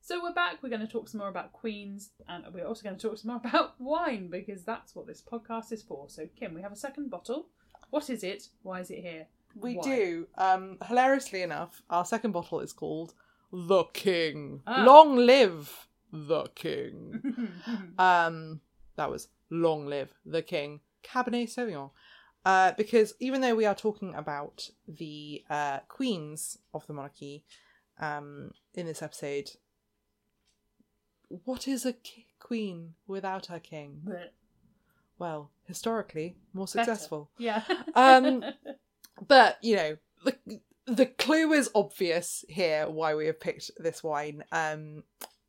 So 0.01 0.23
we're 0.23 0.33
back. 0.33 0.63
We're 0.63 0.69
going 0.69 0.83
to 0.83 0.87
talk 0.87 1.09
some 1.09 1.19
more 1.19 1.29
about 1.29 1.53
queens, 1.53 2.11
and 2.29 2.45
we're 2.55 2.67
also 2.67 2.85
going 2.85 2.97
to 2.97 3.09
talk 3.09 3.19
some 3.19 3.31
more 3.33 3.41
about 3.45 3.75
wine 3.81 4.29
because 4.31 4.63
that's 4.65 4.95
what 4.95 5.07
this 5.07 5.21
podcast 5.23 5.73
is 5.73 5.83
for. 5.83 6.09
So 6.09 6.29
Kim, 6.39 6.55
we 6.55 6.63
have 6.63 6.73
a 6.73 6.77
second 6.77 7.11
bottle. 7.11 7.49
What 7.91 8.11
is 8.11 8.23
it? 8.23 8.49
Why 8.63 8.81
is 8.81 8.91
it 8.91 9.01
here? 9.01 9.27
We 9.55 9.75
Why? 9.75 9.83
do. 9.83 10.27
Um, 10.37 10.79
hilariously 10.87 11.43
enough, 11.43 11.83
our 11.89 12.05
second 12.05 12.33
bottle 12.33 12.61
is 12.61 12.73
called 12.73 13.15
The 13.53 13.85
King. 13.93 14.63
Ah. 14.67 14.85
Long 14.85 15.17
live 15.17 15.89
the 16.13 16.45
King. 16.55 17.49
um, 17.99 18.61
that 18.97 19.11
was 19.11 19.29
Long 19.51 19.87
Live 19.87 20.13
the 20.25 20.43
King. 20.43 20.81
Cabernet 21.03 21.49
Sauvignon. 21.49 21.91
Uh, 22.45 22.73
because 22.77 23.15
even 23.19 23.41
though 23.41 23.57
we 23.57 23.65
are 23.65 23.75
talking 23.75 24.15
about 24.15 24.71
the 24.87 25.43
uh, 25.51 25.79
queens 25.89 26.59
of 26.73 26.87
the 26.87 26.93
monarchy 26.93 27.45
um, 27.99 28.53
in 28.75 28.87
this 28.87 29.03
episode, 29.03 29.51
what 31.45 31.67
is 31.67 31.85
a 31.85 31.93
ki- 31.93 32.27
queen 32.39 32.95
without 33.09 33.47
her 33.47 33.59
king? 33.59 34.03
Well, 35.19 35.51
historically, 35.65 36.37
more 36.53 36.67
Better. 36.67 36.85
successful. 36.85 37.31
yeah. 37.39 37.63
Um, 37.95 38.45
But 39.27 39.57
you 39.63 39.77
know, 39.77 39.97
the 40.25 40.61
the 40.87 41.07
clue 41.07 41.53
is 41.55 41.71
obvious 41.75 42.45
here 42.49 42.87
why 42.89 43.15
we 43.15 43.27
have 43.27 43.41
picked 43.41 43.71
this 43.79 44.05
wine. 44.05 44.45
Um, 44.53 45.05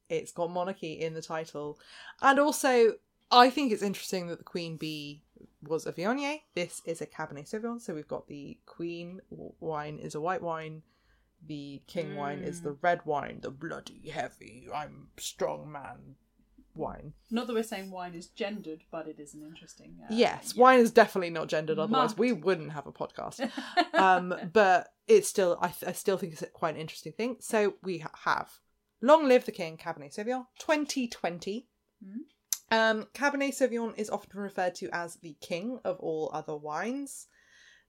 it's 0.10 0.32
got 0.32 0.52
monarchy 0.52 0.94
in 0.94 1.14
the 1.14 1.22
title, 1.22 1.78
and 2.22 2.40
also 2.40 2.94
I 3.30 3.50
think 3.50 3.74
it's 3.74 3.84
interesting 3.84 4.28
that 4.28 4.38
the 4.38 4.46
Queen 4.46 4.78
Bee 4.78 5.22
was 5.68 5.86
a 5.86 5.92
Viognier. 5.92 6.40
This 6.56 6.82
is 6.86 7.02
a 7.02 7.06
Cabernet 7.06 7.50
Sauvignon, 7.50 7.82
so 7.82 7.94
we've 7.94 8.08
got 8.08 8.28
the 8.30 8.58
Queen 8.66 9.20
wine 9.60 10.00
is 10.00 10.16
a 10.16 10.22
white 10.22 10.42
wine. 10.42 10.82
The 11.46 11.82
King 11.88 12.16
wine 12.16 12.40
is 12.40 12.62
Mm. 12.62 12.64
the 12.64 12.72
red 12.82 13.02
wine, 13.06 13.40
the 13.42 13.52
bloody 13.52 14.10
heavy, 14.12 14.70
I'm 14.74 15.10
strong 15.18 15.70
man 15.72 16.16
wine. 16.78 17.14
Not 17.32 17.48
that 17.48 17.54
we're 17.54 17.64
saying 17.64 17.92
wine 17.92 18.14
is 18.14 18.28
gendered, 18.28 18.84
but 18.92 19.08
it 19.08 19.20
is 19.20 19.34
an 19.34 19.44
interesting. 19.44 19.98
Uh, 20.02 20.08
yes, 20.10 20.54
yeah. 20.56 20.62
wine 20.62 20.80
is 20.80 20.92
definitely 20.92 21.30
not 21.30 21.48
gendered. 21.48 21.80
Otherwise, 21.80 22.18
we 22.18 22.32
wouldn't 22.32 22.72
have 22.72 22.88
a 22.88 22.92
podcast. 22.92 23.50
um, 23.94 24.34
but 24.54 24.90
it's 25.08 25.28
still 25.28 25.58
I, 25.62 25.74
I 25.86 25.92
still 25.92 26.18
think 26.18 26.34
it's 26.34 26.44
quite 26.54 26.76
an 26.76 26.82
interesting 26.82 27.14
thing. 27.14 27.38
So 27.40 27.76
we 27.84 28.00
ha- 28.00 28.12
have 28.26 28.52
Long 29.02 29.28
Live 29.28 29.46
the 29.46 29.52
King 29.52 29.78
Cabernet 29.78 30.16
Sauvignon 30.16 30.46
2020. 30.60 31.68
Mhm. 32.04 32.16
Um, 32.70 33.06
Cabernet 33.14 33.54
Sauvignon 33.54 33.98
is 33.98 34.10
often 34.10 34.40
referred 34.40 34.76
to 34.76 34.90
as 34.92 35.16
the 35.16 35.36
king 35.40 35.80
of 35.86 36.00
all 36.00 36.30
other 36.34 36.56
wines. 36.56 37.28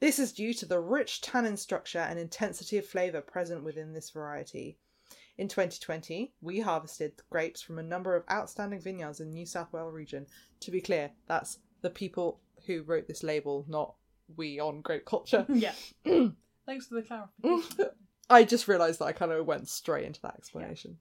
This 0.01 0.21
is 0.21 0.33
due 0.33 0.55
to 0.55 0.67
the 0.67 0.79
rich 0.79 1.21
tannin 1.21 1.57
structure 1.57 1.99
and 1.99 2.19
intensity 2.19 2.79
of 2.79 2.87
flavour 2.87 3.21
present 3.21 3.65
within 3.65 3.93
this 3.93 4.11
variety. 4.11 4.79
In 5.39 5.47
2020, 5.47 6.33
we 6.41 6.59
harvested 6.59 7.13
grapes 7.31 7.63
from 7.63 7.79
a 7.79 7.83
number 7.83 8.17
of 8.17 8.25
outstanding 8.29 8.81
vineyards 8.81 9.21
in 9.21 9.29
the 9.29 9.35
New 9.35 9.47
South 9.47 9.73
Wales 9.73 9.95
region. 9.95 10.27
To 10.61 10.73
be 10.73 10.81
clear, 10.81 11.13
that's 11.29 11.59
the 11.81 11.91
people 11.91 12.41
who 12.67 12.83
wrote 12.83 13.07
this 13.07 13.23
label, 13.23 13.65
not 13.69 13.95
we 14.37 14.59
on 14.59 14.81
Grape 14.81 15.05
Culture. 15.05 15.47
yeah. 15.49 15.75
Thanks 16.67 16.89
for 16.89 16.97
the 16.97 17.03
clarification. 17.03 17.91
I 18.31 18.45
just 18.45 18.67
realised 18.67 18.99
that 18.99 19.07
I 19.07 19.13
kind 19.13 19.33
of 19.33 19.47
went 19.47 19.69
straight 19.69 20.05
into 20.05 20.21
that 20.23 20.35
explanation. 20.35 20.99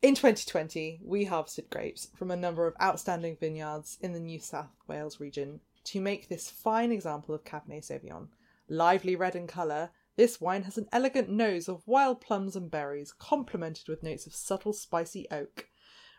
In 0.00 0.14
2020, 0.14 1.00
we 1.02 1.24
harvested 1.24 1.68
grapes 1.68 2.08
from 2.14 2.30
a 2.30 2.36
number 2.36 2.66
of 2.66 2.74
outstanding 2.80 3.36
vineyards 3.36 3.98
in 4.00 4.12
the 4.12 4.20
New 4.20 4.38
South 4.38 4.70
Wales 4.86 5.18
region 5.18 5.60
to 5.84 6.00
make 6.00 6.28
this 6.28 6.50
fine 6.50 6.92
example 6.92 7.34
of 7.34 7.44
Cabernet 7.44 7.84
Sauvignon. 7.84 8.28
Lively 8.68 9.16
red 9.16 9.34
in 9.34 9.46
colour, 9.46 9.90
this 10.16 10.40
wine 10.40 10.62
has 10.64 10.78
an 10.78 10.88
elegant 10.92 11.28
nose 11.28 11.68
of 11.68 11.86
wild 11.86 12.20
plums 12.20 12.56
and 12.56 12.70
berries, 12.70 13.12
complemented 13.12 13.88
with 13.88 14.02
notes 14.02 14.26
of 14.26 14.34
subtle 14.34 14.72
spicy 14.72 15.26
oak. 15.30 15.68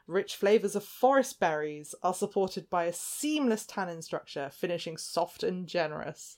Rich 0.07 0.37
flavours 0.37 0.75
of 0.75 0.85
forest 0.85 1.39
berries 1.39 1.93
are 2.01 2.13
supported 2.13 2.69
by 2.69 2.85
a 2.85 2.93
seamless 2.93 3.65
tannin 3.65 4.01
structure, 4.01 4.49
finishing 4.53 4.95
soft 4.95 5.43
and 5.43 5.67
generous. 5.67 6.37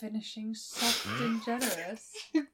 Finishing 0.00 0.54
soft 0.54 1.06
and 1.20 1.42
generous. 1.44 2.12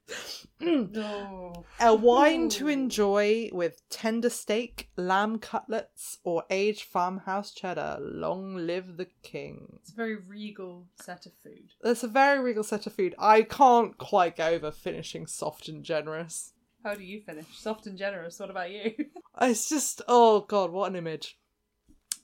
No. 0.61 1.65
A 1.81 1.93
wine 1.93 2.49
to 2.51 2.69
enjoy 2.69 3.51
with 3.53 3.83
tender 3.91 4.31
steak, 4.31 4.91
lamb 4.97 5.41
cutlets, 5.41 6.19
or 6.23 6.45
aged 6.51 6.85
farmhouse 6.85 7.53
cheddar. 7.53 7.99
Long 8.01 8.55
live 8.55 8.97
the 8.97 9.09
king. 9.25 9.81
It's 9.81 9.91
a 9.91 9.97
very 9.97 10.15
regal 10.15 10.87
set 11.03 11.27
of 11.27 11.33
food. 11.43 11.73
That's 11.83 12.05
a 12.05 12.09
very 12.09 12.39
regal 12.39 12.63
set 12.63 12.87
of 12.87 12.93
food. 12.93 13.17
I 13.19 13.43
can't 13.43 13.99
quite 13.99 14.37
go 14.37 14.47
over 14.47 14.71
finishing 14.71 15.27
soft 15.27 15.67
and 15.67 15.83
generous. 15.83 16.53
How 16.85 16.95
do 16.95 17.03
you 17.03 17.21
finish? 17.21 17.47
Soft 17.59 17.89
and 17.89 17.99
generous. 17.99 18.39
What 18.39 18.51
about 18.51 18.71
you? 18.71 18.93
It's 19.41 19.69
just 19.69 20.03
oh 20.07 20.43
god, 20.43 20.71
what 20.71 20.91
an 20.91 20.97
image. 20.97 21.39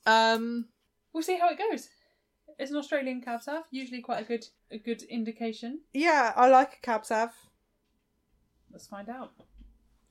Um, 0.07 0.67
we'll 1.13 1.23
see 1.23 1.39
how 1.39 1.49
it 1.49 1.59
goes. 1.59 1.89
It's 2.59 2.71
an 2.73 2.77
Australian 2.77 3.21
cab 3.21 3.42
sav, 3.42 3.64
usually 3.71 4.01
quite 4.01 4.21
a 4.23 4.25
good 4.25 4.47
a 4.71 4.78
good 4.78 5.03
indication. 5.03 5.80
yeah, 5.95 6.33
I 6.37 6.49
like 6.49 6.74
a 6.74 6.80
cab 6.87 7.05
sav. 7.07 7.33
Let's 8.72 8.87
find 8.87 9.09
out. 9.09 9.33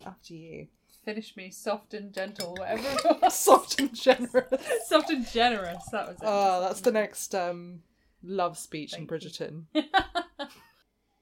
After 0.05 0.33
you, 0.33 0.67
Finish 1.03 1.35
me 1.37 1.51
soft 1.51 1.93
and 1.93 2.13
gentle, 2.13 2.55
whatever 2.55 2.87
it 2.87 3.17
was. 3.21 3.33
soft 3.35 3.79
and 3.79 3.93
generous. 3.93 4.61
soft 4.87 5.09
and 5.09 5.25
generous. 5.29 5.83
That 5.91 6.07
was 6.07 6.15
it. 6.17 6.23
Oh, 6.23 6.61
that's 6.61 6.81
the 6.81 6.91
next 6.91 7.33
um 7.35 7.81
love 8.23 8.57
speech 8.57 8.93
in 8.93 9.07
Thank 9.07 9.23
you. 9.23 9.29
Bridgerton. 9.29 9.63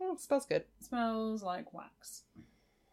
Oh, 0.01 0.13
it 0.13 0.19
smells 0.19 0.45
good. 0.45 0.63
It 0.79 0.85
smells 0.87 1.41
like 1.41 1.73
wax. 1.73 2.23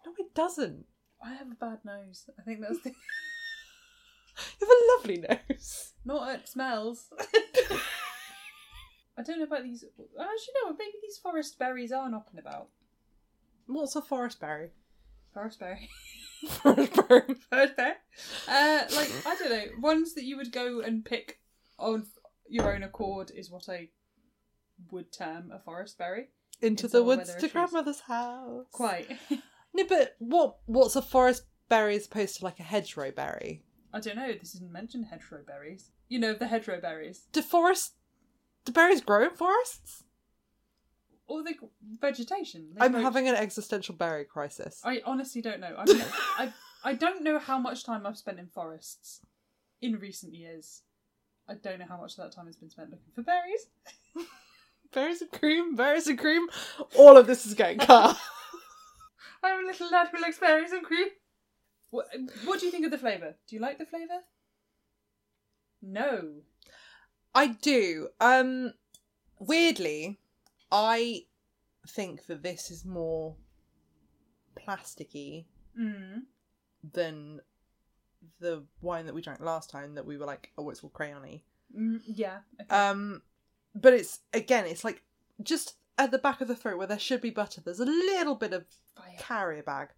No, 0.06 0.12
it 0.18 0.34
doesn't. 0.34 0.86
I 1.22 1.34
have 1.34 1.48
a 1.50 1.54
bad 1.56 1.80
nose. 1.84 2.30
I 2.38 2.42
think 2.42 2.60
that's 2.60 2.80
the 2.82 2.90
You 4.60 4.66
have 4.66 4.68
a 4.70 4.96
lovely 4.96 5.24
nose. 5.50 5.92
not 6.06 6.30
at 6.30 6.48
smells. 6.48 7.10
I 9.18 9.22
don't 9.22 9.38
know 9.38 9.44
about 9.44 9.62
these. 9.64 9.84
Actually, 9.84 10.54
no. 10.64 10.72
Maybe 10.72 10.92
these 11.02 11.18
forest 11.18 11.58
berries 11.58 11.92
are 11.92 12.10
knocking 12.10 12.38
about. 12.38 12.68
What's 13.66 13.96
a 13.96 14.02
forest 14.02 14.40
berry? 14.40 14.70
Forest 15.32 15.60
berry. 15.60 15.88
Forest 16.48 16.92
berry. 17.08 17.34
Forest 17.50 17.76
berry. 17.76 17.94
Uh, 18.48 18.82
like 18.96 19.10
I 19.26 19.36
don't 19.38 19.50
know. 19.50 19.64
Ones 19.80 20.14
that 20.14 20.24
you 20.24 20.36
would 20.36 20.52
go 20.52 20.80
and 20.80 21.04
pick 21.04 21.38
on 21.78 22.06
your 22.48 22.74
own 22.74 22.82
accord 22.82 23.30
is 23.34 23.50
what 23.50 23.68
I 23.68 23.88
would 24.90 25.12
term 25.12 25.52
a 25.52 25.60
forest 25.60 25.98
berry. 25.98 26.28
Into 26.60 26.86
In 26.86 26.92
the 26.92 27.02
woods 27.04 27.34
to 27.36 27.48
grandmother's 27.48 28.00
house. 28.00 28.66
Quite. 28.72 29.08
No, 29.74 29.84
but 29.88 30.16
what 30.18 30.58
what's 30.66 30.96
a 30.96 31.00
forest 31.00 31.44
berry 31.70 31.96
as 31.96 32.04
opposed 32.04 32.36
to 32.36 32.44
like 32.44 32.60
a 32.60 32.62
hedgerow 32.62 33.10
berry? 33.10 33.64
I 33.90 34.00
don't 34.00 34.16
know. 34.16 34.32
This 34.38 34.54
isn't 34.54 34.70
mentioned 34.70 35.06
hedgerow 35.06 35.46
berries. 35.46 35.90
You 36.10 36.18
know 36.18 36.34
the 36.34 36.46
hedgerow 36.46 36.78
berries 36.78 37.26
Do 37.32 37.40
forest 37.40 37.94
do 38.64 38.72
berries 38.72 39.00
grow 39.00 39.24
in 39.24 39.30
forests? 39.30 40.04
or 41.28 41.42
the 41.42 41.54
vegetation. 42.00 42.68
They 42.74 42.84
I'm 42.84 42.92
grow- 42.92 43.00
having 43.00 43.28
an 43.28 43.34
existential 43.34 43.94
berry 43.94 44.24
crisis. 44.24 44.80
I 44.84 45.00
honestly 45.06 45.40
don't 45.40 45.60
know. 45.60 45.74
I, 45.78 45.84
mean, 45.86 46.04
I 46.38 46.52
I 46.84 46.94
don't 46.94 47.22
know 47.22 47.38
how 47.38 47.58
much 47.58 47.84
time 47.84 48.06
I've 48.06 48.18
spent 48.18 48.38
in 48.38 48.48
forests 48.48 49.20
in 49.80 49.98
recent 49.98 50.34
years. 50.34 50.82
I 51.48 51.54
don't 51.54 51.78
know 51.78 51.86
how 51.88 52.00
much 52.00 52.12
of 52.12 52.24
that 52.24 52.32
time 52.32 52.46
has 52.46 52.56
been 52.56 52.70
spent 52.70 52.90
looking 52.90 53.12
for 53.14 53.22
berries. 53.22 53.66
Berries 54.92 55.22
and 55.22 55.30
cream, 55.32 55.74
berries 55.74 56.06
and 56.06 56.18
cream. 56.18 56.46
All 56.98 57.16
of 57.16 57.26
this 57.26 57.46
is 57.46 57.54
getting 57.54 57.78
cut. 57.78 58.14
I'm 59.42 59.64
a 59.64 59.66
little 59.66 59.88
lad 59.90 60.08
who 60.12 60.20
likes 60.20 60.38
berries 60.38 60.70
and 60.72 60.84
cream. 60.84 61.08
What, 61.88 62.08
what 62.44 62.60
do 62.60 62.66
you 62.66 62.72
think 62.72 62.84
of 62.84 62.90
the 62.90 62.98
flavour? 62.98 63.36
Do 63.48 63.56
you 63.56 63.62
like 63.62 63.78
the 63.78 63.86
flavour? 63.86 64.20
No. 65.80 66.42
I 67.34 67.46
do. 67.48 68.08
Um 68.20 68.72
weirdly, 69.38 70.18
I 70.70 71.24
think 71.88 72.26
that 72.26 72.42
this 72.42 72.70
is 72.70 72.84
more 72.84 73.36
plasticky 74.56 75.46
Mm. 75.78 76.22
than 76.92 77.40
the 78.38 78.64
wine 78.82 79.06
that 79.06 79.14
we 79.14 79.22
drank 79.22 79.40
last 79.40 79.70
time 79.70 79.94
that 79.94 80.04
we 80.06 80.16
were 80.18 80.26
like, 80.26 80.52
oh, 80.58 80.68
it's 80.70 80.84
all 80.84 80.90
crayony. 80.90 81.42
Mm, 81.76 82.00
yeah. 82.06 82.40
Okay. 82.60 82.68
Um, 82.74 83.22
but 83.74 83.94
it's 83.94 84.20
again, 84.34 84.66
it's 84.66 84.84
like 84.84 85.02
just 85.42 85.76
at 85.98 86.10
the 86.10 86.18
back 86.18 86.40
of 86.42 86.48
the 86.48 86.54
throat 86.56 86.76
where 86.78 86.86
there 86.86 86.98
should 86.98 87.22
be 87.22 87.30
butter. 87.30 87.62
There's 87.64 87.80
a 87.80 87.84
little 87.86 88.34
bit 88.34 88.52
of 88.52 88.66
Fire. 88.94 89.16
carrier 89.18 89.62
bag. 89.62 89.88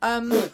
Um, 0.00 0.32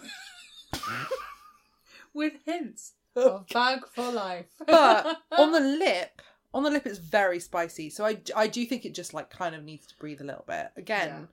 With 2.12 2.35
hints 2.45 2.95
of 3.19 3.47
bag 3.49 3.81
for 3.95 4.11
life. 4.11 4.47
but 4.66 5.19
on 5.37 5.53
the 5.53 5.61
lip, 5.79 6.23
on 6.55 6.62
the 6.62 6.71
lip, 6.71 6.87
it's 6.87 6.99
very 6.99 7.41
spicy. 7.41 7.91
So 7.91 8.05
I, 8.05 8.19
I 8.37 8.47
do 8.47 8.64
think 8.66 8.85
it 8.85 8.95
just 8.95 9.14
like 9.14 9.31
kind 9.31 9.55
of 9.55 9.64
needs 9.64 9.87
to 9.89 9.97
breathe 9.97 10.21
a 10.21 10.25
little 10.25 10.45
bit. 10.47 10.69
Again, 10.77 11.29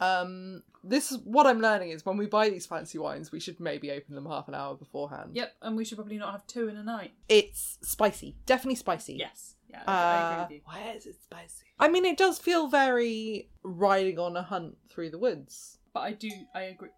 um, 0.00 0.62
this 0.84 1.10
is 1.10 1.18
what 1.24 1.46
I'm 1.46 1.60
learning 1.60 1.90
is 1.90 2.06
when 2.06 2.16
we 2.16 2.26
buy 2.26 2.50
these 2.50 2.66
fancy 2.66 2.98
wines, 2.98 3.32
we 3.32 3.40
should 3.40 3.58
maybe 3.58 3.90
open 3.90 4.14
them 4.14 4.26
half 4.26 4.48
an 4.48 4.54
hour 4.54 4.74
beforehand. 4.74 5.30
Yep, 5.34 5.52
and 5.62 5.76
we 5.76 5.84
should 5.84 5.96
probably 5.98 6.18
not 6.18 6.32
have 6.32 6.46
two 6.46 6.68
in 6.68 6.76
a 6.76 6.82
night. 6.82 7.12
It's 7.28 7.78
spicy, 7.82 8.36
definitely 8.46 8.76
spicy. 8.76 9.14
Yes. 9.14 9.54
Yeah, 9.68 9.82
Uh, 9.82 10.48
why 10.64 10.92
is 10.96 11.04
it 11.06 11.22
spicy? 11.22 11.64
I 11.78 11.88
mean, 11.88 12.04
it 12.06 12.16
does 12.16 12.38
feel 12.38 12.68
very 12.68 13.50
riding 13.62 14.18
on 14.18 14.36
a 14.36 14.42
hunt 14.42 14.78
through 14.88 15.10
the 15.10 15.18
woods. 15.18 15.78
But 15.92 16.00
I 16.00 16.12
do, 16.12 16.30
I 16.54 16.62
agree. 16.62 16.88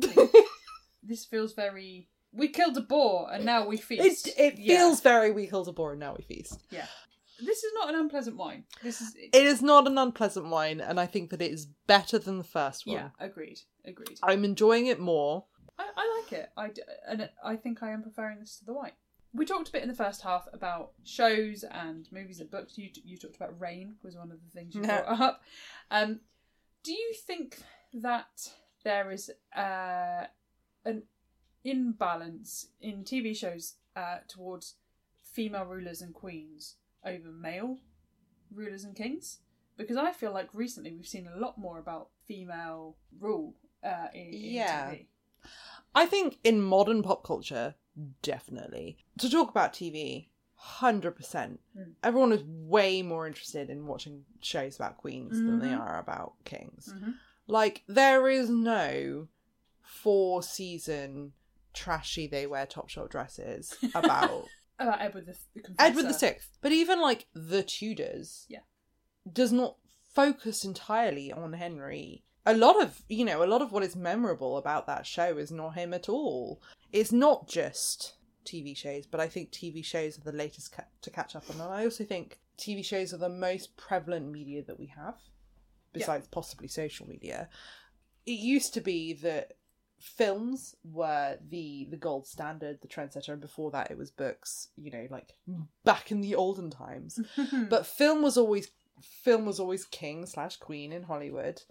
Mm. 0.00 0.30
this 1.02 1.24
feels 1.24 1.52
very. 1.52 2.08
We 2.32 2.48
killed 2.48 2.76
a 2.76 2.80
boar 2.82 3.28
and 3.32 3.44
now 3.44 3.66
we 3.66 3.76
It, 3.76 3.82
feast. 3.82 4.28
it 4.38 4.58
Yeah. 4.58 4.76
feels 4.76 5.00
very 5.00 5.30
we 5.30 5.46
killed 5.46 5.68
a 5.68 5.72
boar 5.72 5.92
and 5.92 6.00
now 6.00 6.14
we 6.16 6.22
feast. 6.24 6.60
Yeah. 6.70 6.86
This 7.40 7.62
is 7.62 7.72
not 7.74 7.88
an 7.88 7.94
unpleasant 7.94 8.36
wine. 8.36 8.64
This 8.82 9.00
is. 9.00 9.14
It 9.16 9.32
is 9.46 9.62
not 9.62 9.86
an 9.86 9.96
unpleasant 9.96 10.46
wine, 10.46 10.80
and 10.80 10.98
I 10.98 11.06
think 11.06 11.30
that 11.30 11.40
it 11.40 11.52
is 11.52 11.66
better 11.86 12.18
than 12.18 12.36
the 12.38 12.42
first 12.44 12.84
one. 12.84 12.96
yeah, 12.96 13.10
agreed. 13.20 13.60
Agreed. 13.84 14.18
I'm 14.24 14.44
enjoying 14.44 14.86
it 14.88 14.98
more. 14.98 15.44
I, 15.78 15.86
I 15.96 16.20
like 16.20 16.32
it. 16.32 16.50
I 16.56 16.70
and 17.06 17.30
I 17.44 17.54
think 17.54 17.80
I 17.80 17.92
am 17.92 18.02
preferring 18.02 18.40
this 18.40 18.58
to 18.58 18.64
the 18.64 18.72
white. 18.72 18.94
We 19.32 19.44
talked 19.46 19.68
a 19.68 19.72
bit 19.72 19.82
in 19.82 19.88
the 19.88 19.94
first 19.94 20.22
half 20.22 20.48
about 20.52 20.94
shows 21.04 21.62
and 21.62 22.08
movies 22.10 22.40
and 22.40 22.50
books. 22.50 22.76
You 22.76 22.90
you 23.04 23.16
talked 23.16 23.36
about 23.36 23.58
Reign 23.60 23.94
was 24.02 24.16
one 24.16 24.32
of 24.32 24.38
the 24.44 24.50
things 24.50 24.74
you 24.74 24.82
brought 24.82 25.06
up. 25.20 25.40
Um, 25.92 26.18
do 26.82 26.92
you 26.92 27.14
think 27.24 27.58
that 27.94 28.50
there 28.82 29.12
is 29.12 29.30
uh, 29.56 30.24
an 30.84 31.04
imbalance 31.70 32.68
in 32.80 33.04
TV 33.04 33.34
shows 33.36 33.74
uh, 33.96 34.18
towards 34.28 34.74
female 35.22 35.64
rulers 35.64 36.00
and 36.02 36.14
queens 36.14 36.76
over 37.04 37.30
male 37.30 37.78
rulers 38.52 38.84
and 38.84 38.94
kings? 38.96 39.38
Because 39.76 39.96
I 39.96 40.12
feel 40.12 40.32
like 40.32 40.48
recently 40.52 40.92
we've 40.92 41.06
seen 41.06 41.26
a 41.28 41.38
lot 41.38 41.56
more 41.58 41.78
about 41.78 42.08
female 42.26 42.96
rule 43.20 43.54
uh, 43.84 44.08
in, 44.12 44.30
Yeah. 44.32 44.90
TV. 44.90 45.06
I 45.94 46.06
think 46.06 46.38
in 46.44 46.60
modern 46.60 47.02
pop 47.02 47.24
culture, 47.24 47.74
definitely. 48.22 48.98
To 49.18 49.30
talk 49.30 49.50
about 49.50 49.72
TV, 49.72 50.28
100%. 50.80 51.58
Mm. 51.76 51.92
Everyone 52.02 52.32
is 52.32 52.42
way 52.44 53.02
more 53.02 53.26
interested 53.26 53.70
in 53.70 53.86
watching 53.86 54.24
shows 54.40 54.76
about 54.76 54.98
queens 54.98 55.32
than 55.38 55.60
they 55.60 55.68
Mhm. 55.70 55.78
are 55.80 55.98
about 56.00 56.34
kings. 56.44 56.92
Mhm. 56.96 57.14
Like, 57.46 57.84
there 57.86 58.28
is 58.28 58.50
no 58.50 59.28
four 59.80 60.42
season 60.42 61.32
trashy 61.78 62.26
they 62.26 62.46
wear 62.46 62.66
top 62.66 62.88
short 62.88 63.10
dresses 63.10 63.74
about 63.94 64.44
About 64.78 65.00
Edward 65.00 65.26
the, 65.26 65.36
the 65.54 65.62
Confessor. 65.62 65.88
Edward 65.90 66.02
the 66.08 66.14
Sixth. 66.14 66.58
But 66.60 66.72
even 66.72 67.00
like 67.00 67.26
the 67.34 67.62
Tudors, 67.62 68.46
Yeah. 68.48 68.60
does 69.32 69.52
not 69.52 69.76
focus 70.14 70.64
entirely 70.64 71.32
on 71.32 71.52
Henry. 71.54 72.24
A 72.46 72.54
lot 72.54 72.82
of 72.82 73.02
you 73.08 73.24
know, 73.24 73.42
a 73.42 73.52
lot 73.54 73.62
of 73.62 73.72
what 73.72 73.82
is 73.82 73.94
memorable 73.96 74.56
about 74.56 74.86
that 74.86 75.06
show 75.06 75.36
is 75.38 75.50
not 75.50 75.74
him 75.74 75.92
at 75.92 76.08
all. 76.08 76.62
It's 76.92 77.12
not 77.12 77.46
just 77.48 78.14
TV 78.44 78.74
shows, 78.76 79.04
but 79.06 79.20
I 79.20 79.28
think 79.28 79.50
TV 79.50 79.84
shows 79.84 80.16
are 80.18 80.22
the 80.30 80.32
latest 80.44 80.72
ca- 80.72 80.84
to 81.02 81.10
catch 81.10 81.36
up 81.36 81.44
on, 81.50 81.60
and 81.60 81.70
I 81.72 81.84
also 81.84 82.04
think 82.04 82.38
TV 82.56 82.82
shows 82.84 83.12
are 83.12 83.18
the 83.18 83.28
most 83.28 83.76
prevalent 83.76 84.30
media 84.32 84.62
that 84.64 84.78
we 84.78 84.86
have, 84.96 85.16
besides 85.92 86.26
possibly 86.28 86.68
social 86.68 87.06
media. 87.06 87.48
It 88.24 88.38
used 88.54 88.72
to 88.74 88.80
be 88.80 89.12
that 89.14 89.57
films 89.98 90.74
were 90.84 91.38
the 91.48 91.86
the 91.90 91.96
gold 91.96 92.26
standard, 92.26 92.80
the 92.80 92.88
trendsetter, 92.88 93.30
and 93.32 93.40
before 93.40 93.70
that 93.72 93.90
it 93.90 93.98
was 93.98 94.10
books. 94.10 94.68
You 94.76 94.90
know, 94.90 95.06
like 95.10 95.34
back 95.84 96.10
in 96.12 96.20
the 96.20 96.34
olden 96.34 96.70
times. 96.70 97.18
But 97.68 97.86
film 97.86 98.22
was 98.22 98.36
always 98.38 98.70
film 99.02 99.46
was 99.46 99.60
always 99.60 99.84
king 99.84 100.26
slash 100.26 100.56
queen 100.56 100.92
in 100.92 101.04
Hollywood. 101.04 101.62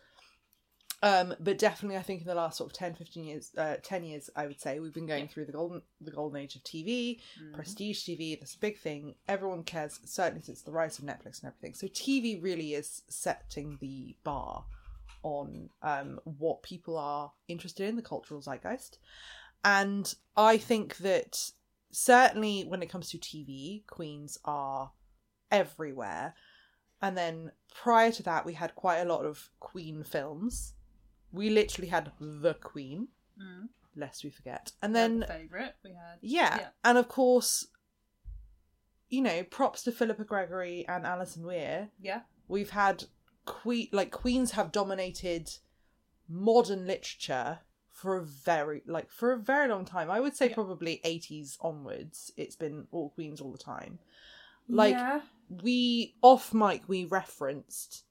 Um, 1.03 1.35
but 1.39 1.59
definitely, 1.59 1.95
I 1.97 2.01
think 2.01 2.21
in 2.21 2.27
the 2.27 2.33
last 2.33 2.57
sort 2.57 2.71
of 2.71 2.75
10, 2.77 2.95
15 2.95 3.23
years, 3.23 3.51
uh, 3.55 3.75
ten 3.83 4.03
years, 4.03 4.31
I 4.35 4.47
would 4.47 4.59
say 4.59 4.79
we've 4.79 4.93
been 4.95 5.05
going 5.05 5.25
Yeah. 5.25 5.27
through 5.27 5.45
the 5.45 5.51
golden 5.51 5.83
the 6.01 6.09
golden 6.09 6.41
age 6.41 6.55
of 6.55 6.63
TV, 6.63 7.19
Mhm. 7.39 7.53
prestige 7.53 8.03
TV. 8.03 8.35
This 8.39 8.55
big 8.55 8.79
thing 8.79 9.13
everyone 9.27 9.63
cares. 9.63 9.99
Certainly 10.05 10.41
since 10.41 10.63
the 10.63 10.71
rise 10.71 10.97
of 10.97 11.05
Netflix 11.05 11.39
and 11.43 11.49
everything. 11.53 11.75
So 11.75 11.87
TV 11.87 12.41
really 12.41 12.73
is 12.73 13.03
setting 13.07 13.77
the 13.79 14.15
bar 14.23 14.65
on 15.27 15.69
um, 15.81 16.19
what 16.23 16.63
people 16.63 16.97
are 16.97 17.31
interested 17.47 17.87
in, 17.89 17.95
the 17.95 18.01
cultural 18.01 18.41
zeitgeist. 18.41 18.97
And 19.63 20.13
I 20.35 20.57
think 20.57 20.97
that 20.97 21.51
certainly 21.91 22.63
when 22.63 22.81
it 22.81 22.89
comes 22.89 23.09
to 23.11 23.17
TV, 23.17 23.85
queens 23.87 24.37
are 24.45 24.91
everywhere. 25.51 26.33
And 27.01 27.17
then 27.17 27.51
prior 27.75 28.11
to 28.11 28.23
that, 28.23 28.45
we 28.45 28.53
had 28.53 28.75
quite 28.75 28.99
a 28.99 29.05
lot 29.05 29.25
of 29.25 29.49
queen 29.59 30.03
films. 30.03 30.73
We 31.31 31.49
literally 31.49 31.89
had 31.89 32.11
The 32.19 32.53
Queen, 32.55 33.09
Mm. 33.39 33.69
lest 33.95 34.23
we 34.23 34.29
forget. 34.31 34.71
And 34.81 34.95
then 34.95 35.19
then, 35.19 35.29
favorite 35.29 35.75
we 35.83 35.91
had. 35.91 36.17
yeah. 36.21 36.57
Yeah. 36.59 36.67
And 36.83 36.97
of 36.97 37.07
course, 37.07 37.67
you 39.09 39.21
know, 39.21 39.43
props 39.43 39.83
to 39.83 39.91
Philippa 39.91 40.23
Gregory 40.23 40.85
and 40.87 41.05
Alison 41.05 41.45
Weir. 41.45 41.89
Yeah. 41.99 42.21
We've 42.47 42.71
had 42.71 43.03
queen, 43.47 43.87
like, 43.91 44.11
queens 44.11 44.51
have 44.51 44.71
dominated 44.71 45.49
modern 46.29 46.85
literature 46.85 47.59
for 47.89 48.17
a 48.17 48.23
very, 48.23 48.83
like, 48.85 49.09
for 49.09 49.31
a 49.31 49.37
very 49.39 49.67
long 49.67 49.85
time. 49.85 50.11
I 50.11 50.19
would 50.19 50.35
say 50.35 50.49
Yeah. 50.49 50.53
probably 50.53 51.01
80s 51.03 51.57
onwards. 51.61 52.31
It's 52.37 52.55
been 52.55 52.87
all 52.91 53.09
queens 53.09 53.41
all 53.41 53.51
the 53.51 53.57
time. 53.57 53.99
Like, 54.67 54.91
yeah. 54.93 55.21
we 55.63 56.15
off 56.21 56.53
mic 56.53 56.83
we 56.89 57.05
referenced 57.05 58.03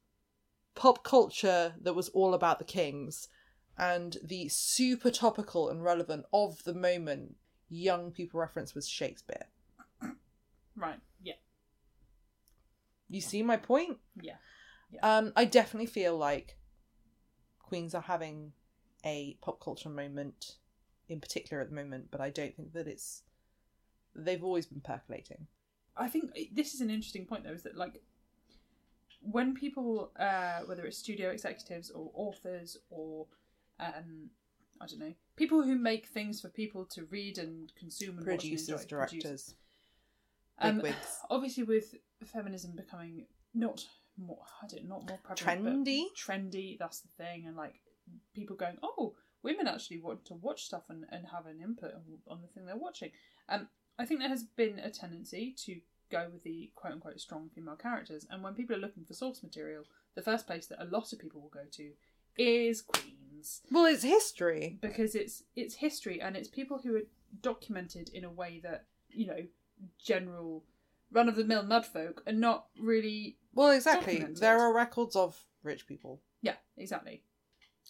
pop 0.75 1.05
culture 1.05 1.75
that 1.81 1.95
was 1.95 2.09
all 2.11 2.33
about 2.35 2.59
the 2.59 2.65
kings 2.65 3.29
and 3.79 4.17
the 4.25 4.49
super 4.49 5.11
topical 5.11 5.69
and 5.69 5.85
relevant 5.85 6.25
of 6.33 6.65
the 6.65 6.73
moment 6.75 7.37
young 7.69 8.11
people 8.11 8.41
reference 8.41 8.75
was 8.75 8.89
shakespeare 8.89 9.47
Right. 10.75 11.01
Yeah. 11.23 11.35
you 13.09 13.21
see 13.21 13.43
my 13.43 13.57
point 13.59 13.99
Yeah. 14.21 14.37
Um 15.03 15.33
i 15.37 15.45
definitely 15.45 15.87
feel 15.87 16.17
like 16.17 16.57
queens 17.59 17.95
are 17.95 18.03
having 18.03 18.53
a 19.05 19.37
pop 19.43 19.61
culture 19.61 19.89
moment 19.89 20.57
in 21.09 21.21
particular 21.21 21.63
at 21.63 21.69
the 21.69 21.75
moment 21.75 22.07
but 22.11 22.21
i 22.21 22.31
don't 22.31 22.55
think 22.57 22.73
that 22.73 22.87
it's 22.87 23.23
they've 24.17 24.45
always 24.45 24.67
been 24.67 24.81
percolating. 24.81 25.47
I 25.97 26.09
think 26.09 26.37
this 26.53 26.75
is 26.75 26.81
an 26.81 26.91
interesting 26.91 27.27
point 27.27 27.45
though, 27.45 27.53
is 27.53 27.63
that 27.63 27.77
like 27.77 28.03
when 29.21 29.55
people, 29.55 30.13
uh, 30.19 30.61
whether 30.67 30.85
it's 30.85 30.99
studio 30.99 31.31
executives 31.31 31.91
or 31.91 32.11
authors 32.15 32.77
or 32.91 33.27
um, 33.81 34.31
I 34.81 34.87
don't 34.87 35.01
know, 35.01 35.15
people 35.37 35.63
who 35.63 35.77
make 35.77 36.07
things 36.07 36.41
for 36.41 36.49
people 36.49 36.85
to 36.87 37.05
read 37.05 37.39
and 37.39 37.73
consume 37.79 38.19
and 38.19 38.27
producers 38.27 38.69
watch 38.69 38.83
and 38.83 38.83
enjoy, 38.83 38.97
directors 38.97 39.23
producers. 39.23 39.55
Um, 40.59 40.83
obviously, 41.31 41.65
with 41.65 41.95
feminism 42.25 42.73
becoming 42.77 43.27
not 43.55 43.85
more 44.19 44.45
I 44.63 44.67
don't 44.67 44.89
not 44.89 45.09
more 45.09 45.19
prevalent, 45.23 45.87
Trendy? 45.87 46.05
trendy. 46.17 46.79
That's 46.79 47.01
the 47.01 47.09
thing, 47.17 47.45
and 47.47 47.57
like 47.57 47.75
people 48.35 48.57
going, 48.57 48.77
oh, 48.83 49.15
women 49.43 49.67
actually 49.67 49.99
want 50.01 50.25
to 50.27 50.35
watch 50.35 50.65
stuff 50.65 50.85
and, 50.89 51.05
and 51.11 51.27
have 51.33 51.47
an 51.47 51.61
input 51.63 51.93
on, 51.95 52.03
on 52.29 52.41
the 52.43 52.49
thing 52.49 52.67
they're 52.67 52.77
watching. 52.77 53.11
Um, 53.49 53.69
I 53.99 54.05
think 54.05 54.21
there 54.21 54.29
has 54.29 54.43
been 54.45 54.79
a 54.79 54.91
tendency 54.91 55.55
to 55.65 55.81
go 56.11 56.29
with 56.33 56.43
the 56.45 56.71
quote 56.75 56.93
unquote 56.93 57.21
strong 57.21 57.51
female 57.55 57.77
characters, 57.77 58.27
and 58.31 58.43
when 58.43 58.55
people 58.55 58.77
are 58.77 58.81
looking 58.81 59.05
for 59.05 59.15
source 59.15 59.43
material, 59.43 59.85
the 60.15 60.23
first 60.23 60.47
place 60.47 60.67
that 60.67 60.83
a 60.83 60.87
lot 60.87 61.13
of 61.13 61.19
people 61.19 61.41
will 61.41 61.49
go 61.49 61.65
to 61.73 61.91
is 62.39 62.83
Queens 62.83 63.63
Well, 63.71 63.87
it's 63.87 64.03
history. 64.03 64.79
because 64.81 65.15
it's 65.15 65.43
it's 65.55 65.75
history 65.77 66.21
and 66.21 66.37
it's 66.37 66.49
people 66.49 66.79
who 66.83 66.97
are 66.97 67.03
documented 67.43 68.11
in 68.13 68.25
a 68.25 68.31
way 68.31 68.61
that 68.63 68.85
you 69.11 69.27
know 69.27 69.41
general 69.99 70.65
run 71.13 71.29
of 71.29 71.37
the 71.37 71.45
mill 71.45 71.63
mudfolk 71.65 72.19
and 72.27 72.41
not 72.41 72.67
really 72.79 73.39
Well, 73.55 73.71
exactly. 73.71 74.15
Documented. 74.15 74.43
There 74.43 74.59
are 74.59 74.73
records 74.75 75.17
of 75.17 75.45
rich 75.63 75.87
people. 75.87 76.23
Yeah, 76.43 76.57
exactly. 76.77 77.23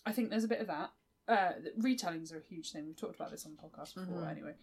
I 0.04 0.12
think 0.12 0.30
there's 0.30 0.44
a 0.44 0.48
bit 0.48 0.60
of 0.60 0.66
that. 0.68 0.90
Uh, 1.28 1.52
retellings 1.80 2.32
are 2.32 2.38
a 2.38 2.42
huge 2.42 2.70
thing. 2.72 2.86
We've 2.86 2.96
talked 2.96 3.16
about 3.16 3.30
this 3.32 3.44
on 3.46 3.56
the 3.56 3.62
podcast 3.62 3.94
before, 3.94 4.22
Mhm. 4.22 4.30
anyway. 4.30 4.54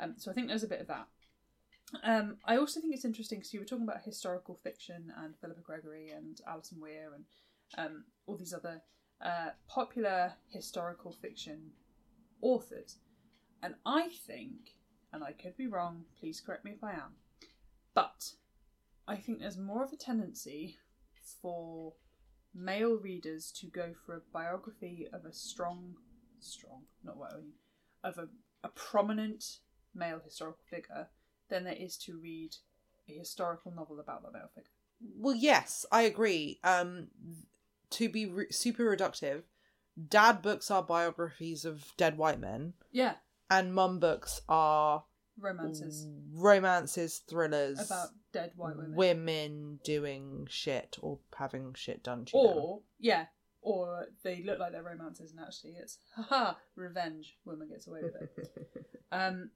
Um, 0.00 0.14
so 0.18 0.30
I 0.30 0.34
think 0.34 0.48
there's 0.48 0.64
a 0.64 0.68
bit 0.68 0.80
of 0.80 0.86
that. 0.88 1.06
Um, 2.02 2.38
I 2.44 2.56
also 2.58 2.80
think 2.80 2.94
it's 2.94 3.04
interesting 3.04 3.38
because 3.38 3.54
you 3.54 3.60
were 3.60 3.66
talking 3.66 3.84
about 3.84 4.02
historical 4.02 4.54
fiction 4.56 5.12
and 5.16 5.36
Philippa 5.38 5.60
Gregory 5.62 6.10
and 6.10 6.40
Alison 6.46 6.80
Weir 6.80 7.14
and 7.14 7.24
um, 7.76 8.04
all 8.26 8.36
these 8.36 8.52
other 8.52 8.82
uh, 9.20 9.50
popular 9.68 10.34
historical 10.48 11.12
fiction 11.12 11.72
authors. 12.40 12.98
And 13.62 13.74
I 13.86 14.08
think, 14.10 14.74
and 15.12 15.24
I 15.24 15.32
could 15.32 15.56
be 15.56 15.66
wrong, 15.66 16.04
please 16.18 16.40
correct 16.40 16.64
me 16.64 16.72
if 16.72 16.84
I 16.84 16.92
am, 16.92 17.16
but 17.98 18.32
I 19.06 19.16
think 19.16 19.40
there's 19.40 19.58
more 19.58 19.84
of 19.84 19.92
a 19.92 19.96
tendency 19.96 20.78
for 21.42 21.94
male 22.54 22.96
readers 22.96 23.52
to 23.60 23.66
go 23.66 23.92
for 24.04 24.14
a 24.16 24.22
biography 24.32 25.06
of 25.12 25.24
a 25.24 25.32
strong, 25.32 25.94
strong, 26.40 26.82
not 27.04 27.16
what 27.16 27.32
I 27.32 27.38
mean, 27.38 27.52
of 28.04 28.18
a, 28.18 28.28
a 28.62 28.68
prominent 28.68 29.44
male 29.94 30.20
historical 30.24 30.62
figure 30.70 31.08
than 31.48 31.64
there 31.64 31.74
is 31.74 31.96
to 31.98 32.18
read 32.18 32.54
a 33.08 33.12
historical 33.12 33.72
novel 33.72 33.98
about 34.00 34.22
that 34.22 34.32
male 34.32 34.50
figure. 34.54 34.70
Well, 35.16 35.34
yes, 35.34 35.86
I 35.90 36.02
agree. 36.02 36.60
Um, 36.62 37.08
to 37.90 38.08
be 38.08 38.26
re- 38.26 38.52
super 38.52 38.84
reductive, 38.84 39.42
dad 40.08 40.42
books 40.42 40.70
are 40.70 40.82
biographies 40.82 41.64
of 41.64 41.92
dead 41.96 42.18
white 42.18 42.40
men, 42.40 42.74
Yeah, 42.92 43.14
and 43.50 43.74
mum 43.74 43.98
books 43.98 44.42
are 44.48 45.04
romances 45.40 46.06
romances, 46.32 47.22
thrillers 47.28 47.84
about 47.84 48.08
dead 48.32 48.52
white 48.56 48.76
women. 48.76 48.94
women 48.94 49.80
doing 49.84 50.46
shit 50.50 50.96
or 51.00 51.18
having 51.36 51.74
shit 51.74 52.02
done 52.02 52.24
to 52.26 52.32
them. 52.32 52.40
or, 52.40 52.80
yeah, 52.98 53.26
or 53.60 54.06
they 54.22 54.42
look 54.44 54.58
like 54.58 54.72
they're 54.72 54.82
romances 54.82 55.32
and 55.32 55.40
actually 55.40 55.72
it's, 55.72 55.98
haha, 56.16 56.54
revenge, 56.76 57.36
woman 57.44 57.68
gets 57.68 57.86
away 57.86 58.00
with 58.02 58.14
it. 58.14 58.48
Um, 59.10 59.52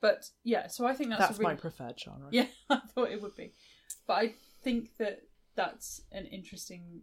but 0.00 0.30
yeah, 0.42 0.66
so 0.66 0.84
I 0.84 0.94
think 0.94 1.10
that's, 1.10 1.20
That's 1.20 1.38
really, 1.38 1.54
my 1.54 1.60
preferred 1.60 1.94
genre. 1.98 2.28
Yeah, 2.32 2.46
I 2.68 2.80
thought 2.92 3.12
it 3.12 3.22
would 3.22 3.36
be. 3.36 3.52
But 4.04 4.14
I 4.14 4.34
think 4.62 4.96
that 4.98 5.20
that's 5.54 6.02
an 6.10 6.26
interesting 6.26 7.02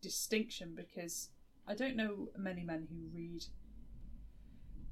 distinction 0.00 0.74
because 0.74 1.28
I 1.66 1.74
don't 1.74 1.94
know 1.94 2.28
many 2.36 2.64
men 2.64 2.88
who 2.90 3.14
read 3.14 3.44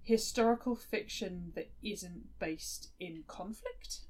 historical 0.07 0.77
fiction 0.77 1.53
that 1.57 1.71
isn't 1.83 2.39
based 2.39 2.91
in 2.99 3.25
conflict. 3.27 4.01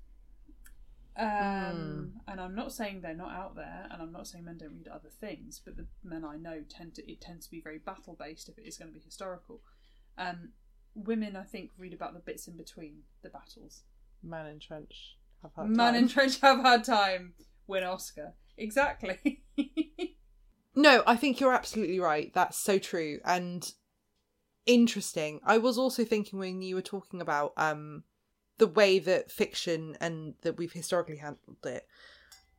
Um, 1.18 2.12
and 2.28 2.38
I'm 2.38 2.54
not 2.54 2.72
saying 2.72 3.00
they're 3.00 3.14
not 3.14 3.32
out 3.32 3.56
there, 3.56 3.88
and 3.90 4.02
I'm 4.02 4.12
not 4.12 4.26
saying 4.26 4.44
men 4.44 4.58
don't 4.58 4.74
read 4.74 4.88
other 4.88 5.08
things, 5.08 5.60
but 5.64 5.78
the 5.78 5.86
men 6.04 6.24
I 6.24 6.36
know 6.36 6.62
tend 6.68 6.94
to 6.96 7.10
it 7.10 7.22
tends 7.22 7.46
to 7.46 7.50
be 7.50 7.62
very 7.62 7.78
battle 7.78 8.14
based 8.18 8.50
if 8.50 8.58
it 8.58 8.66
is 8.68 8.76
going 8.76 8.90
to 8.90 8.94
be 8.94 9.02
historical. 9.02 9.62
Um, 10.18 10.50
women, 10.94 11.34
I 11.34 11.44
think, 11.44 11.70
read 11.78 11.94
about 11.94 12.12
the 12.12 12.20
bits 12.20 12.46
in 12.46 12.58
between 12.58 12.98
the 13.22 13.30
battles. 13.30 13.82
Man 14.22 14.46
in 14.46 14.60
trench. 14.60 15.16
Have 15.42 15.52
had 15.56 15.70
Man 15.70 15.94
time. 15.94 16.02
in 16.02 16.08
Trench 16.08 16.40
have 16.40 16.60
had 16.60 16.84
time. 16.84 17.32
Win 17.66 17.84
Oscar. 17.84 18.34
Exactly. 18.58 19.42
No, 20.78 21.02
I 21.06 21.16
think 21.16 21.40
you're 21.40 21.54
absolutely 21.54 21.98
right. 21.98 22.30
That's 22.34 22.58
so 22.58 22.78
true 22.78 23.18
and 23.24 23.72
interesting. 24.66 25.40
I 25.44 25.58
was 25.58 25.78
also 25.78 26.04
thinking 26.04 26.38
when 26.38 26.60
you 26.62 26.74
were 26.74 26.82
talking 26.82 27.20
about 27.20 27.52
um 27.56 28.04
the 28.58 28.66
way 28.66 28.98
that 28.98 29.30
fiction 29.30 29.96
and 30.00 30.34
that 30.42 30.56
we've 30.56 30.72
historically 30.72 31.16
handled 31.16 31.64
it, 31.64 31.86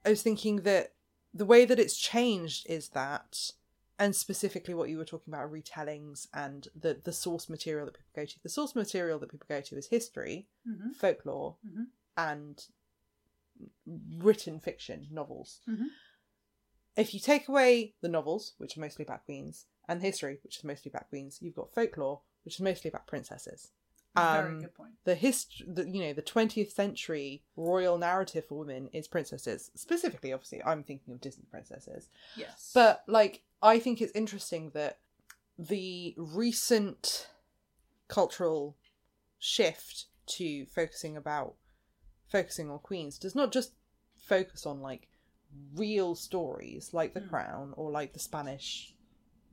I 0.05 0.09
was 0.09 0.21
thinking 0.21 0.57
that 0.57 0.93
the 1.33 1.45
way 1.45 1.65
that 1.65 1.79
it's 1.79 1.97
changed 1.97 2.65
is 2.69 2.89
that 2.89 3.51
and 3.99 4.15
specifically 4.15 4.75
what 4.75 4.89
you 4.89 4.97
were 4.97 5.05
talking 5.05 5.33
about 5.33 5.51
retellings 5.51 6.27
and 6.33 6.67
the 6.79 6.99
the 7.03 7.13
source 7.13 7.49
material 7.49 7.85
that 7.85 7.95
people 7.95 8.11
go 8.15 8.25
to. 8.25 8.43
The 8.43 8.49
source 8.49 8.75
material 8.75 9.19
that 9.19 9.31
people 9.31 9.47
go 9.49 9.61
to 9.61 9.77
is 9.77 9.87
history, 9.87 10.47
Mhm. 10.67 10.95
folklore, 10.95 11.57
Mhm. 11.65 11.87
and 12.15 12.67
written 14.17 14.59
fiction, 14.59 15.07
novels 15.11 15.61
Mhm. 15.67 15.87
if 16.95 17.13
you 17.13 17.19
take 17.19 17.47
away 17.47 17.95
the 18.01 18.07
novels, 18.09 18.53
which 18.57 18.77
are 18.77 18.81
mostly 18.81 19.03
about 19.05 19.25
queens, 19.25 19.65
and 19.87 20.01
history, 20.01 20.39
which 20.43 20.57
is 20.57 20.63
mostly 20.63 20.89
about 20.89 21.09
queens, 21.09 21.39
you've 21.41 21.55
got 21.55 21.73
folklore, 21.73 22.21
which 22.43 22.55
is 22.55 22.61
mostly 22.61 22.89
about 22.89 23.07
princesses. 23.07 23.71
Very 24.15 24.53
Um, 24.53 24.61
good 24.61 24.73
point. 24.73 24.93
The 25.03 25.15
hist, 25.15 25.61
the, 25.67 25.87
you 25.87 26.01
know, 26.01 26.13
the 26.13 26.21
twentieth 26.23 26.71
century 26.71 27.43
royal 27.55 27.97
narrative 27.97 28.45
for 28.45 28.57
women 28.59 28.89
is 28.91 29.07
princesses. 29.07 29.69
Specifically, 29.75 30.33
obviously, 30.33 30.63
I'm 30.63 30.83
thinking 30.83 31.13
of 31.13 31.21
Disney 31.21 31.45
princesses. 31.51 32.09
Yes. 32.35 32.71
But 32.73 33.03
like, 33.07 33.43
I 33.61 33.77
think 33.79 34.01
it's 34.01 34.11
interesting 34.15 34.71
that 34.71 34.97
the 35.59 36.15
recent 36.17 37.27
cultural 38.07 38.75
shift 39.39 40.05
to 40.27 40.65
focusing 40.65 41.15
about 41.15 41.55
focusing 42.27 42.69
on 42.69 42.79
queens 42.79 43.17
does 43.19 43.35
not 43.35 43.51
just 43.51 43.73
focus 44.17 44.65
on 44.65 44.81
like 44.81 45.07
real 45.75 46.15
stories 46.15 46.93
like 46.93 47.13
the 47.13 47.21
Mm. 47.21 47.29
crown 47.29 47.73
or 47.77 47.89
like 47.91 48.13
the 48.13 48.19
spanish 48.19 48.93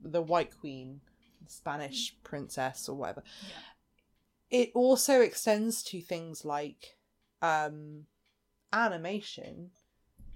the 0.04 0.22
white 0.22 0.52
queen 0.60 1.00
spanish 1.46 2.14
princess 2.22 2.88
or 2.88 2.96
whatever 2.96 3.22
Yeah. 4.50 4.60
it 4.60 4.70
also 4.74 5.20
extends 5.20 5.82
to 5.84 6.00
things 6.00 6.44
like 6.44 6.96
um 7.42 8.06
animation 8.72 9.70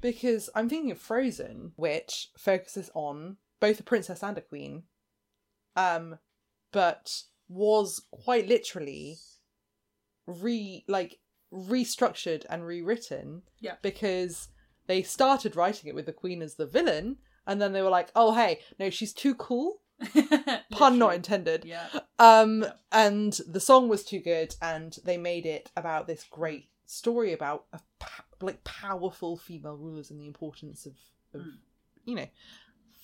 because 0.01 0.49
i'm 0.55 0.69
thinking 0.69 0.91
of 0.91 0.99
frozen 0.99 1.73
which 1.77 2.31
focuses 2.37 2.91
on 2.95 3.37
both 3.61 3.81
a 3.81 3.83
princess 3.83 4.23
and 4.23 4.39
a 4.39 4.43
queen 4.43 4.85
um 5.77 6.19
but 6.73 7.23
was 7.49 8.03
quite 8.11 8.47
literally 8.47 9.17
re 10.27 10.85
like 10.89 11.19
restructured 11.53 12.45
and 12.51 12.67
rewritten 12.67 13.43
Yeah. 13.61 13.77
because 13.81 14.49
they 14.87 15.03
started 15.03 15.57
writing 15.57 15.89
it 15.89 15.95
with 15.95 16.05
the 16.07 16.13
queen 16.13 16.43
as 16.43 16.57
the 16.57 16.67
villain 16.67 17.17
and 17.49 17.61
then 17.61 17.73
they 17.73 17.83
were 17.83 17.91
like 17.91 18.11
oh 18.15 18.33
hey 18.35 18.61
no 18.79 18.89
she's 18.91 19.13
too 19.13 19.35
cool 19.35 19.81
pun 20.71 20.99
not 20.99 21.15
intended 21.15 21.65
Yeah. 21.65 21.87
um 22.21 22.63
Yeah. 22.63 22.73
and 22.93 23.33
the 23.49 23.59
song 23.61 23.89
was 23.89 24.05
too 24.05 24.21
good 24.21 24.55
and 24.63 24.97
they 25.05 25.17
made 25.17 25.45
it 25.47 25.71
about 25.77 26.07
this 26.07 26.23
great 26.31 26.69
story 26.87 27.33
about 27.33 27.65
a 27.73 27.81
pa- 27.99 28.25
like 28.41 28.63
powerful 28.63 29.37
female 29.37 29.77
rulers 29.77 30.11
and 30.13 30.21
the 30.21 30.27
importance 30.27 30.87
of, 30.87 30.93
of 31.35 31.41
Mm. 31.41 31.57
you 32.05 32.15
know 32.15 32.27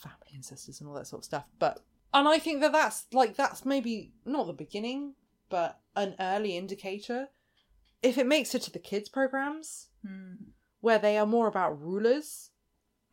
family 0.03 0.29
ancestors 0.35 0.81
and 0.81 0.89
all 0.89 0.95
that 0.95 1.07
sort 1.09 1.21
of 1.21 1.25
stuff 1.25 1.45
but 1.59 1.81
and 2.13 2.29
i 2.29 2.39
think 2.39 2.61
that 2.61 2.73
that's 2.73 3.07
like 3.13 3.35
that's 3.37 3.65
maybe 3.65 4.13
not 4.25 4.47
the 4.47 4.53
beginning 4.53 5.15
but 5.51 5.81
an 5.97 6.15
early 6.21 6.57
indicator 6.57 7.29
if 8.03 8.19
it 8.19 8.27
makes 8.27 8.55
it 8.55 8.63
to 8.63 8.71
the 8.71 8.79
kids 8.79 9.09
programs 9.09 9.89
Hmm. 10.07 10.35
where 10.81 10.99
they 10.99 11.17
are 11.19 11.27
more 11.27 11.47
about 11.49 11.81
rulers 11.81 12.51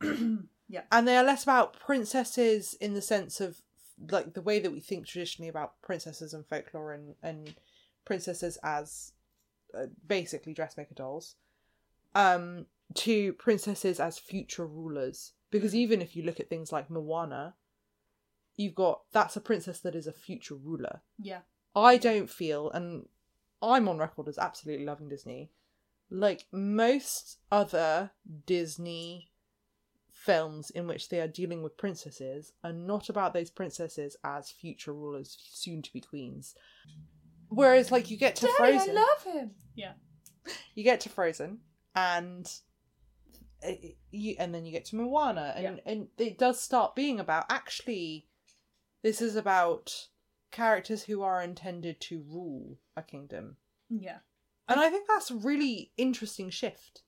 yeah. 0.72 0.82
and 0.90 1.06
they 1.06 1.16
are 1.16 1.24
less 1.24 1.44
about 1.44 1.78
princesses 1.78 2.74
in 2.80 2.94
the 2.94 3.02
sense 3.02 3.40
of 3.40 3.60
like 4.10 4.34
the 4.34 4.42
way 4.42 4.58
that 4.58 4.72
we 4.72 4.80
think 4.80 5.06
traditionally 5.06 5.48
about 5.48 5.80
princesses 5.82 6.34
and 6.34 6.44
folklore 6.46 6.92
and 6.92 7.14
and 7.22 7.54
princesses 8.04 8.58
as 8.64 9.12
uh, 9.78 9.86
basically 10.06 10.52
dressmaker 10.52 10.94
dolls 10.94 11.36
um 12.14 12.66
to 12.94 13.32
princesses 13.34 14.00
as 14.00 14.18
future 14.18 14.66
rulers 14.66 15.32
because 15.50 15.74
even 15.74 16.02
if 16.02 16.16
you 16.16 16.24
look 16.24 16.40
at 16.40 16.48
things 16.48 16.72
like 16.72 16.90
Moana 16.90 17.54
you've 18.56 18.74
got 18.74 19.02
that's 19.12 19.36
a 19.36 19.40
princess 19.40 19.78
that 19.80 19.94
is 19.94 20.08
a 20.08 20.12
future 20.12 20.56
ruler 20.56 21.02
Yeah. 21.18 21.40
I 21.74 21.96
don't 21.96 22.28
feel, 22.28 22.70
and 22.70 23.06
I'm 23.62 23.88
on 23.88 23.98
record 23.98 24.28
as 24.28 24.38
absolutely 24.38 24.84
loving 24.84 25.08
Disney, 25.08 25.50
like 26.10 26.44
most 26.52 27.38
other 27.50 28.10
Disney 28.46 29.30
films 30.24 30.70
in 30.70 30.86
which 30.86 31.08
they 31.08 31.20
are 31.20 31.26
dealing 31.28 31.62
with 31.62 31.76
princesses 31.76 32.52
are 32.62 32.72
not 32.72 33.08
about 33.08 33.34
those 33.34 33.50
princesses 33.50 34.16
as 34.24 34.50
future 34.50 34.92
rulers, 34.92 35.36
soon 35.50 35.82
to 35.82 35.92
be 35.92 36.00
queens. 36.00 36.54
Whereas, 37.48 37.90
like, 37.90 38.10
you 38.10 38.16
get 38.16 38.36
to 38.36 38.46
Daddy, 38.46 38.78
Frozen, 38.78 38.96
I 38.96 39.00
love 39.00 39.24
him. 39.34 39.50
Yeah. 39.74 39.92
you 40.74 40.84
get 40.84 41.00
to 41.00 41.08
Frozen, 41.08 41.58
and 41.94 42.50
uh, 43.66 43.72
you, 44.10 44.36
and 44.38 44.54
then 44.54 44.64
you 44.64 44.72
get 44.72 44.84
to 44.86 44.96
Moana, 44.96 45.52
and 45.56 45.76
Yeah. 45.84 45.92
and 45.92 46.08
it 46.18 46.38
does 46.38 46.60
start 46.60 46.94
being 46.94 47.20
about 47.20 47.46
actually, 47.50 48.28
this 49.02 49.20
is 49.20 49.36
about 49.36 50.08
characters 50.50 51.04
who 51.04 51.22
are 51.22 51.42
intended 51.42 52.00
to 52.02 52.22
rule 52.28 52.78
a 52.96 53.02
kingdom, 53.02 53.56
Yeah. 53.90 54.18
and 54.68 54.80
I 54.80 54.88
think 54.88 55.06
that's 55.08 55.30
a 55.30 55.36
really 55.36 55.92
interesting 55.96 56.48
shift, 56.50 57.02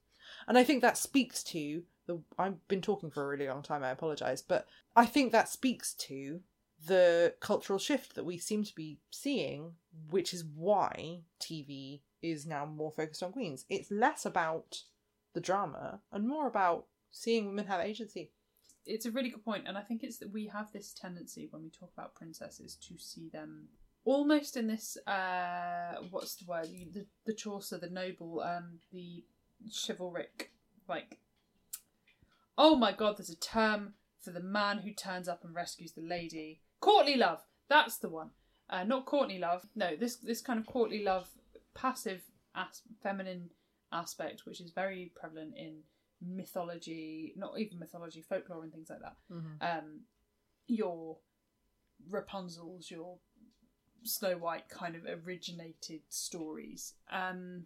and 0.47 0.57
I 0.57 0.63
think 0.63 0.81
that 0.81 0.97
speaks 0.97 1.43
to 1.45 1.83
the. 2.05 2.21
I've 2.37 2.67
been 2.67 2.81
talking 2.81 3.09
for 3.09 3.23
a 3.23 3.27
really 3.27 3.47
long 3.47 3.61
time. 3.61 3.83
I 3.83 3.91
apologize, 3.91 4.41
but 4.41 4.67
I 4.95 5.05
think 5.05 5.31
that 5.31 5.49
speaks 5.49 5.93
to 5.93 6.41
the 6.87 7.33
cultural 7.39 7.79
shift 7.79 8.15
that 8.15 8.25
we 8.25 8.37
seem 8.37 8.63
to 8.63 8.75
be 8.75 8.99
seeing, 9.11 9.73
which 10.09 10.33
is 10.33 10.43
why 10.43 11.21
TV 11.39 12.01
is 12.21 12.45
now 12.45 12.65
more 12.65 12.91
focused 12.91 13.23
on 13.23 13.31
queens. 13.31 13.65
It's 13.69 13.91
less 13.91 14.25
about 14.25 14.81
the 15.33 15.41
drama 15.41 16.01
and 16.11 16.27
more 16.27 16.47
about 16.47 16.85
seeing 17.11 17.47
women 17.47 17.67
have 17.67 17.81
agency. 17.81 18.31
it's 18.85 19.05
a 19.05 19.11
really 19.11 19.29
good 19.29 19.43
point, 19.43 19.67
and 19.67 19.77
I 19.77 19.81
think 19.81 20.03
it's 20.03 20.17
that 20.17 20.31
we 20.31 20.47
have 20.47 20.71
this 20.71 20.93
tendency 20.93 21.47
when 21.49 21.63
we 21.63 21.69
talk 21.69 21.91
about 21.93 22.15
princesses 22.15 22.75
to 22.87 22.97
see 22.97 23.29
them 23.29 23.67
almost 24.03 24.55
in 24.55 24.67
this 24.67 24.97
uh 25.07 25.95
what's 26.11 26.35
the 26.35 26.45
word 26.45 26.67
the, 26.93 27.05
the 27.25 27.33
Chaucer, 27.33 27.77
the 27.77 27.89
noble, 27.89 28.41
um, 28.41 28.79
the 28.91 29.23
chivalric, 29.71 30.51
like 30.87 31.17
oh 32.57 32.75
my 32.75 32.91
god, 32.91 33.17
there's 33.17 33.29
a 33.29 33.35
term 33.35 33.93
for 34.21 34.31
the 34.31 34.39
man 34.41 34.79
who 34.79 34.91
turns 34.91 35.27
up 35.27 35.43
and 35.43 35.53
rescues 35.55 35.91
the 35.93 36.01
lady. 36.01 36.61
Courtly 36.79 37.15
love, 37.15 37.43
that's 37.69 37.97
the 37.97 38.09
one. 38.09 38.31
Uh, 38.69 38.83
not 38.83 39.05
courtly 39.05 39.37
love. 39.37 39.67
No, 39.75 39.95
this 39.95 40.15
this 40.17 40.41
kind 40.41 40.59
of 40.59 40.65
courtly 40.65 41.03
love, 41.03 41.29
passive, 41.75 42.23
as- 42.55 42.81
feminine 43.03 43.49
aspect, 43.91 44.45
which 44.45 44.59
is 44.59 44.71
very 44.71 45.11
prevalent 45.15 45.53
in 45.55 45.81
mythology, 46.21 47.33
not 47.37 47.59
even 47.59 47.77
mythology, 47.79 48.21
folklore, 48.21 48.63
and 48.63 48.71
things 48.73 48.89
like 48.89 49.01
that. 49.01 49.15
Um, 49.61 50.01
your 50.67 51.17
Rapunzel's, 52.09 52.89
your 52.89 53.17
Snow 54.03 54.37
White 54.37 54.69
kind 54.69 54.95
of 54.95 55.03
originated 55.25 56.01
stories. 56.09 56.93
Um, 57.11 57.65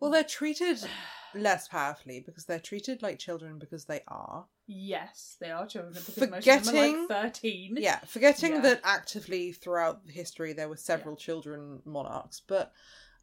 Well, 0.00 0.10
they're 0.10 0.24
treated 0.24 0.78
less 1.34 1.68
powerfully 1.68 2.20
because 2.20 2.44
they're 2.44 2.60
treated 2.60 3.02
like 3.02 3.18
children 3.18 3.58
because 3.58 3.84
they 3.84 4.00
are. 4.08 4.46
yes, 4.66 5.36
they 5.40 5.50
are 5.50 5.66
children 5.66 5.92
because 5.94 6.16
most 6.16 6.16
of 6.16 6.24
them 6.24 6.34
are 6.34 6.40
Forgetting- 6.42 6.98
like 7.00 7.08
thirteen. 7.08 7.76
Yeah, 7.78 7.98
forgetting 8.00 8.52
Yeah. 8.54 8.60
that 8.60 8.80
actively 8.84 9.52
throughout 9.52 10.02
history 10.08 10.52
there 10.52 10.68
were 10.68 10.76
several 10.76 11.16
children 11.16 11.82
monarchs, 11.84 12.40
but 12.46 12.72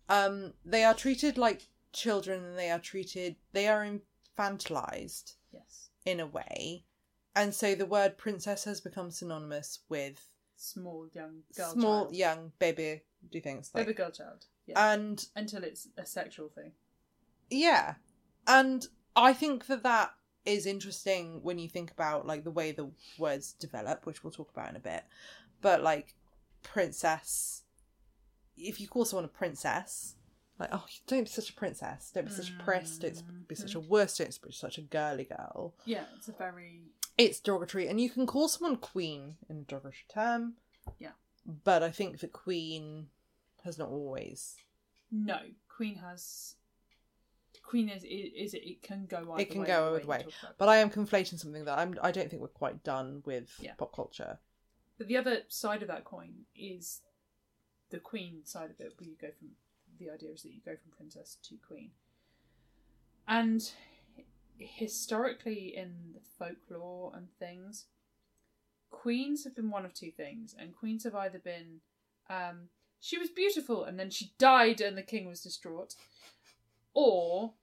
um, 0.10 0.54
they 0.64 0.84
are 0.84 0.94
treated 0.94 1.38
like 1.38 1.68
children 1.94 2.44
and 2.44 2.58
they 2.58 2.70
are 2.70 2.80
treated, 2.80 3.36
they 3.54 3.68
are 3.68 3.84
infantilized 3.84 5.34
Yes, 5.52 5.90
in 6.06 6.20
a 6.20 6.28
way. 6.28 6.86
And 7.36 7.54
so 7.54 7.76
the 7.76 7.86
word 7.86 8.18
princess 8.18 8.64
has 8.66 8.80
become 8.82 9.12
synonymous 9.12 9.80
with 9.90 10.30
small 10.56 11.08
young 11.14 11.42
girl 11.58 11.74
small, 11.74 12.04
child. 12.06 12.16
young 12.16 12.52
baby 12.60 13.02
do 13.32 13.42
things. 13.42 13.72
Like, 13.74 13.86
baby 13.88 13.96
girl 13.96 14.12
child. 14.12 14.46
Yeah, 14.68 14.94
And 14.94 15.26
until 15.36 15.64
it's 15.64 15.88
a 15.98 16.06
sexual 16.06 16.50
thing. 16.50 16.72
Yeah. 17.50 17.96
And 18.48 18.86
I 19.16 19.34
think 19.34 19.68
that 19.68 19.84
that 19.84 20.12
is 20.46 20.66
interesting 20.66 21.40
when 21.42 21.58
you 21.60 21.68
think 21.68 21.92
about 21.92 22.28
like 22.28 22.44
the 22.44 22.52
way 22.52 22.72
the 22.72 22.90
words 23.18 23.54
develop, 23.54 24.06
which 24.06 24.24
we'll 24.24 24.32
talk 24.32 24.52
about 24.52 24.70
in 24.70 24.76
a 24.76 24.80
bit. 24.80 25.04
But 25.62 25.82
like 25.82 26.16
princess, 26.64 27.64
if 28.58 28.80
you 28.80 28.88
call 28.88 29.06
someone 29.06 29.26
a 29.26 29.30
princess, 29.30 30.16
like 30.60 30.70
oh, 30.72 30.86
don't 31.08 31.24
be 31.24 31.30
such 31.30 31.50
a 31.50 31.54
princess, 31.54 32.12
don't 32.14 32.28
be 32.28 32.32
such 32.32 32.50
a 32.50 32.64
priss, 32.64 32.98
don't 32.98 33.48
be 33.48 33.56
such 33.56 33.76
a 33.76 33.80
mm-hmm. 33.80 33.90
wuss, 33.90 34.18
don't 34.18 34.42
be 34.42 34.52
such 34.52 34.78
a 34.78 34.82
girly 34.82 35.26
girl. 35.26 35.74
Yeah, 35.86 36.06
it's 36.16 36.28
a 36.28 36.32
very 36.32 36.84
It's 37.18 37.40
derogatory, 37.40 37.88
and 37.88 38.00
you 38.00 38.10
can 38.10 38.26
call 38.26 38.48
someone 38.48 38.78
queen 38.78 39.36
in 39.50 39.58
a 39.58 39.62
derogatory 39.62 40.06
term. 40.14 40.54
Yeah. 41.00 41.12
But 41.64 41.84
I 41.84 41.92
think 41.92 42.20
the 42.20 42.28
queen 42.28 43.08
has 43.66 43.78
not 43.78 43.90
always. 43.90 44.56
no. 45.12 45.40
Queen 45.68 45.96
has. 45.96 46.56
Queen 47.64 47.90
is 47.90 48.04
is 48.04 48.54
it? 48.54 48.64
It 48.66 48.82
can 48.82 49.06
go 49.08 49.18
either 49.34 49.42
It 49.42 49.50
can 49.52 49.62
way, 49.62 49.68
go 49.68 49.86
the 49.86 49.90
either 49.96 50.02
you 50.04 50.08
way. 50.08 50.26
But 50.58 50.70
I 50.70 50.78
am 50.78 50.90
conflating 50.90 51.38
something 51.38 51.66
that 51.66 51.78
I'm. 51.78 51.98
I 52.02 52.12
don't 52.12 52.30
think 52.30 52.42
we're 52.42 52.48
quite 52.48 52.84
done 52.84 53.22
with 53.26 53.50
Yeah. 53.60 53.74
pop 53.74 53.94
culture. 53.94 54.40
But 54.98 55.08
the 55.08 55.18
other 55.18 55.40
side 55.50 55.82
of 55.82 55.90
that 55.90 56.06
coin 56.06 56.46
is 56.56 57.02
the 57.90 58.00
queen 58.00 58.46
side 58.46 58.70
of 58.70 58.80
it, 58.80 58.94
where 58.98 59.10
you 59.10 59.16
go 59.20 59.28
from 59.38 59.50
the 60.00 60.10
idea 60.10 60.32
is 60.32 60.44
that 60.44 60.54
you 60.54 60.62
go 60.64 60.76
from 60.78 60.92
princess 60.96 61.38
to 61.44 61.56
queen. 61.68 61.92
And 63.28 63.70
historically, 64.58 65.76
in 65.76 66.14
the 66.14 66.22
folklore 66.38 67.12
and 67.16 67.28
things, 67.40 67.86
queens 68.90 69.44
have 69.44 69.56
been 69.56 69.70
one 69.72 69.86
of 69.86 69.94
two 69.94 70.12
things, 70.12 70.56
and 70.58 70.76
queens 70.76 71.04
have 71.04 71.16
either 71.16 71.40
been 71.40 71.82
um, 72.30 72.70
she 73.06 73.20
was 73.20 73.30
beautiful 73.30 73.84
and 73.84 74.00
then 74.00 74.10
she 74.10 74.34
died 74.40 74.82
and 74.82 74.98
the 74.98 75.04
king 75.04 75.28
was 75.28 75.42
distraught, 75.42 75.94
or 76.96 77.54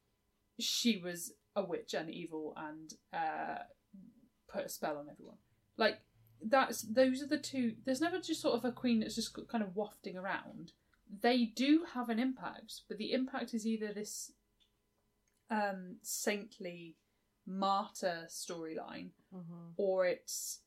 she 0.60 0.98
was 0.98 1.32
a 1.56 1.64
witch 1.64 1.94
and 1.94 2.08
evil 2.08 2.54
and 2.56 2.94
uh, 3.12 3.58
put 4.48 4.66
a 4.66 4.68
spell 4.68 4.98
on 4.98 5.08
everyone. 5.10 5.38
Like 5.76 5.98
that's 6.40 6.82
those 6.82 7.22
are 7.22 7.26
the 7.26 7.38
two. 7.38 7.74
There's 7.84 8.00
never 8.00 8.20
just 8.20 8.40
sort 8.40 8.54
of 8.54 8.64
a 8.64 8.70
queen 8.70 9.00
that's 9.00 9.16
just 9.16 9.36
kind 9.48 9.64
of 9.64 9.74
wafting 9.74 10.16
around. 10.16 10.74
They 11.20 11.44
do 11.44 11.86
have 11.92 12.08
an 12.08 12.20
impact, 12.20 12.82
but 12.88 12.98
the 12.98 13.12
impact 13.12 13.52
is 13.52 13.66
either 13.66 13.92
this 13.92 14.30
um, 15.50 15.96
saintly 16.02 16.94
martyr 17.44 18.26
storyline, 18.28 19.08
or 19.76 20.06
it's 20.06 20.60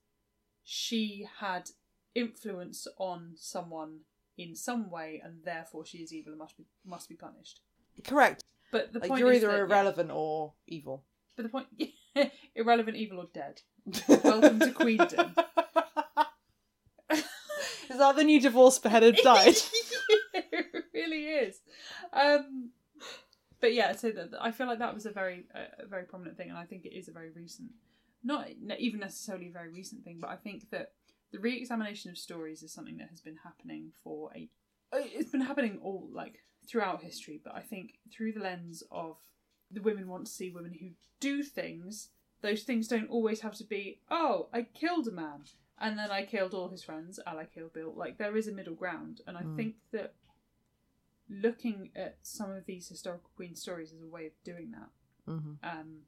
she 0.66 1.26
had 1.40 1.70
influence 2.14 2.88
on 2.98 3.36
someone 3.38 4.00
in 4.38 4.56
some 4.56 4.90
way, 4.90 5.22
and 5.24 5.44
therefore 5.44 5.86
she 5.86 6.00
is 6.00 6.12
evil 6.14 6.32
and 6.34 6.40
must 6.40 6.58
be 6.58 6.66
must 6.86 7.10
be 7.10 7.16
punished. 7.16 7.62
Correct. 8.04 8.44
But 8.72 8.92
the 8.94 9.00
Like 9.00 9.10
point 9.10 9.20
you're 9.20 9.32
is 9.32 9.38
either 9.44 9.48
that, 9.48 9.58
yeah, 9.58 9.64
irrelevant 9.64 10.12
or 10.12 10.54
evil. 10.68 11.04
but 11.36 11.44
the 11.44 11.50
point, 11.50 11.68
irrelevant, 12.56 12.98
evil, 12.98 13.20
or 13.20 13.28
dead. 13.34 13.62
Welcome 14.24 14.60
to 14.60 14.72
Queendom. 14.72 15.36
Is 17.90 18.00
that 18.00 18.16
the 18.16 18.24
new 18.24 18.42
divorce 18.42 18.80
beheaded 18.80 19.18
died? 19.24 19.56
it 20.34 20.86
really 20.94 21.26
is. 21.26 21.62
Um, 22.12 22.72
but 23.62 23.74
yeah, 23.74 23.94
so 23.94 24.12
that 24.12 24.32
I 24.42 24.52
feel 24.52 24.68
like 24.68 24.80
that 24.80 24.94
was 24.94 25.06
a 25.06 25.12
very, 25.12 25.46
a, 25.54 25.84
a 25.84 25.88
very 25.88 26.04
prominent 26.04 26.36
thing, 26.36 26.50
and 26.50 26.58
I 26.58 26.66
think 26.66 26.86
it 26.86 26.94
is 26.98 27.08
a 27.08 27.12
very 27.12 27.30
recent, 27.30 27.70
not 28.24 28.48
not 28.62 28.80
even 28.80 29.00
necessarily 29.00 29.48
a 29.48 29.52
very 29.52 29.70
recent 29.70 30.04
thing, 30.04 30.18
but 30.20 30.30
I 30.30 30.36
think 30.36 30.70
that 30.72 30.92
the 31.36 31.42
re-examination 31.42 32.10
of 32.10 32.18
stories 32.18 32.64
is 32.64 32.72
something 32.72 32.96
that 32.96 33.10
has 33.10 33.20
been 33.20 33.36
happening 33.44 33.92
for 34.02 34.32
a. 34.34 34.48
It's 34.94 35.32
been 35.32 35.42
happening 35.42 35.80
all 35.84 36.08
like 36.14 36.44
throughout 36.66 37.04
history, 37.04 37.42
but 37.44 37.54
I 37.54 37.60
think 37.60 37.96
through 38.10 38.32
the 38.32 38.40
lens 38.40 38.84
of 38.90 39.18
the 39.70 39.82
women 39.82 40.08
want 40.08 40.28
to 40.28 40.32
see 40.32 40.50
women 40.50 40.74
who 40.80 40.92
do 41.20 41.44
things. 41.44 42.08
Those 42.42 42.64
things 42.64 42.88
don't 42.88 43.10
always 43.10 43.42
have 43.42 43.56
to 43.56 43.66
be, 43.66 44.00
oh, 44.10 44.48
I 44.54 44.62
killed 44.62 45.08
a 45.10 45.12
man 45.12 45.42
and 45.78 46.00
then 46.00 46.10
I 46.10 46.24
killed 46.24 46.54
all 46.54 46.70
his 46.70 46.84
friends, 46.84 47.20
a 47.28 47.36
la 47.36 47.44
Kill 47.44 47.68
Bill. 47.68 47.94
Like 47.94 48.18
there 48.18 48.38
is 48.38 48.48
a 48.48 48.54
middle 48.54 48.76
ground, 48.76 49.20
and 49.28 49.38
I 49.38 49.42
Mm. 49.42 49.56
think 49.58 49.76
that 49.92 50.14
looking 51.30 51.90
at 51.98 52.18
some 52.22 52.52
of 52.52 52.66
these 52.66 52.88
historical 52.88 53.30
queen 53.36 53.56
stories 53.56 53.92
is 53.92 54.02
a 54.02 54.08
way 54.08 54.26
of 54.28 54.32
doing 54.46 54.72
that. 54.72 54.90
hmm 55.26 55.54
Um, 55.62 56.04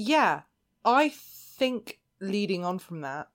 Yeah, 0.00 0.42
I 0.84 1.08
think 1.08 1.98
leading 2.20 2.64
on 2.64 2.78
from 2.78 3.00
that, 3.02 3.28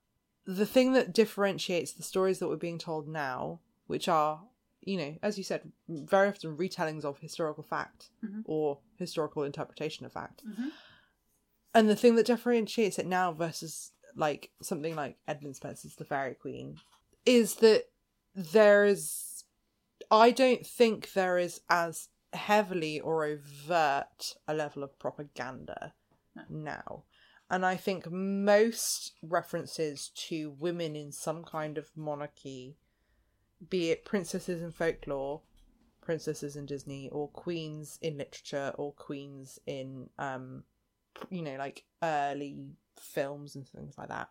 the 0.44 0.66
thing 0.66 0.92
that 0.92 1.12
differentiates 1.12 1.92
the 1.92 2.02
stories 2.02 2.38
that 2.38 2.48
we're 2.48 2.56
being 2.56 2.78
told 2.78 3.08
now, 3.08 3.60
which 3.86 4.08
are, 4.08 4.42
you 4.82 4.96
know, 4.98 5.16
as 5.22 5.38
you 5.38 5.44
said, 5.44 5.72
very 5.88 6.28
often 6.28 6.56
retellings 6.56 7.04
of 7.04 7.18
historical 7.18 7.62
fact 7.62 8.10
Mhm. 8.22 8.42
or 8.44 8.80
historical 8.96 9.42
interpretation 9.44 10.04
of 10.04 10.12
fact, 10.12 10.42
Mhm. 10.46 10.70
and 11.74 11.88
the 11.88 11.96
thing 11.96 12.14
that 12.16 12.26
differentiates 12.26 12.98
it 12.98 13.06
now 13.06 13.32
versus 13.32 13.92
like 14.16 14.52
something 14.62 14.94
like 14.94 15.18
Edmund 15.26 15.56
Spenser's 15.56 15.96
The 15.96 16.04
Faerie 16.04 16.36
Queene 16.36 16.78
is 17.26 17.56
that 17.56 17.90
there 18.34 18.84
is, 18.84 19.44
I 20.10 20.30
don't 20.30 20.64
think 20.66 21.12
there 21.14 21.36
is 21.38 21.62
as 21.68 22.10
heavily 22.32 23.00
or 23.00 23.24
overt 23.24 24.36
a 24.46 24.54
level 24.54 24.82
of 24.84 24.96
propaganda 24.98 25.94
No. 26.36 26.42
now. 26.48 27.04
And 27.54 27.64
I 27.64 27.76
think 27.76 28.10
most 28.10 29.12
references 29.22 30.10
to 30.28 30.56
women 30.58 30.96
in 30.96 31.12
some 31.12 31.44
kind 31.44 31.78
of 31.78 31.88
monarchy, 31.94 32.74
be 33.70 33.92
it 33.92 34.04
princesses 34.04 34.60
in 34.60 34.72
folklore, 34.72 35.40
princesses 36.00 36.56
in 36.56 36.66
Disney, 36.66 37.08
or 37.10 37.28
queens 37.28 37.96
in 38.02 38.18
literature, 38.18 38.72
or 38.74 38.92
queens 38.94 39.60
in, 39.66 40.10
um, 40.18 40.64
you 41.30 41.42
know, 41.42 41.54
like 41.54 41.84
early 42.02 42.56
films 42.98 43.54
and 43.54 43.68
things 43.68 43.96
like 43.96 44.08
that, 44.08 44.30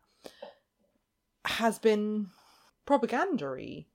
has 1.46 1.80
been 1.80 2.28
propagandary 2.86 3.88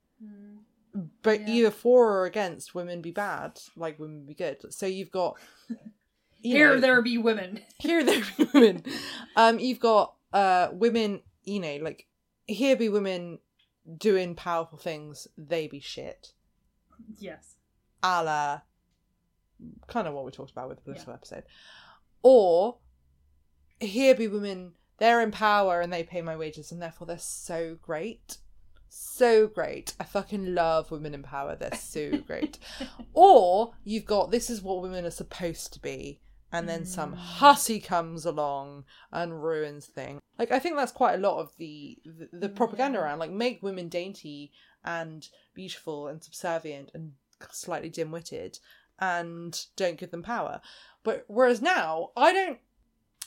but 1.22 1.41
Yeah. 1.41 1.49
either 1.49 1.70
for 1.70 2.11
or 2.12 2.24
against 2.24 2.74
women 2.74 3.03
be 3.03 3.11
bad, 3.11 3.61
like 3.76 3.99
women 3.99 4.24
be 4.24 4.35
good. 4.35 4.72
So 4.72 4.87
you've 4.87 5.11
got, 5.11 5.39
Here 6.57 6.74
know, 6.74 6.80
there 6.80 7.03
be 7.03 7.18
women. 7.18 7.61
here 7.78 8.05
there 8.05 8.22
be 8.36 8.44
women. 8.53 8.84
Um, 9.36 9.59
you've 9.59 9.80
got 9.80 10.14
uh 10.32 10.68
women, 10.72 11.22
you 11.44 11.61
know, 11.61 11.78
like 11.82 12.07
here 12.46 12.76
be 12.76 12.88
women 12.88 13.38
doing 13.96 14.34
powerful 14.34 14.78
things. 14.78 15.28
They 15.36 15.66
be 15.66 15.80
shit. 15.80 16.32
Yes. 17.18 17.57
a 18.03 18.22
la 18.22 18.61
kind 19.86 20.07
of 20.07 20.14
what 20.14 20.24
we 20.24 20.30
talked 20.30 20.51
about 20.51 20.68
with 20.68 20.78
the 20.78 20.84
political 20.84 21.12
episode. 21.12 21.44
Or 22.22 22.78
here 23.80 24.14
be 24.14 24.28
women, 24.28 24.72
they're 24.99 25.20
in 25.20 25.30
power 25.30 25.80
and 25.80 25.92
they 25.92 26.03
pay 26.03 26.22
my 26.22 26.36
wages 26.36 26.72
and 26.72 26.80
therefore 26.82 27.07
they're 27.07 27.18
so 27.18 27.76
great. 27.80 28.38
So 28.88 29.46
great. 29.46 29.94
I 30.01 30.05
fucking 30.05 30.55
love 30.55 30.90
women 30.90 31.14
in 31.14 31.22
power. 31.22 31.57
They're 31.57 31.74
so 31.74 32.18
great. 32.18 32.59
or 33.12 33.74
you've 33.84 34.07
got 34.07 34.30
this 34.30 34.49
is 34.51 34.62
what 34.62 34.82
women 34.82 35.05
are 35.05 35.11
supposed 35.11 35.72
to 35.74 35.80
be. 35.80 36.20
And 36.51 36.68
then 36.68 36.86
some 36.86 37.12
Mm. 37.12 37.16
hussy 37.18 37.78
comes 37.80 38.24
along 38.24 38.84
and 39.12 39.42
ruins 39.42 39.86
things. 39.86 40.20
Like 40.38 40.51
I 40.51 40.59
think 40.59 40.76
that's 40.76 40.92
quite 40.92 41.14
a 41.14 41.18
lot 41.18 41.38
of 41.40 41.55
the 41.59 41.99
the, 42.05 42.28
the 42.32 42.49
propaganda 42.49 42.99
around 43.01 43.18
like 43.18 43.30
make 43.30 43.62
women 43.62 43.88
dainty 43.88 44.53
and 44.84 45.28
beautiful 45.55 46.07
and 46.09 46.22
subservient 46.22 46.90
and 46.94 47.12
slightly 47.51 47.90
dim-witted 47.90 48.59
and 48.99 49.66
don't 49.76 49.99
give 49.99 50.11
them 50.11 50.22
power. 50.22 50.61
But 51.03 51.24
whereas 51.28 51.61
now, 51.61 52.11
I 52.16 52.32
don't 52.32 52.59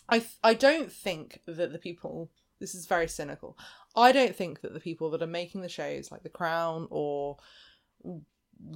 I 0.09 0.25
I 0.43 0.53
don't 0.53 0.91
think 0.91 1.41
that 1.45 1.71
the 1.71 1.79
people 1.79 2.31
this 2.59 2.73
is 2.75 2.85
very 2.85 3.07
cynical. 3.07 3.57
I 3.95 4.11
don't 4.11 4.35
think 4.35 4.61
that 4.61 4.73
the 4.73 4.79
people 4.79 5.09
that 5.11 5.21
are 5.21 5.27
making 5.27 5.61
the 5.61 5.69
shows 5.69 6.11
like 6.11 6.23
The 6.23 6.29
Crown 6.29 6.87
or 6.89 7.37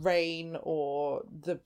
Reign 0.02 0.58
or 0.62 1.24
the 1.41 1.60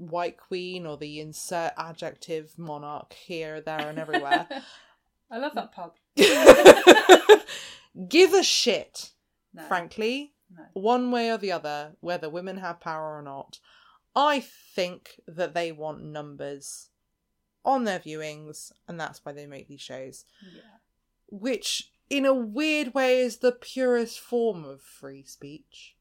White 0.00 0.36
Queen 0.38 0.86
or 0.86 0.96
the 0.96 1.20
insert 1.20 1.72
adjective 1.76 2.58
monarch 2.58 3.12
here, 3.12 3.60
there, 3.60 3.88
and 3.88 3.98
everywhere 3.98 4.48
I 5.30 5.38
love 5.38 5.52
that 5.54 5.72
pub. 5.72 5.94
give 8.08 8.34
a 8.34 8.42
shit, 8.42 9.12
No. 9.54 9.62
frankly, 9.64 10.34
No. 10.56 10.64
one 10.72 11.10
way 11.10 11.30
or 11.30 11.38
the 11.38 11.52
other, 11.52 11.92
whether 12.00 12.28
women 12.28 12.56
have 12.58 12.80
power 12.80 13.16
or 13.18 13.22
not. 13.22 13.60
I 14.16 14.40
think 14.40 15.20
that 15.28 15.54
they 15.54 15.70
want 15.70 16.02
numbers 16.02 16.88
on 17.64 17.84
their 17.84 18.00
viewings, 18.00 18.72
and 18.88 18.98
that's 18.98 19.24
why 19.24 19.32
they 19.32 19.46
make 19.46 19.68
these 19.68 19.80
shows. 19.80 20.24
Yeah. 20.42 20.62
Which, 21.28 21.92
in 22.08 22.24
a 22.26 22.34
weird 22.34 22.92
way, 22.94 23.20
is 23.20 23.36
the 23.38 23.52
purest 23.52 24.18
form 24.18 24.64
of 24.64 24.80
free 24.82 25.22
speech. 25.22 25.94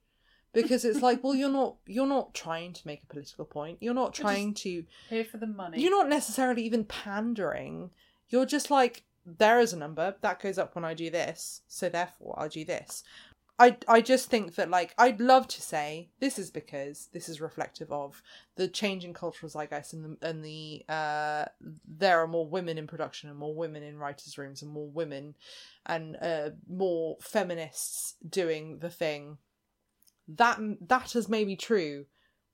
Because 0.54 0.84
it's 0.84 1.02
like, 1.02 1.24
well, 1.24 1.36
you're 1.36 1.50
not 1.50 1.76
you're 1.86 2.08
not 2.08 2.34
trying 2.34 2.74
to 2.74 2.88
make 2.88 3.04
a 3.04 3.08
political 3.08 3.46
point. 3.46 3.78
You're 3.82 3.94
not 3.94 4.18
You're 4.18 4.24
trying 4.26 4.54
to 4.56 4.84
Here 5.10 5.24
for 5.26 5.38
the 5.38 5.48
money. 5.48 5.82
you're 5.82 5.92
not 5.92 6.10
necessarily 6.10 6.64
even 6.64 6.86
pandering. 6.86 7.92
You're 8.30 8.46
just 8.46 8.72
like, 8.72 9.04
there 9.26 9.60
is 9.60 9.74
a 9.74 9.78
number 9.78 10.16
that 10.22 10.40
goes 10.42 10.58
up 10.58 10.76
when 10.76 10.86
I 10.86 10.94
do 10.94 11.10
this, 11.10 11.62
so 11.68 11.90
therefore 11.90 12.36
I'll 12.38 12.50
do 12.50 12.66
this. 12.66 13.04
I 13.60 13.76
I 13.90 14.00
just 14.02 14.30
think 14.30 14.56
that 14.56 14.70
like 14.70 14.94
I'd 14.98 15.20
love 15.20 15.48
to 15.50 15.62
say 15.62 16.10
this 16.22 16.40
is 16.40 16.50
because 16.50 17.10
this 17.12 17.28
is 17.28 17.42
reflective 17.42 17.92
of 17.92 18.24
the 18.56 18.70
changing 18.70 19.14
cultural 19.14 19.50
zeitgeist 19.52 19.92
and 19.94 20.18
the 20.18 20.28
and 20.28 20.44
the 20.46 20.86
uh 20.88 21.46
there 21.86 22.20
are 22.20 22.28
more 22.28 22.48
women 22.48 22.78
in 22.78 22.88
production 22.88 23.30
and 23.30 23.38
more 23.38 23.54
women 23.54 23.84
in 23.84 23.98
writers' 23.98 24.38
rooms 24.38 24.62
and 24.62 24.72
more 24.72 24.88
women 24.90 25.36
and 25.86 26.16
uh 26.22 26.52
more 26.70 27.18
feminists 27.22 28.16
doing 28.28 28.80
the 28.80 28.90
thing. 28.90 29.38
That 30.38 30.60
that 30.88 31.16
is 31.16 31.28
maybe 31.28 31.56
true 31.56 32.06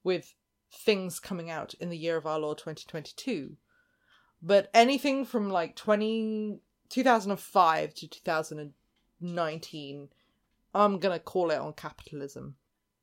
with 0.03 0.33
things 0.71 1.19
coming 1.19 1.49
out 1.49 1.73
in 1.75 1.89
the 1.89 1.97
year 1.97 2.17
of 2.17 2.25
our 2.25 2.39
Lord 2.39 2.57
2022. 2.57 3.55
But 4.41 4.69
anything 4.73 5.25
from 5.25 5.49
like 5.49 5.75
20, 5.75 6.59
2005 6.89 7.93
to 7.95 8.07
2019, 8.07 10.09
I'm 10.73 10.99
going 10.99 11.17
to 11.17 11.23
call 11.23 11.51
it 11.51 11.57
on 11.59 11.73
capitalism. 11.73 12.55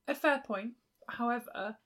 A 0.09 0.15
fair 0.15 0.43
point. 0.47 0.73
However, 1.09 1.77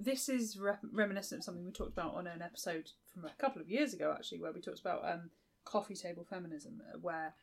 this 0.00 0.28
is 0.28 0.58
re- 0.58 0.74
reminiscent 0.92 1.40
of 1.40 1.44
something 1.44 1.64
we 1.64 1.72
talked 1.72 1.92
about 1.92 2.14
on 2.14 2.26
an 2.26 2.42
episode 2.42 2.90
from 3.12 3.24
a 3.24 3.30
couple 3.38 3.60
of 3.60 3.68
years 3.68 3.92
ago, 3.94 4.14
actually, 4.16 4.40
where 4.40 4.52
we 4.52 4.60
talked 4.60 4.80
about 4.80 5.04
um, 5.04 5.30
coffee 5.64 5.94
table 5.94 6.24
feminism, 6.28 6.80
uh, 6.92 6.98
where 7.00 7.34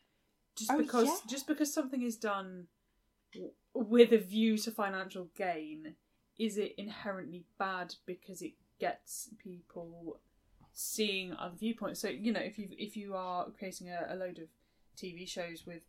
just 0.57 0.71
Oh, 0.71 0.77
because 0.77 1.07
yeah. 1.07 1.15
just 1.29 1.47
because 1.47 1.73
something 1.73 2.01
is 2.01 2.17
done 2.17 2.65
with 3.73 4.11
a 4.11 4.17
view 4.17 4.57
to 4.59 4.71
financial 4.71 5.29
gain, 5.35 5.95
is 6.37 6.57
it 6.57 6.75
inherently 6.77 7.45
bad 7.57 7.95
because 8.05 8.41
it 8.41 8.53
gets 8.79 9.29
people 9.43 10.19
seeing 10.73 11.33
other 11.33 11.55
viewpoints? 11.55 11.99
So 11.99 12.09
you 12.09 12.31
know, 12.31 12.39
if 12.41 12.57
you 12.57 12.69
if 12.77 12.95
you 12.97 13.15
are 13.15 13.47
creating 13.57 13.89
a, 13.89 14.07
a 14.13 14.15
load 14.15 14.39
of 14.39 14.47
TV 14.97 15.27
shows 15.27 15.65
with 15.65 15.81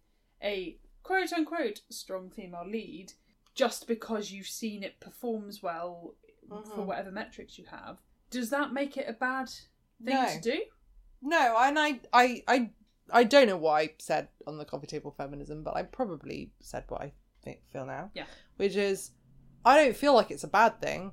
a 0.43 0.77
quote 1.03 1.33
unquote 1.33 1.81
strong 1.91 2.31
female 2.31 2.67
lead, 2.67 3.13
just 3.55 3.87
because 3.87 4.31
you've 4.31 4.47
seen 4.47 4.83
it 4.83 5.01
performs 5.01 5.63
well 5.63 6.15
for 6.49 6.83
Mhm. 6.83 6.87
whatever 6.87 7.11
metrics 7.11 7.59
you 7.59 7.67
have, 7.67 7.99
does 8.31 8.49
that 8.51 8.73
make 8.73 8.97
it 8.97 9.07
a 9.09 9.13
bad 9.13 9.49
thing 10.03 10.15
No. 10.15 10.27
to 10.27 10.41
do? 10.41 10.63
No, 11.21 11.57
and 11.59 11.79
I, 11.79 12.01
I, 12.13 12.43
I, 12.49 12.71
I 13.11 13.25
don't 13.25 13.49
know 13.49 13.57
what 13.59 13.73
I 13.73 13.95
said 13.99 14.29
on 14.47 14.57
the 14.57 14.65
coffee 14.65 14.87
table 14.87 15.11
feminism, 15.11 15.63
but 15.63 15.77
I 15.77 15.83
probably 15.83 16.53
said 16.61 16.85
what 16.89 17.03
I 17.03 17.13
feel 17.73 17.87
now. 17.87 18.11
Yeah. 18.15 18.25
Which 18.57 18.77
is, 18.77 19.13
I 19.65 19.83
don't 19.83 19.97
feel 19.97 20.15
like 20.15 20.31
it's 20.31 20.45
a 20.45 20.49
bad 20.49 20.81
thing. 20.81 21.13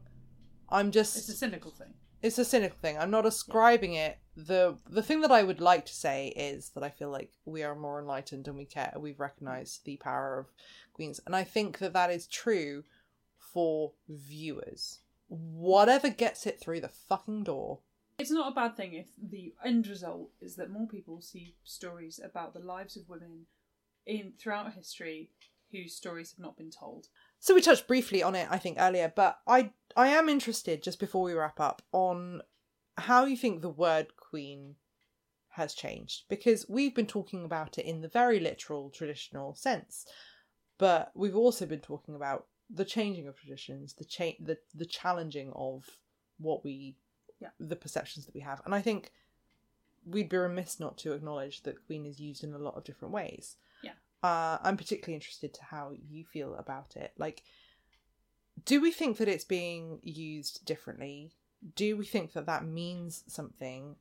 I'm 0.69 0.91
just 0.91 1.15
It's 1.17 1.29
a 1.29 1.33
cynical 1.33 1.71
thing. 1.71 1.93
it's 2.21 2.37
a 2.37 2.45
cynical 2.45 2.77
thing. 2.81 2.97
I'm 2.97 3.11
not 3.11 3.25
ascribing 3.25 3.93
it. 3.93 4.17
the 4.35 4.77
The 4.89 5.03
thing 5.03 5.21
that 5.21 5.31
I 5.31 5.43
would 5.43 5.61
like 5.61 5.85
to 5.85 5.93
say 5.93 6.27
is 6.29 6.69
that 6.69 6.83
I 6.83 6.89
feel 6.89 7.09
like 7.09 7.31
we 7.45 7.63
are 7.63 7.75
more 7.75 7.99
enlightened 7.99 8.47
and 8.47 8.57
we 8.57 8.65
care. 8.65 8.93
We've 8.97 9.19
recognised 9.19 9.85
the 9.85 9.97
power 9.97 10.39
of 10.39 10.47
queens, 10.93 11.19
and 11.25 11.35
I 11.35 11.43
think 11.43 11.77
that 11.79 11.93
that 11.93 12.09
is 12.11 12.27
true 12.27 12.83
for 13.37 13.93
viewers. 14.09 14.99
Whatever 15.27 16.09
gets 16.09 16.45
it 16.45 16.59
through 16.59 16.81
the 16.81 16.89
fucking 17.09 17.43
door. 17.43 17.79
It's 18.17 18.31
not 18.31 18.51
a 18.51 18.55
bad 18.55 18.77
thing 18.77 18.93
if 18.93 19.07
the 19.21 19.53
end 19.63 19.87
result 19.87 20.29
is 20.41 20.55
that 20.55 20.69
more 20.71 20.87
people 20.87 21.21
see 21.21 21.55
stories 21.63 22.19
about 22.23 22.53
the 22.53 22.59
lives 22.59 22.95
of 22.95 23.09
women 23.09 23.45
in 24.05 24.33
throughout 24.39 24.73
history 24.73 25.29
whose 25.75 25.95
stories 25.95 26.31
have 26.31 26.39
not 26.39 26.57
been 26.57 26.71
told. 26.71 27.07
So 27.39 27.53
we 27.53 27.61
touched 27.61 27.87
briefly 27.87 28.23
on 28.23 28.35
it, 28.35 28.47
I 28.49 28.57
think, 28.57 28.77
earlier, 28.79 29.11
but 29.15 29.39
I 29.47 29.71
I 29.95 30.07
am 30.09 30.29
interested 30.29 30.83
just 30.83 30.99
before 30.99 31.23
we 31.23 31.33
wrap 31.33 31.59
up 31.59 31.81
on 31.91 32.41
how 32.97 33.25
you 33.25 33.37
think 33.37 33.61
the 33.61 33.69
word 33.69 34.15
queen 34.15 34.75
has 35.49 35.73
changed 35.73 36.23
because 36.29 36.67
we've 36.67 36.95
been 36.95 37.07
talking 37.07 37.45
about 37.45 37.77
it 37.77 37.85
in 37.85 38.01
the 38.01 38.09
very 38.09 38.39
literal 38.39 38.89
traditional 38.89 39.53
sense, 39.55 40.05
but 40.77 41.11
we've 41.15 41.35
also 41.35 41.65
been 41.65 41.79
talking 41.79 42.15
about 42.15 42.47
the 42.69 42.85
changing 42.85 43.27
of 43.27 43.37
traditions, 43.37 43.93
the 43.93 44.05
cha- 44.05 44.39
the 44.39 44.57
the 44.73 44.85
challenging 44.85 45.51
of 45.55 45.85
what 46.37 46.63
we 46.63 46.95
Yeah. 47.39 47.49
the 47.59 47.75
perceptions 47.75 48.25
that 48.25 48.33
we 48.35 48.41
have, 48.41 48.61
and 48.65 48.73
I 48.73 48.81
think 48.81 49.11
we'd 50.05 50.29
be 50.29 50.37
remiss 50.37 50.79
not 50.79 50.97
to 50.99 51.13
acknowledge 51.13 51.63
that 51.63 51.85
queen 51.85 52.05
is 52.05 52.19
used 52.19 52.43
in 52.43 52.53
a 52.53 52.59
lot 52.59 52.75
of 52.75 52.83
different 52.83 53.13
ways. 53.13 53.57
Uh, 54.23 54.57
I'm 54.63 54.77
particularly 54.77 55.15
interested 55.15 55.53
to 55.53 55.63
how 55.63 55.91
you 56.09 56.25
feel 56.25 56.55
about 56.55 56.95
it. 56.95 57.13
Like, 57.17 57.43
do 58.63 58.81
we 58.81 58.91
think 58.91 59.17
that 59.17 59.27
it's 59.27 59.43
being 59.45 59.99
used 60.03 60.65
differently? 60.65 61.33
Do 61.75 61.97
we 61.97 62.05
think 62.05 62.33
that 62.33 62.45
that 62.47 62.65
means 62.65 63.23
something? 63.27 63.95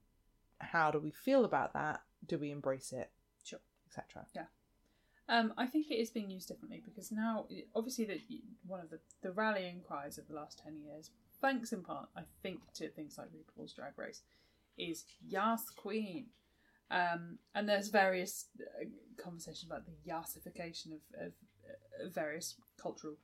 How 0.60 0.90
do 0.90 0.98
we 0.98 1.10
feel 1.10 1.44
about 1.44 1.74
that? 1.74 2.02
Do 2.26 2.38
we 2.38 2.50
embrace 2.50 2.92
it? 2.92 3.10
Sure. 3.42 3.60
Etc. 3.88 4.26
Yeah. 4.34 4.44
Um, 5.28 5.54
I 5.56 5.66
think 5.66 5.90
it 5.90 5.94
is 5.94 6.10
being 6.10 6.30
used 6.30 6.48
differently 6.48 6.82
because 6.84 7.10
now, 7.10 7.46
obviously, 7.74 8.04
that 8.06 8.20
one 8.66 8.80
of 8.80 8.90
the, 8.90 9.00
the 9.22 9.32
rallying 9.32 9.80
cries 9.86 10.18
of 10.18 10.28
the 10.28 10.34
last 10.34 10.60
ten 10.62 10.78
years, 10.78 11.10
thanks 11.40 11.72
in 11.72 11.82
part, 11.82 12.08
I 12.16 12.22
think, 12.42 12.60
to 12.74 12.88
things 12.88 13.16
like 13.16 13.28
RuPaul's 13.28 13.72
Drag 13.72 13.92
Race, 13.96 14.22
is 14.76 15.04
"Yas 15.26 15.70
Queen," 15.70 16.26
um, 16.90 17.38
and 17.54 17.68
there's 17.68 17.88
various 17.88 18.46
uh, 18.60 18.84
conversations 19.22 19.64
about 19.64 19.84
the 19.86 20.10
yassification 20.10 20.92
of, 20.92 21.26
of 21.26 21.32
uh, 21.68 22.08
various 22.10 22.54
cultural 22.80 23.14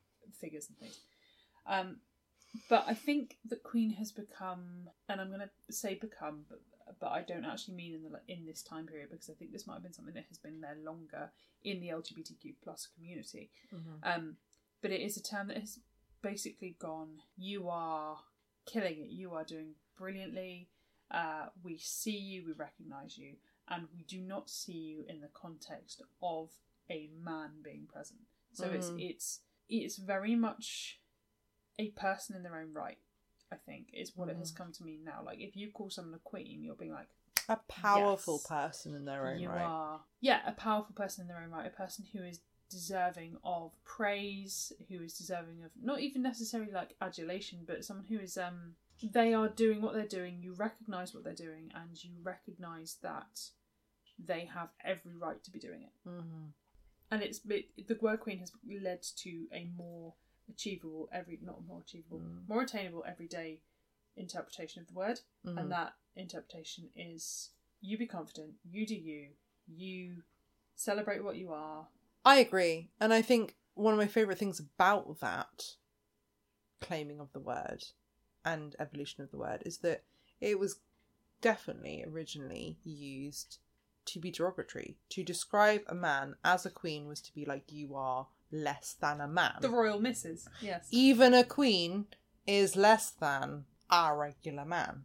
figures 0.40 0.68
and 0.68 0.78
things. 0.78 1.00
Um, 1.66 1.96
but 2.68 2.84
I 2.86 2.94
think 2.94 3.36
that 3.48 3.62
Queen 3.62 3.90
has 3.92 4.10
become, 4.10 4.88
and 5.08 5.20
I'm 5.20 5.28
going 5.28 5.40
to 5.40 5.72
say 5.72 5.94
become, 5.94 6.44
but 6.48 6.60
but 6.98 7.12
I 7.12 7.22
don't 7.22 7.44
actually 7.44 7.74
mean 7.74 7.94
in 7.94 8.02
the 8.02 8.10
in 8.26 8.46
this 8.46 8.62
time 8.62 8.86
period 8.86 9.10
because 9.10 9.30
I 9.30 9.34
think 9.34 9.52
this 9.52 9.66
might 9.66 9.74
have 9.74 9.82
been 9.82 9.92
something 9.92 10.14
that 10.14 10.24
has 10.28 10.38
been 10.38 10.60
there 10.60 10.76
longer 10.84 11.30
in 11.62 11.80
the 11.80 11.88
LGBTQ 11.88 12.54
plus 12.64 12.88
community. 12.96 13.50
Um, 14.02 14.36
but 14.82 14.90
it 14.90 15.00
is 15.00 15.16
a 15.16 15.22
term 15.22 15.48
that 15.48 15.58
has 15.58 15.78
basically 16.22 16.76
gone. 16.80 17.18
You 17.36 17.68
are 17.68 18.18
killing 18.66 18.98
it. 18.98 19.10
You 19.10 19.34
are 19.34 19.44
doing 19.44 19.74
brilliantly. 19.96 20.68
Uh, 21.10 21.46
we 21.62 21.78
see 21.78 22.16
you. 22.16 22.44
We 22.46 22.52
recognise 22.52 23.18
you, 23.18 23.34
and 23.70 23.86
we 23.94 24.02
do 24.02 24.20
not 24.20 24.50
see 24.50 24.72
you 24.72 25.04
in 25.08 25.20
the 25.20 25.28
context 25.32 26.02
of 26.22 26.50
a 26.90 27.08
man 27.22 27.50
being 27.62 27.86
present. 27.86 28.20
So 28.52 28.70
it's 28.70 28.90
Mhm. 28.90 29.00
it's 29.10 29.40
it's 29.68 29.96
very 29.96 30.34
much 30.34 31.00
a 31.78 31.90
person 31.90 32.34
in 32.36 32.42
their 32.42 32.56
own 32.56 32.72
right, 32.74 32.98
I 33.52 33.56
think, 33.56 33.90
is 33.92 34.16
what 34.16 34.28
it 34.28 34.36
has 34.36 34.50
Mm. 34.52 34.56
come 34.56 34.72
to 34.72 34.84
mean 34.84 35.04
now. 35.04 35.22
Like, 35.24 35.38
if 35.38 35.56
you 35.56 35.70
call 35.70 35.88
someone 35.90 36.14
a 36.14 36.18
queen, 36.18 36.62
you're 36.64 36.74
being 36.74 36.92
like, 36.92 37.08
A 37.48 37.56
powerful 37.68 38.34
Yes. 38.38 38.46
person 38.46 38.94
in 38.94 39.04
their 39.04 39.28
own 39.28 39.40
you 39.40 39.48
right. 39.48 39.62
are, 39.64 40.04
yeah, 40.20 40.42
a 40.46 40.52
powerful 40.52 40.94
person 40.94 41.22
in 41.22 41.28
their 41.28 41.38
own 41.42 41.50
right, 41.50 41.66
a 41.66 41.70
person 41.70 42.04
who 42.12 42.22
is 42.22 42.40
deserving 42.68 43.36
of 43.42 43.72
praise, 43.84 44.72
who 44.88 45.02
is 45.02 45.14
deserving 45.16 45.62
of 45.64 45.70
not 45.80 46.00
even 46.00 46.22
necessarily 46.22 46.70
like 46.72 46.94
adulation, 47.00 47.64
but 47.66 47.84
someone 47.84 48.06
who 48.06 48.18
is, 48.18 48.36
um, 48.36 48.76
they 49.02 49.32
are 49.34 49.48
doing 49.48 49.80
what 49.82 49.94
they're 49.94 50.06
doing, 50.06 50.40
you 50.42 50.52
recognise 50.54 51.14
what 51.14 51.24
they're 51.24 51.34
doing, 51.34 51.72
and 51.74 52.02
you 52.04 52.12
recognise 52.22 52.96
that 53.02 53.40
they 54.26 54.44
have 54.54 54.68
every 54.84 55.14
right 55.16 55.42
to 55.44 55.50
be 55.50 55.58
doing 55.58 55.82
it. 55.82 56.08
Mm-hmm. 56.08 56.46
and 57.10 57.22
it's 57.22 57.40
it, 57.48 57.88
the 57.88 57.98
word 58.00 58.20
queen 58.20 58.38
has 58.38 58.52
led 58.82 59.02
to 59.02 59.46
a 59.52 59.68
more 59.76 60.14
achievable 60.50 61.08
every 61.12 61.38
not 61.42 61.64
more 61.66 61.80
achievable 61.80 62.18
Mm. 62.20 62.48
more 62.48 62.62
attainable 62.62 63.04
everyday 63.06 63.60
interpretation 64.16 64.82
of 64.82 64.88
the 64.88 64.94
word 64.94 65.20
Mm-hmm. 65.46 65.58
and 65.58 65.70
that 65.72 65.94
interpretation 66.16 66.90
is 66.96 67.50
you 67.80 67.96
be 67.96 68.06
confident 68.06 68.54
you 68.68 68.86
do 68.86 68.94
you 68.94 69.28
you 69.66 70.22
celebrate 70.74 71.22
what 71.24 71.36
you 71.36 71.52
are 71.52 71.86
I 72.22 72.36
agree. 72.36 72.90
And 73.00 73.14
I 73.14 73.22
think 73.22 73.56
one 73.74 73.94
of 73.94 73.98
my 73.98 74.06
favourite 74.06 74.38
things 74.38 74.60
about 74.60 75.20
that 75.20 75.76
claiming 76.80 77.18
of 77.20 77.32
the 77.32 77.40
word 77.40 77.82
and 78.44 78.76
evolution 78.78 79.22
of 79.24 79.30
the 79.30 79.38
word 79.38 79.62
is 79.64 79.78
that 79.78 80.02
it 80.40 80.58
was 80.58 80.80
definitely 81.40 82.04
originally 82.06 82.76
used 82.84 83.58
to 84.06 84.18
be 84.18 84.30
derogatory. 84.30 84.96
To 85.10 85.22
describe 85.22 85.82
a 85.86 85.94
man 85.94 86.36
as 86.44 86.66
a 86.66 86.70
queen 86.70 87.06
was 87.06 87.20
to 87.22 87.34
be 87.34 87.44
like, 87.44 87.64
you 87.72 87.94
are 87.94 88.26
less 88.52 88.96
than 89.00 89.20
a 89.20 89.28
man. 89.28 89.54
the 89.60 89.68
royal 89.68 90.00
misses 90.00 90.48
yes 90.60 90.88
Even 90.90 91.34
a 91.34 91.44
queen 91.44 92.06
is 92.46 92.74
less 92.74 93.10
than 93.10 93.64
a 93.90 94.14
regular 94.14 94.64
man. 94.64 95.04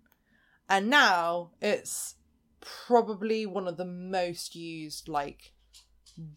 And 0.68 0.90
now 0.90 1.52
it's 1.62 2.16
probably 2.60 3.46
one 3.46 3.68
of 3.68 3.78
the 3.78 3.86
most 3.86 4.56
used, 4.56 5.08
like, 5.08 5.54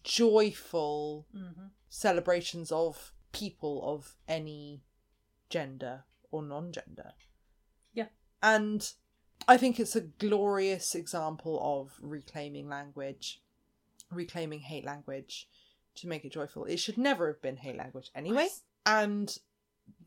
joyful 0.03 1.25
hmm 1.31 1.67
celebrations 1.91 2.71
of 2.71 3.13
people 3.31 3.81
of 3.83 4.15
any 4.27 4.83
gender 5.49 6.03
or 6.29 6.43
non 6.43 6.71
gender. 6.71 7.13
Yeah. 7.93 8.09
And 8.43 8.87
I 9.47 9.57
think 9.57 9.79
it's 9.79 9.95
a 9.95 10.01
glorious 10.01 10.95
example 10.95 11.59
of 11.61 11.97
reclaiming 12.01 12.69
language, 12.69 13.41
reclaiming 14.11 14.59
hate 14.59 14.85
language 14.85 15.47
to 15.95 16.07
make 16.07 16.25
it 16.25 16.33
joyful. 16.33 16.65
It 16.65 16.77
should 16.77 16.97
never 16.97 17.27
have 17.27 17.41
been 17.41 17.57
hate 17.57 17.77
language 17.77 18.11
anyway. 18.13 18.49
And 18.85 19.35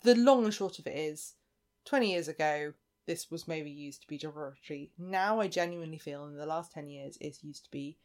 the 0.03 0.15
long 0.15 0.45
and 0.45 0.55
short 0.55 0.79
of 0.79 0.87
it 0.87 0.97
is 0.97 1.35
20 1.87 2.11
years 2.11 2.29
ago, 2.29 2.75
this 3.07 3.31
was 3.31 3.49
maybe 3.49 3.71
used 3.71 4.03
to 4.03 4.07
be 4.07 4.19
derogatory. 4.19 4.93
Now 4.97 5.41
I 5.41 5.49
genuinely 5.49 5.99
feel 5.99 6.25
in 6.27 6.37
the 6.37 6.47
last 6.47 6.73
10 6.73 6.89
years 6.89 7.19
it's 7.21 7.43
used 7.43 7.65
to 7.65 7.71
be 7.71 7.99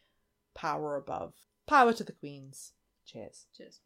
power 0.55 0.95
above. 0.95 1.33
Power 1.67 1.93
to 1.93 2.03
the 2.03 2.13
queens. 2.13 2.73
Cheers. 3.05 3.45
cheers 3.55 3.79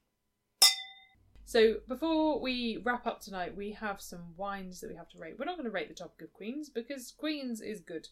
so 1.51 1.75
before 1.87 2.39
we 2.39 2.77
wrap 2.83 3.05
up 3.05 3.19
tonight 3.19 3.55
we 3.55 3.71
have 3.71 3.99
some 3.99 4.23
wines 4.37 4.79
that 4.79 4.89
we 4.89 4.95
have 4.95 5.09
to 5.09 5.17
rate 5.17 5.35
we're 5.37 5.45
not 5.45 5.57
going 5.57 5.65
to 5.65 5.71
rate 5.71 5.89
the 5.89 5.93
topic 5.93 6.21
of 6.21 6.33
queens 6.33 6.69
because 6.69 7.13
queens 7.17 7.61
is 7.61 7.79
good 7.81 8.07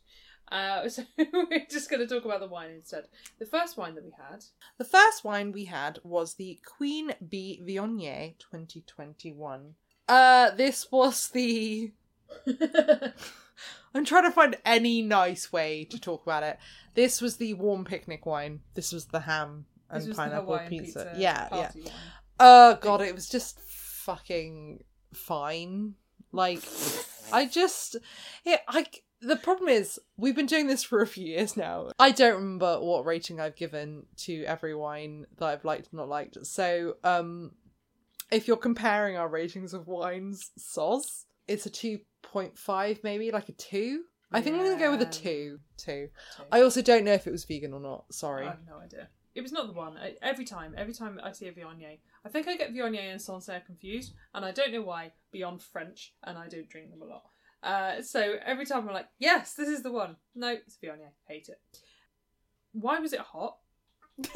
uh, 0.52 0.90
so 0.96 1.04
we're 1.18 1.66
just 1.70 1.90
going 1.90 2.06
to 2.06 2.08
talk 2.08 2.26
about 2.26 2.40
the 2.40 2.48
wine 2.48 2.72
instead 2.72 3.06
the 3.40 3.46
first 3.46 3.78
wine 3.78 3.96
that 3.96 4.04
we 4.04 4.12
had 4.12 4.44
The 4.78 4.86
first 4.86 5.24
wine 5.24 5.52
we 5.52 5.66
had 5.66 6.00
was 6.04 6.36
the 6.36 6.60
Queen 6.66 7.14
Bee 7.28 7.62
Viognier 7.66 8.38
2021. 8.40 9.76
Uh, 10.08 10.52
this 10.52 10.90
was 10.92 11.30
the. 11.30 11.92
I'm 13.94 14.06
trying 14.06 14.24
to 14.24 14.32
find 14.32 14.56
any 14.64 15.02
nice 15.02 15.52
way 15.52 15.84
to 15.86 16.00
talk 16.00 16.24
about 16.24 16.44
it. 16.44 16.60
This 16.96 17.22
was 17.22 17.38
the 17.38 17.54
warm 17.56 17.84
picnic 17.84 18.26
wine. 18.26 18.62
This 18.74 18.94
was 18.94 19.08
the 19.08 19.20
ham 19.22 19.66
and 19.90 20.16
pineapple 20.16 20.60
pizza. 20.70 21.04
pizza 21.06 21.14
Yeah, 21.18 21.48
yeah. 21.52 21.72
wine. 21.76 21.92
Oh 22.40 22.78
god, 22.82 23.02
it 23.02 23.14
was 23.16 23.28
just 23.30 23.60
fucking 23.60 24.84
fine. 25.14 25.96
Like, 26.32 26.62
I 27.32 27.46
just, 27.52 27.96
it, 28.46 28.62
I. 28.68 28.86
The 29.22 29.36
problem 29.36 29.68
is, 29.68 30.00
we've 30.16 30.36
been 30.36 30.46
doing 30.46 30.68
this 30.68 30.82
for 30.82 31.02
a 31.02 31.08
few 31.08 31.26
years 31.26 31.58
now. 31.58 31.90
I 32.00 32.12
don't 32.12 32.36
remember 32.36 32.80
what 32.80 33.06
rating 33.06 33.42
I've 33.42 33.58
given 33.58 34.04
to 34.20 34.46
every 34.46 34.74
wine 34.74 35.26
that 35.40 35.46
I've 35.46 35.66
liked 35.66 35.90
and 35.92 35.98
not 35.98 36.08
liked. 36.08 36.38
So, 36.46 36.96
um, 37.04 37.52
if 38.32 38.48
you're 38.48 38.56
comparing 38.56 39.18
our 39.18 39.28
ratings 39.28 39.74
of 39.74 39.88
wines, 39.88 40.52
soz, 40.58 41.26
it's 41.50 41.66
a 41.66 41.70
two 41.70 42.00
point 42.22 42.58
five, 42.58 43.02
maybe 43.04 43.30
like 43.32 43.50
a 43.50 43.54
two. 43.54 44.04
I 44.32 44.40
think 44.42 44.56
I'm 44.56 44.64
gonna 44.64 44.80
go 44.80 44.92
with 44.92 45.02
a 45.02 45.06
Yeah. 45.06 45.10
two. 45.12 45.60
Two. 45.78 46.10
Two. 46.38 46.44
I 46.52 46.62
also 46.62 46.82
don't 46.82 47.04
know 47.04 47.14
if 47.14 47.28
it 47.28 47.32
was 47.32 47.44
vegan 47.44 47.74
or 47.74 47.80
not. 47.82 48.06
Sorry. 48.14 48.46
I 48.46 48.52
have 48.52 48.66
no 48.66 48.78
idea. 48.78 49.10
It 49.36 49.42
was 49.42 49.52
not 49.52 49.68
the 49.68 49.74
one. 49.74 49.98
I, 49.98 50.16
every 50.22 50.46
time, 50.46 50.76
every 50.78 50.94
time 50.94 51.20
I 51.24 51.32
see 51.34 51.48
a 51.48 51.52
Viognier, 51.52 52.00
I 52.26 52.30
think 52.30 52.48
I 52.48 52.56
get 52.56 52.74
Viognier 52.74 53.12
and 53.12 53.22
Sancerre 53.22 53.62
confused, 53.66 54.14
and 54.34 54.44
I 54.44 54.52
don't 54.52 54.74
know 54.74 54.82
why. 54.82 55.12
Beyond 55.32 55.62
French, 55.62 56.14
and 56.24 56.38
I 56.38 56.48
don't 56.48 56.70
drink 56.70 56.90
them 56.90 57.02
a 57.02 57.06
lot. 57.06 57.24
Uh, 57.62 58.02
so 58.02 58.36
every 58.46 58.66
time 58.66 58.88
I'm 58.88 58.94
like, 58.94 59.10
yes, 59.20 59.54
this 59.54 59.68
is 59.68 59.84
the 59.84 59.92
one. 59.92 60.16
No, 60.36 60.50
it's 60.50 60.78
Viognier. 60.78 61.12
Hate 61.28 61.50
it. 61.50 61.60
Why 62.72 63.00
was 63.00 63.14
it 63.14 63.20
hot? 63.20 63.58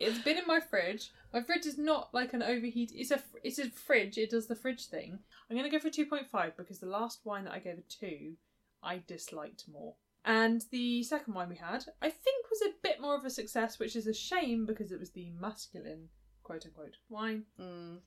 it's 0.00 0.18
been 0.20 0.38
in 0.38 0.46
my 0.46 0.60
fridge. 0.60 1.10
My 1.32 1.40
fridge 1.42 1.66
is 1.66 1.78
not 1.78 2.12
like 2.12 2.32
an 2.34 2.42
overheat. 2.42 2.92
It's 2.94 3.10
a 3.10 3.22
it's 3.42 3.58
a 3.58 3.70
fridge. 3.70 4.18
It 4.18 4.30
does 4.30 4.46
the 4.46 4.56
fridge 4.56 4.86
thing. 4.86 5.18
I'm 5.50 5.56
gonna 5.56 5.70
go 5.70 5.78
for 5.78 5.90
two 5.90 6.06
point 6.06 6.28
five 6.30 6.56
because 6.56 6.78
the 6.78 6.86
last 6.86 7.20
wine 7.24 7.44
that 7.44 7.54
I 7.54 7.58
gave 7.58 7.78
a 7.78 7.82
two, 7.88 8.34
I 8.82 9.02
disliked 9.06 9.64
more. 9.72 9.94
And 10.24 10.62
the 10.70 11.02
second 11.02 11.34
wine 11.34 11.48
we 11.48 11.56
had, 11.56 11.84
I 12.00 12.08
think, 12.08 12.46
was 12.50 12.62
a 12.62 12.74
bit 12.82 13.00
more 13.00 13.16
of 13.16 13.24
a 13.24 13.30
success, 13.30 13.78
which 13.78 13.96
is 13.96 14.06
a 14.06 14.14
shame 14.14 14.66
because 14.66 14.92
it 14.92 15.00
was 15.00 15.10
the 15.10 15.30
masculine 15.40 16.08
quote 16.42 16.64
unquote 16.64 16.96
wine. 17.08 17.44
Mm. 17.60 17.98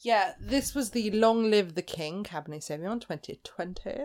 Yeah, 0.00 0.34
this 0.40 0.74
was 0.74 0.90
the 0.90 1.10
Long 1.10 1.50
Live 1.50 1.74
the 1.74 1.82
King 1.82 2.22
Cabernet 2.22 2.62
Sauvignon 2.62 3.00
2020. 3.00 3.96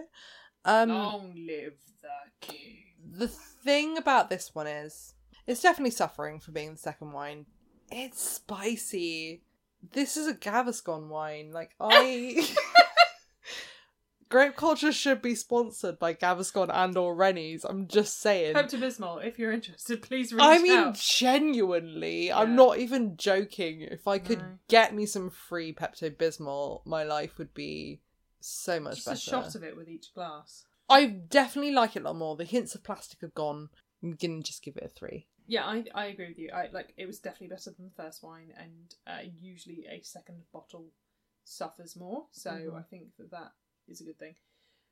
Um, 0.66 0.90
Long 0.90 1.34
live 1.36 1.76
the 2.02 2.48
king. 2.48 2.78
The 3.12 3.28
thing 3.28 3.98
about 3.98 4.30
this 4.30 4.56
one 4.56 4.66
is, 4.66 5.14
it's 5.46 5.62
definitely 5.62 5.92
suffering 5.92 6.40
for 6.40 6.52
being 6.52 6.72
the 6.72 6.78
second 6.78 7.12
wine. 7.12 7.46
It's 7.92 8.22
spicy. 8.22 9.44
This 9.92 10.18
is 10.18 10.28
a 10.28 10.34
Gaviscon 10.34 11.10
wine. 11.10 11.52
Like, 11.52 11.72
I. 11.80 12.48
Grape 14.34 14.56
culture 14.56 14.92
should 14.92 15.22
be 15.22 15.36
sponsored 15.36 16.00
by 16.00 16.16
Gaviscon 16.16 16.68
and 16.74 16.98
or 16.98 17.14
Rennies. 17.14 17.64
I'm 17.64 17.88
just 17.88 18.20
saying. 18.20 18.56
Pepto 18.56 18.80
Bismol, 18.80 19.24
if 19.24 19.38
you're 19.38 19.52
interested, 19.52 20.02
please 20.02 20.34
reach 20.34 20.42
out. 20.42 20.50
I 20.54 20.58
mean, 20.58 20.72
out. 20.72 20.96
genuinely, 20.96 22.28
Yeah. 22.28 22.40
I'm 22.40 22.56
not 22.56 22.80
even 22.80 23.16
joking. 23.16 23.82
If 23.82 24.08
I 24.08 24.18
could 24.18 24.40
No. 24.40 24.58
get 24.68 24.96
me 24.96 25.06
some 25.06 25.30
free 25.30 25.72
Pepto 25.72 26.10
Bismol, 26.10 26.84
my 26.84 27.04
life 27.04 27.38
would 27.38 27.54
be 27.54 28.02
so 28.40 28.80
much 28.80 28.96
Just 28.96 29.06
better. 29.06 29.16
a 29.18 29.20
shot 29.20 29.54
of 29.56 29.64
it 29.64 29.76
with 29.78 29.88
each 29.88 30.12
glass. 30.16 30.66
I 30.90 31.06
definitely 31.06 31.72
like 31.74 31.96
it 31.96 32.00
a 32.02 32.06
lot 32.06 32.16
more. 32.16 32.36
The 32.36 32.44
hints 32.44 32.74
of 32.74 32.84
plastic 32.84 33.22
have 33.22 33.36
gone. 33.36 33.70
I'm 34.02 34.16
gonna 34.16 34.42
just 34.42 34.64
give 34.64 34.78
it 34.78 34.84
a 34.84 34.90
three. 34.90 35.28
Yeah, 35.46 35.64
I, 35.66 35.86
I 35.94 36.06
agree 36.08 36.30
with 36.30 36.40
you. 36.40 36.50
I 36.52 36.70
like 36.72 36.94
it 36.98 37.06
was 37.06 37.20
definitely 37.20 37.50
better 37.56 37.70
than 37.70 37.86
the 37.86 38.04
first 38.04 38.24
wine, 38.24 38.52
and 38.58 38.96
uh, 39.06 39.30
usually 39.40 39.86
a 39.88 40.02
second 40.02 40.44
bottle 40.52 40.88
suffers 41.44 41.96
more. 41.96 42.26
So 42.32 42.50
Mhm. 42.50 42.80
I 42.80 42.82
think 42.82 43.16
that 43.18 43.30
that 43.30 43.52
is 43.88 44.02
a 44.02 44.06
good 44.06 44.20
thing. 44.20 44.36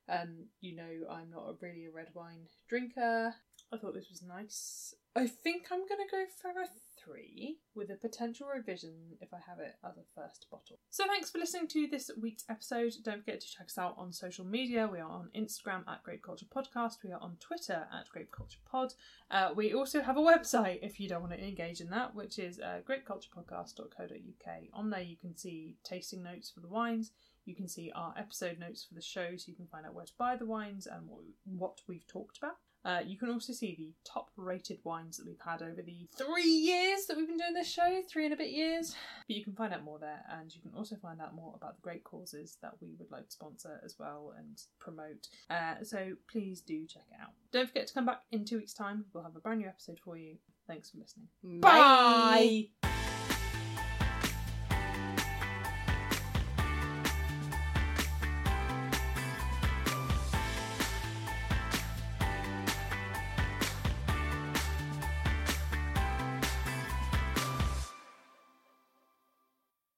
Um, 0.10 0.48
you 0.60 0.76
know, 0.76 0.90
I'm 1.10 1.30
not 1.30 1.48
a, 1.50 1.56
really 1.62 1.86
a 1.86 1.92
red 1.92 2.08
wine 2.14 2.48
drinker. 2.68 3.34
I 3.74 3.78
thought 3.78 3.94
this 3.94 4.10
was 4.10 4.22
nice. 4.22 4.94
I 5.16 5.28
think 5.28 5.68
I'm 5.72 5.88
gonna 5.88 6.10
go 6.10 6.26
for 6.42 6.50
a 6.50 6.68
three 7.04 7.60
with 7.74 7.90
a 7.90 7.96
potential 7.96 8.48
revision 8.54 8.94
if 9.22 9.34
I 9.34 9.40
have 9.48 9.60
it 9.60 9.76
as 9.84 9.98
a 9.98 10.04
first 10.16 10.48
bottle. 10.52 10.80
So 10.90 11.06
thanks 11.08 11.30
for 11.30 11.38
listening 11.38 11.68
to 11.70 11.88
this 11.88 12.12
week's 12.20 12.44
episode. 12.50 12.94
Don't 13.04 13.20
forget 13.20 13.40
to 13.42 13.48
check 13.48 13.68
us 13.68 13.78
out 13.78 13.96
on 13.98 14.12
social 14.12 14.46
media. 14.46 14.90
We 14.92 15.00
are 15.00 15.10
on 15.10 15.30
Instagram 15.36 15.88
at 15.88 16.04
Grape 16.04 16.24
Culture 16.24 16.46
Podcast. 16.54 16.98
We 17.04 17.12
are 17.12 17.22
on 17.22 17.38
Twitter 17.40 17.88
at 17.94 18.10
Grape 18.10 18.32
Culture 18.32 18.60
Pod. 18.70 18.94
Uh, 19.30 19.52
we 19.56 19.74
also 19.74 20.02
have 20.02 20.18
a 20.18 20.22
website 20.22 20.80
if 20.82 21.00
you 21.00 21.08
don't 21.08 21.22
want 21.22 21.34
to 21.34 21.42
engage 21.42 21.82
in 21.82 21.90
that, 21.90 22.14
which 22.14 22.40
is 22.40 22.60
uh, 22.60 22.80
grapeculturepodcast.co.uk. 22.88 24.56
On 24.74 24.90
there, 24.90 25.02
you 25.02 25.18
can 25.18 25.36
see 25.38 25.76
tasting 25.84 26.24
notes 26.24 26.52
for 26.52 26.60
the 26.60 26.68
wines. 26.68 27.12
You 27.46 27.56
can 27.56 27.68
see 27.68 27.92
our 27.96 28.14
episode 28.18 28.60
notes 28.60 28.86
for 28.88 28.94
the 28.94 29.02
show, 29.02 29.36
so 29.38 29.46
you 29.48 29.56
can 29.56 29.68
find 29.68 29.86
out 29.86 29.94
where 29.94 30.06
to 30.06 30.14
buy 30.18 30.36
the 30.36 30.46
wines 30.46 30.88
and 30.88 31.08
what, 31.46 31.82
we've 31.88 32.08
talked 32.08 32.38
about. 32.38 32.56
Uh, 32.84 33.00
you 33.06 33.16
can 33.16 33.30
also 33.30 33.54
see 33.54 33.76
the 33.78 33.94
top 34.12 34.32
rated 34.36 34.80
wines 34.84 35.18
that 35.18 35.28
we've 35.28 35.40
had 35.46 35.62
over 35.62 35.84
the 35.84 36.08
three 36.18 36.50
years 36.50 37.06
that 37.06 37.16
we've 37.16 37.28
been 37.28 37.38
doing 37.38 37.54
this 37.54 37.72
show, 37.72 38.02
three 38.10 38.26
and 38.26 38.34
a 38.34 38.38
bit 38.38 38.50
years. 38.50 38.96
But 39.28 39.36
you 39.36 39.44
can 39.44 39.54
find 39.54 39.72
out 39.74 39.84
more 39.84 40.00
there, 40.00 40.24
and 40.32 40.54
you 40.54 40.62
can 40.62 40.72
also 40.76 40.96
find 40.96 41.22
out 41.22 41.36
more 41.36 41.54
about 41.56 41.76
the 41.76 41.82
great 41.82 42.04
causes 42.04 42.58
that 42.62 42.74
we 42.82 42.96
would 42.98 43.12
like 43.12 43.26
to 43.26 43.32
sponsor 43.32 43.80
as 43.86 43.96
well 44.00 44.34
and 44.38 44.60
promote. 44.80 45.28
Uh, 45.50 45.84
so 45.84 46.14
please 46.32 46.62
do 46.62 46.88
check 46.88 47.04
it 47.12 47.22
out. 47.22 47.32
Don't 47.52 47.68
forget 47.68 47.88
to 47.88 47.94
come 47.94 48.06
back 48.06 48.22
in 48.32 48.46
two 48.46 48.58
weeks' 48.58 48.74
time. 48.74 49.06
We'll 49.14 49.24
have 49.24 49.36
a 49.36 49.40
brand 49.40 49.60
new 49.60 49.68
episode 49.68 50.00
for 50.04 50.18
you. 50.18 50.38
Thanks 50.68 50.90
for 50.90 50.98
listening. 50.98 51.28
Bye. 51.60 52.91